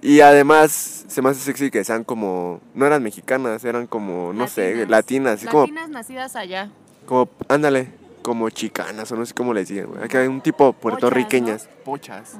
Y 0.00 0.20
además 0.20 1.04
se 1.08 1.22
me 1.22 1.30
hace 1.30 1.40
sexy 1.40 1.70
que 1.72 1.82
sean 1.82 2.04
como. 2.04 2.60
No 2.74 2.86
eran 2.86 3.02
mexicanas, 3.02 3.64
eran 3.64 3.88
como, 3.88 4.32
no 4.32 4.46
sé, 4.46 4.86
Latinas. 4.86 4.90
latinas. 4.90 5.34
Así 5.38 5.46
como, 5.48 5.62
Latinas 5.62 5.90
nacidas 5.90 6.36
allá. 6.36 6.70
como, 7.04 7.28
ándale, 7.48 7.88
como 8.28 8.50
chicanas 8.50 9.10
o 9.10 9.16
no 9.16 9.24
sé 9.24 9.32
cómo 9.32 9.54
les 9.54 9.68
digan, 9.68 9.86
güey. 9.86 10.04
Acá 10.04 10.20
hay 10.20 10.28
un 10.28 10.42
tipo 10.42 10.74
puertorriqueñas. 10.74 11.68
Pochas. 11.84 12.34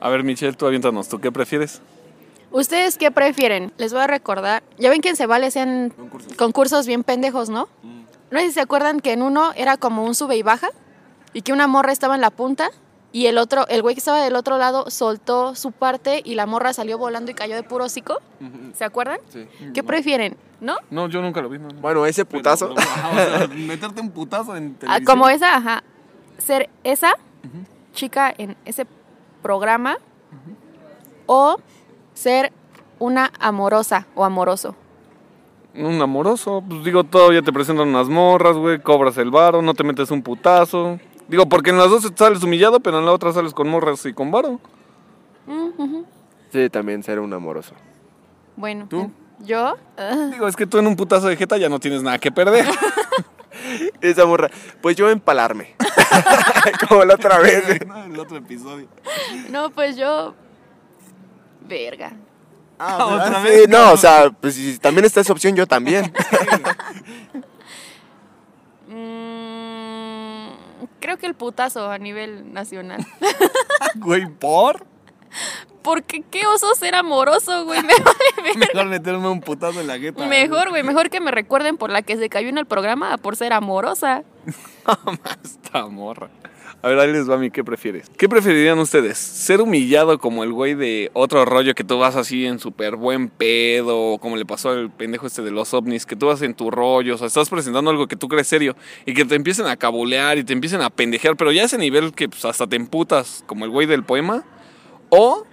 A 0.00 0.08
ver, 0.08 0.22
Michelle, 0.22 0.52
tú 0.52 0.64
aviéntanos. 0.64 1.08
¿Tú 1.08 1.18
qué 1.20 1.32
prefieres? 1.32 1.82
¿Ustedes 2.52 2.96
qué 2.96 3.10
prefieren? 3.10 3.72
Les 3.78 3.92
voy 3.92 4.02
a 4.02 4.06
recordar. 4.06 4.62
Ya 4.78 4.90
ven 4.90 5.00
que 5.00 5.08
en 5.08 5.16
Cebal 5.16 5.42
hacían 5.42 5.90
Concursos. 5.90 6.34
concursos 6.34 6.86
bien 6.86 7.02
pendejos, 7.02 7.50
¿no? 7.50 7.68
No 8.30 8.38
sé 8.38 8.46
si 8.46 8.52
se 8.52 8.60
acuerdan 8.60 9.00
que 9.00 9.12
en 9.12 9.22
uno 9.22 9.50
era 9.56 9.76
como 9.76 10.04
un 10.04 10.14
sube 10.14 10.36
y 10.36 10.42
baja 10.42 10.68
y 11.32 11.42
que 11.42 11.52
una 11.52 11.66
morra 11.66 11.92
estaba 11.92 12.14
en 12.14 12.20
la 12.20 12.30
punta 12.30 12.70
y 13.12 13.26
el 13.26 13.38
otro, 13.38 13.66
el 13.68 13.80
güey 13.82 13.94
que 13.94 14.00
estaba 14.00 14.22
del 14.22 14.36
otro 14.36 14.58
lado 14.58 14.90
soltó 14.90 15.54
su 15.54 15.72
parte 15.72 16.20
y 16.24 16.34
la 16.34 16.46
morra 16.46 16.72
salió 16.72 16.98
volando 16.98 17.30
y 17.30 17.34
cayó 17.34 17.54
de 17.56 17.62
puro 17.62 17.84
hocico. 17.86 18.18
¿Se 18.74 18.84
acuerdan? 18.84 19.18
Sí. 19.30 19.46
¿Qué 19.74 19.82
prefieren? 19.82 20.36
¿No? 20.60 20.76
No, 20.90 21.08
yo 21.08 21.22
nunca 21.22 21.40
lo 21.40 21.48
vi. 21.48 21.58
no, 21.58 21.68
no. 21.68 21.80
Bueno, 21.80 22.04
ese 22.04 22.24
putazo. 22.24 22.74
Pero, 22.74 22.80
ajá, 22.88 23.10
o 23.10 23.14
sea, 23.14 23.48
meterte 23.56 24.00
un 24.00 24.10
putazo 24.10 24.56
en 24.56 24.74
Ah, 24.74 24.80
televisión. 24.80 25.04
como 25.06 25.28
esa, 25.28 25.56
ajá. 25.56 25.82
Ser 26.38 26.68
esa 26.84 27.14
chica 27.94 28.32
en 28.36 28.56
ese 28.64 28.86
programa 29.42 29.96
o 31.26 31.56
ser 32.14 32.52
una 32.98 33.32
amorosa 33.40 34.06
o 34.14 34.24
amoroso. 34.24 34.74
Un 35.74 36.00
amoroso, 36.02 36.62
pues 36.68 36.82
digo, 36.84 37.04
todavía 37.04 37.42
te 37.42 37.52
presentan 37.52 37.88
unas 37.88 38.08
morras, 38.08 38.56
güey, 38.56 38.80
cobras 38.80 39.16
el 39.18 39.30
varo, 39.30 39.62
no 39.62 39.74
te 39.74 39.84
metes 39.84 40.10
un 40.10 40.22
putazo. 40.22 40.98
Digo, 41.28 41.46
porque 41.48 41.70
en 41.70 41.78
las 41.78 41.90
dos 41.90 42.10
sales 42.16 42.42
humillado, 42.42 42.80
pero 42.80 42.98
en 42.98 43.04
la 43.06 43.12
otra 43.12 43.32
sales 43.32 43.52
con 43.52 43.68
morras 43.68 44.04
y 44.06 44.12
con 44.14 44.30
varo. 44.30 44.60
Mm, 45.46 45.68
ujú. 45.78 46.06
Sí, 46.52 46.68
también 46.70 47.02
ser 47.02 47.20
un 47.20 47.32
amoroso. 47.32 47.74
Bueno, 48.56 48.86
¿Tú? 48.88 49.10
¿yo? 49.40 49.76
Ah, 49.96 50.30
Digo, 50.32 50.48
es 50.48 50.56
que 50.56 50.66
tú 50.66 50.78
en 50.78 50.86
un 50.86 50.96
putazo 50.96 51.28
de 51.28 51.36
jeta 51.36 51.56
ya 51.58 51.68
no 51.68 51.78
tienes 51.78 52.02
nada 52.02 52.18
que 52.18 52.32
perder. 52.32 52.66
Esa 54.00 54.24
morra. 54.24 54.50
Pues 54.80 54.96
yo 54.96 55.10
empalarme. 55.10 55.74
Como 56.88 57.04
la 57.04 57.14
otra 57.14 57.38
vez. 57.38 57.64
güey. 57.66 57.78
No, 57.86 58.04
en 58.04 58.12
el 58.14 58.20
otro 58.20 58.36
episodio. 58.38 58.88
no, 59.50 59.70
pues 59.70 59.96
yo... 59.96 60.34
Verga. 61.68 62.12
Ah, 62.78 63.04
otra 63.06 63.42
Sí, 63.42 63.64
no, 63.68 63.92
o 63.92 63.96
sea, 63.96 64.30
pues 64.30 64.54
si 64.54 64.78
también 64.78 65.04
está 65.04 65.20
esa 65.20 65.32
opción, 65.32 65.54
yo 65.54 65.66
también. 65.66 66.10
Mm, 68.88 69.37
creo 71.08 71.16
que 71.16 71.26
el 71.26 71.34
putazo 71.34 71.90
a 71.90 71.96
nivel 71.96 72.52
nacional. 72.52 73.06
Güey, 73.94 74.26
¿por? 74.26 74.84
Porque 75.82 76.22
qué 76.30 76.46
oso 76.46 76.74
ser 76.74 76.94
amoroso, 76.94 77.64
güey. 77.64 77.80
Me 77.80 77.94
vale 78.04 78.42
ver. 78.42 78.58
Mejor 78.58 78.86
meterme 78.86 79.28
un 79.28 79.40
putazo 79.40 79.80
en 79.80 79.86
la 79.86 79.98
jeta. 79.98 80.26
Mejor, 80.26 80.68
güey. 80.68 80.82
Mejor 80.82 81.08
que 81.08 81.20
me 81.20 81.30
recuerden 81.30 81.78
por 81.78 81.90
la 81.90 82.02
que 82.02 82.18
se 82.18 82.28
cayó 82.28 82.50
en 82.50 82.58
el 82.58 82.66
programa 82.66 83.16
por 83.16 83.36
ser 83.36 83.54
amorosa. 83.54 84.24
Esta 85.42 85.86
morra. 85.86 86.28
A 86.80 86.88
ver, 86.88 86.98
ahí 87.00 87.12
les 87.12 87.28
va 87.28 87.34
a 87.34 87.38
mí, 87.38 87.50
¿qué 87.50 87.64
prefieres? 87.64 88.08
¿Qué 88.16 88.28
preferirían 88.28 88.78
ustedes? 88.78 89.18
¿Ser 89.18 89.60
humillado 89.60 90.18
como 90.20 90.44
el 90.44 90.52
güey 90.52 90.74
de 90.74 91.10
otro 91.12 91.44
rollo 91.44 91.74
que 91.74 91.82
tú 91.82 91.98
vas 91.98 92.14
así 92.14 92.46
en 92.46 92.60
súper 92.60 92.94
buen 92.94 93.30
pedo, 93.30 94.18
como 94.18 94.36
le 94.36 94.46
pasó 94.46 94.70
al 94.70 94.88
pendejo 94.88 95.26
este 95.26 95.42
de 95.42 95.50
los 95.50 95.74
ovnis, 95.74 96.06
que 96.06 96.14
tú 96.14 96.26
vas 96.26 96.40
en 96.42 96.54
tu 96.54 96.70
rollo, 96.70 97.16
o 97.16 97.18
sea, 97.18 97.26
estás 97.26 97.50
presentando 97.50 97.90
algo 97.90 98.06
que 98.06 98.14
tú 98.14 98.28
crees 98.28 98.46
serio 98.46 98.76
y 99.06 99.14
que 99.14 99.24
te 99.24 99.34
empiecen 99.34 99.66
a 99.66 99.76
cabulear 99.76 100.38
y 100.38 100.44
te 100.44 100.52
empiecen 100.52 100.80
a 100.80 100.88
pendejear, 100.88 101.36
pero 101.36 101.50
ya 101.50 101.62
a 101.62 101.64
ese 101.64 101.78
nivel 101.78 102.12
que 102.12 102.28
pues, 102.28 102.44
hasta 102.44 102.68
te 102.68 102.76
emputas 102.76 103.42
como 103.46 103.64
el 103.64 103.72
güey 103.72 103.88
del 103.88 104.04
poema? 104.04 104.44
¿O 105.08 105.44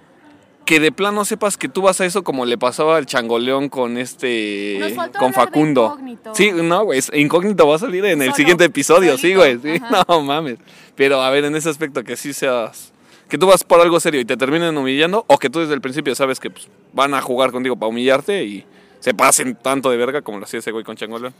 que 0.66 0.80
de 0.80 0.92
plano 0.92 1.24
sepas 1.24 1.56
que 1.56 1.68
tú 1.68 1.82
vas 1.82 2.00
a 2.00 2.04
eso 2.04 2.24
como 2.24 2.44
le 2.44 2.58
pasaba 2.58 2.96
al 2.96 3.06
changoleón 3.06 3.68
con 3.70 3.96
este 3.96 4.76
Nos 4.80 4.92
faltó 4.92 5.18
con 5.18 5.28
de 5.28 5.34
Facundo. 5.34 5.84
Incógnito. 5.86 6.34
Sí, 6.34 6.50
no, 6.52 6.84
güey, 6.84 7.00
incógnito 7.14 7.66
va 7.66 7.76
a 7.76 7.78
salir 7.78 8.04
en 8.04 8.20
el 8.20 8.26
Solo, 8.26 8.36
siguiente 8.36 8.64
episodio, 8.64 9.16
sí, 9.16 9.34
güey, 9.34 9.58
sí, 9.58 9.80
no 10.08 10.20
mames. 10.20 10.58
Pero 10.96 11.22
a 11.22 11.30
ver, 11.30 11.44
en 11.44 11.56
ese 11.56 11.70
aspecto 11.70 12.04
que 12.04 12.16
sí 12.16 12.34
seas 12.34 12.92
que 13.28 13.38
tú 13.38 13.46
vas 13.46 13.64
por 13.64 13.80
algo 13.80 13.98
serio 14.00 14.20
y 14.20 14.24
te 14.24 14.36
terminen 14.36 14.76
humillando 14.76 15.24
o 15.28 15.38
que 15.38 15.48
tú 15.48 15.60
desde 15.60 15.74
el 15.74 15.80
principio 15.80 16.14
sabes 16.14 16.40
que 16.40 16.50
pues, 16.50 16.68
van 16.92 17.14
a 17.14 17.22
jugar 17.22 17.52
contigo 17.52 17.76
para 17.76 17.88
humillarte 17.88 18.44
y 18.44 18.64
se 19.00 19.14
pasen 19.14 19.54
tanto 19.54 19.90
de 19.90 19.96
verga 19.96 20.22
como 20.22 20.38
lo 20.38 20.44
hacía 20.44 20.58
ese 20.58 20.72
güey 20.72 20.84
con 20.84 20.96
changoleón. 20.96 21.32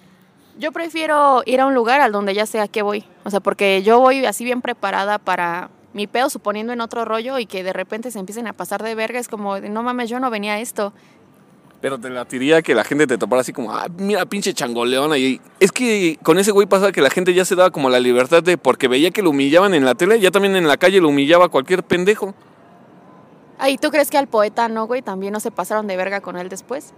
Yo 0.58 0.72
prefiero 0.72 1.42
ir 1.44 1.60
a 1.60 1.66
un 1.66 1.74
lugar 1.74 2.00
al 2.00 2.12
donde 2.12 2.32
ya 2.32 2.46
sé 2.46 2.60
a 2.60 2.68
qué 2.68 2.80
voy. 2.82 3.04
O 3.24 3.30
sea, 3.30 3.40
porque 3.40 3.82
yo 3.82 4.00
voy 4.00 4.24
así 4.24 4.44
bien 4.44 4.62
preparada 4.62 5.18
para 5.18 5.68
mi 5.96 6.06
pedo, 6.06 6.30
suponiendo 6.30 6.72
en 6.72 6.80
otro 6.80 7.04
rollo 7.04 7.38
y 7.38 7.46
que 7.46 7.64
de 7.64 7.72
repente 7.72 8.10
se 8.10 8.18
empiecen 8.18 8.46
a 8.46 8.52
pasar 8.52 8.82
de 8.82 8.94
verga. 8.94 9.18
Es 9.18 9.28
como, 9.28 9.60
de, 9.60 9.68
no 9.68 9.82
mames, 9.82 10.10
yo 10.10 10.20
no 10.20 10.30
venía 10.30 10.54
a 10.54 10.60
esto. 10.60 10.92
Pero 11.80 11.98
te 11.98 12.10
latiría 12.10 12.62
que 12.62 12.74
la 12.74 12.84
gente 12.84 13.06
te 13.06 13.18
topara 13.18 13.40
así 13.40 13.52
como, 13.52 13.72
ah, 13.72 13.86
mira, 13.98 14.26
pinche 14.26 14.52
changoleón. 14.52 15.16
Y 15.16 15.40
es 15.58 15.72
que 15.72 16.18
con 16.22 16.38
ese 16.38 16.50
güey 16.50 16.66
pasaba 16.66 16.92
que 16.92 17.00
la 17.00 17.10
gente 17.10 17.34
ya 17.34 17.44
se 17.44 17.56
daba 17.56 17.70
como 17.70 17.90
la 17.90 17.98
libertad 17.98 18.42
de, 18.42 18.58
porque 18.58 18.88
veía 18.88 19.10
que 19.10 19.22
lo 19.22 19.30
humillaban 19.30 19.74
en 19.74 19.84
la 19.84 19.94
tele, 19.94 20.20
ya 20.20 20.30
también 20.30 20.54
en 20.54 20.68
la 20.68 20.76
calle 20.76 21.00
lo 21.00 21.08
humillaba 21.08 21.48
cualquier 21.48 21.82
pendejo. 21.82 22.34
Ay, 23.58 23.78
¿tú 23.78 23.90
crees 23.90 24.10
que 24.10 24.18
al 24.18 24.26
poeta 24.26 24.68
no, 24.68 24.86
güey? 24.86 25.00
También 25.00 25.32
no 25.32 25.40
se 25.40 25.50
pasaron 25.50 25.86
de 25.86 25.96
verga 25.96 26.20
con 26.20 26.36
él 26.36 26.50
después. 26.50 26.92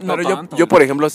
No 0.00 0.14
Pero 0.16 0.28
yo, 0.28 0.36
tanto, 0.36 0.56
yo, 0.56 0.64
güey. 0.64 0.68
por 0.68 0.82
ejemplo, 0.82 1.08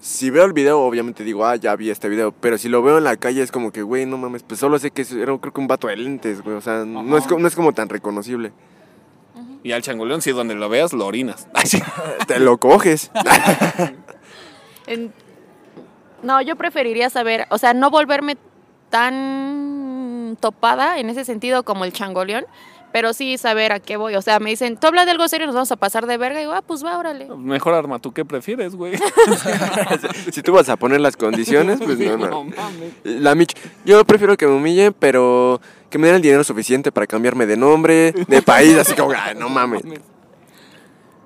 si 0.00 0.30
veo 0.30 0.44
el 0.44 0.52
video, 0.52 0.80
obviamente 0.80 1.24
digo, 1.24 1.44
ah, 1.46 1.56
ya 1.56 1.76
vi 1.76 1.90
este 1.90 2.08
video. 2.08 2.32
Pero 2.32 2.56
si 2.58 2.68
lo 2.68 2.82
veo 2.82 2.98
en 2.98 3.04
la 3.04 3.16
calle, 3.16 3.42
es 3.42 3.52
como 3.52 3.70
que, 3.70 3.82
güey, 3.82 4.06
no 4.06 4.16
mames, 4.16 4.42
pues 4.42 4.58
solo 4.58 4.78
sé 4.78 4.90
que 4.90 5.02
era, 5.02 5.36
creo 5.38 5.52
que 5.52 5.60
un 5.60 5.66
vato 5.68 5.88
de 5.88 5.96
lentes, 5.96 6.42
güey. 6.42 6.56
O 6.56 6.60
sea, 6.60 6.84
no 6.84 7.16
es, 7.18 7.28
no 7.30 7.46
es 7.46 7.54
como 7.54 7.72
tan 7.72 7.88
reconocible. 7.88 8.52
Y 9.62 9.72
al 9.72 9.82
changoleón, 9.82 10.22
si 10.22 10.32
donde 10.32 10.54
lo 10.54 10.68
veas, 10.70 10.94
lo 10.94 11.06
orinas. 11.06 11.46
Te 12.26 12.40
lo 12.40 12.56
coges. 12.58 13.10
En- 14.86 15.12
No, 16.22 16.40
yo 16.42 16.56
preferiría 16.56 17.10
saber, 17.10 17.46
o 17.50 17.58
sea, 17.58 17.74
no 17.74 17.90
volverme 17.90 18.36
tan 18.90 20.36
topada 20.40 20.98
en 20.98 21.10
ese 21.10 21.24
sentido 21.24 21.62
como 21.64 21.84
el 21.84 21.92
changoleón, 21.92 22.44
pero 22.92 23.12
sí 23.12 23.38
saber 23.38 23.72
a 23.72 23.80
qué 23.80 23.96
voy. 23.96 24.14
O 24.16 24.22
sea, 24.22 24.40
me 24.40 24.50
dicen, 24.50 24.76
tú 24.76 24.86
hablas 24.88 25.04
de 25.06 25.12
algo 25.12 25.26
serio, 25.28 25.46
nos 25.46 25.54
vamos 25.54 25.72
a 25.72 25.76
pasar 25.76 26.06
de 26.06 26.16
verga. 26.16 26.38
Y 26.40 26.42
digo, 26.42 26.52
ah, 26.52 26.62
pues 26.62 26.84
va, 26.84 26.98
órale. 26.98 27.28
Mejor 27.36 27.74
arma, 27.74 27.98
¿tú 27.98 28.12
qué 28.12 28.24
prefieres, 28.24 28.74
güey? 28.74 28.94
si 30.32 30.42
tú 30.42 30.52
vas 30.52 30.68
a 30.68 30.76
poner 30.76 31.00
las 31.00 31.16
condiciones, 31.16 31.80
pues 31.84 31.98
no, 31.98 32.16
no 32.16 32.26
no. 32.30 32.44
mames. 32.44 32.92
La 33.04 33.34
Mich, 33.34 33.54
yo 33.84 34.04
prefiero 34.04 34.36
que 34.36 34.46
me 34.46 34.54
humillen, 34.54 34.94
pero 34.98 35.60
que 35.88 35.98
me 35.98 36.06
den 36.06 36.16
el 36.16 36.22
dinero 36.22 36.44
suficiente 36.44 36.92
para 36.92 37.06
cambiarme 37.06 37.46
de 37.46 37.56
nombre, 37.56 38.12
de 38.12 38.42
país, 38.42 38.76
así 38.78 38.94
como, 38.94 39.12
ah, 39.12 39.34
no 39.34 39.48
mames. 39.48 39.82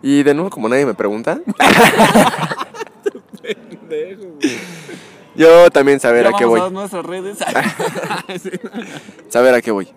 Y 0.02 0.22
de 0.22 0.34
nuevo, 0.34 0.50
como 0.50 0.68
nadie 0.68 0.84
me 0.84 0.94
pregunta, 0.94 1.40
yo 5.34 5.70
también 5.70 6.00
saber 6.00 6.24
Ya 6.24 6.30
a 6.30 6.38
qué 6.38 6.44
vamos 6.44 6.60
voy. 6.60 6.68
a 6.68 6.70
nuestras 6.70 7.06
redes. 7.06 7.38
Saber 9.28 9.54
a 9.54 9.62
qué 9.62 9.70
voy. 9.70 9.88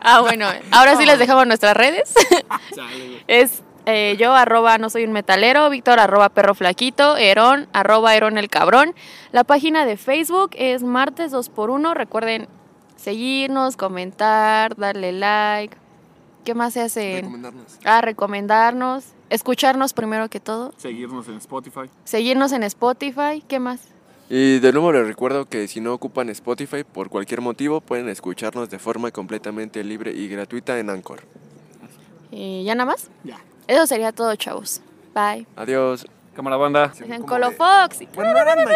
Ah, 0.00 0.20
bueno, 0.20 0.46
ahora 0.70 0.96
sí 0.96 1.04
les 1.04 1.18
dejamos 1.18 1.46
nuestras 1.46 1.76
redes. 1.76 2.14
Es 3.26 3.62
eh, 3.86 4.16
yo, 4.18 4.32
arroba 4.34 4.78
no 4.78 4.90
soy 4.90 5.04
un 5.04 5.12
metalero, 5.12 5.70
Víctor, 5.70 6.00
arroba 6.00 6.28
perro 6.28 6.54
flaquito, 6.56 7.16
Herón, 7.16 7.68
arroba 7.72 8.16
Herón 8.16 8.36
el 8.36 8.48
cabrón. 8.48 8.94
La 9.30 9.44
página 9.44 9.86
de 9.86 9.96
Facebook 9.96 10.50
es 10.54 10.82
martes 10.82 11.32
2x1. 11.32 11.94
Recuerden 11.94 12.48
seguirnos, 12.96 13.76
comentar, 13.76 14.74
darle 14.76 15.12
like. 15.12 15.76
¿Qué 16.44 16.54
más 16.54 16.74
se 16.74 16.80
hace? 16.80 17.16
Recomendarnos. 17.16 17.78
Ah, 17.84 18.00
recomendarnos, 18.00 19.04
escucharnos 19.30 19.92
primero 19.92 20.28
que 20.28 20.40
todo, 20.40 20.72
Seguirnos 20.76 21.28
en 21.28 21.36
Spotify. 21.36 21.90
seguirnos 22.04 22.52
en 22.52 22.64
Spotify, 22.64 23.42
¿qué 23.46 23.60
más? 23.60 23.80
Y 24.28 24.58
de 24.58 24.72
nuevo 24.72 24.92
les 24.92 25.06
recuerdo 25.06 25.44
que 25.44 25.68
si 25.68 25.80
no 25.80 25.92
ocupan 25.92 26.28
Spotify 26.30 26.82
por 26.84 27.08
cualquier 27.10 27.40
motivo, 27.40 27.80
pueden 27.80 28.08
escucharnos 28.08 28.68
de 28.70 28.78
forma 28.78 29.10
completamente 29.12 29.84
libre 29.84 30.12
y 30.12 30.28
gratuita 30.28 30.78
en 30.78 30.90
Anchor. 30.90 31.20
¿Y 32.32 32.64
ya 32.64 32.74
nada 32.74 32.90
más? 32.90 33.08
Ya. 33.22 33.38
Eso 33.68 33.86
sería 33.86 34.12
todo, 34.12 34.34
chavos. 34.34 34.80
Bye. 35.14 35.46
Adiós. 35.56 36.06
Cámara 36.34 36.56
banda. 36.56 36.92
En 37.00 37.22
como 37.22 37.26
Colo 37.26 37.50
de-. 37.50 38.08
Bueno, 38.14 38.32
no 38.32 38.38
eran. 38.38 38.58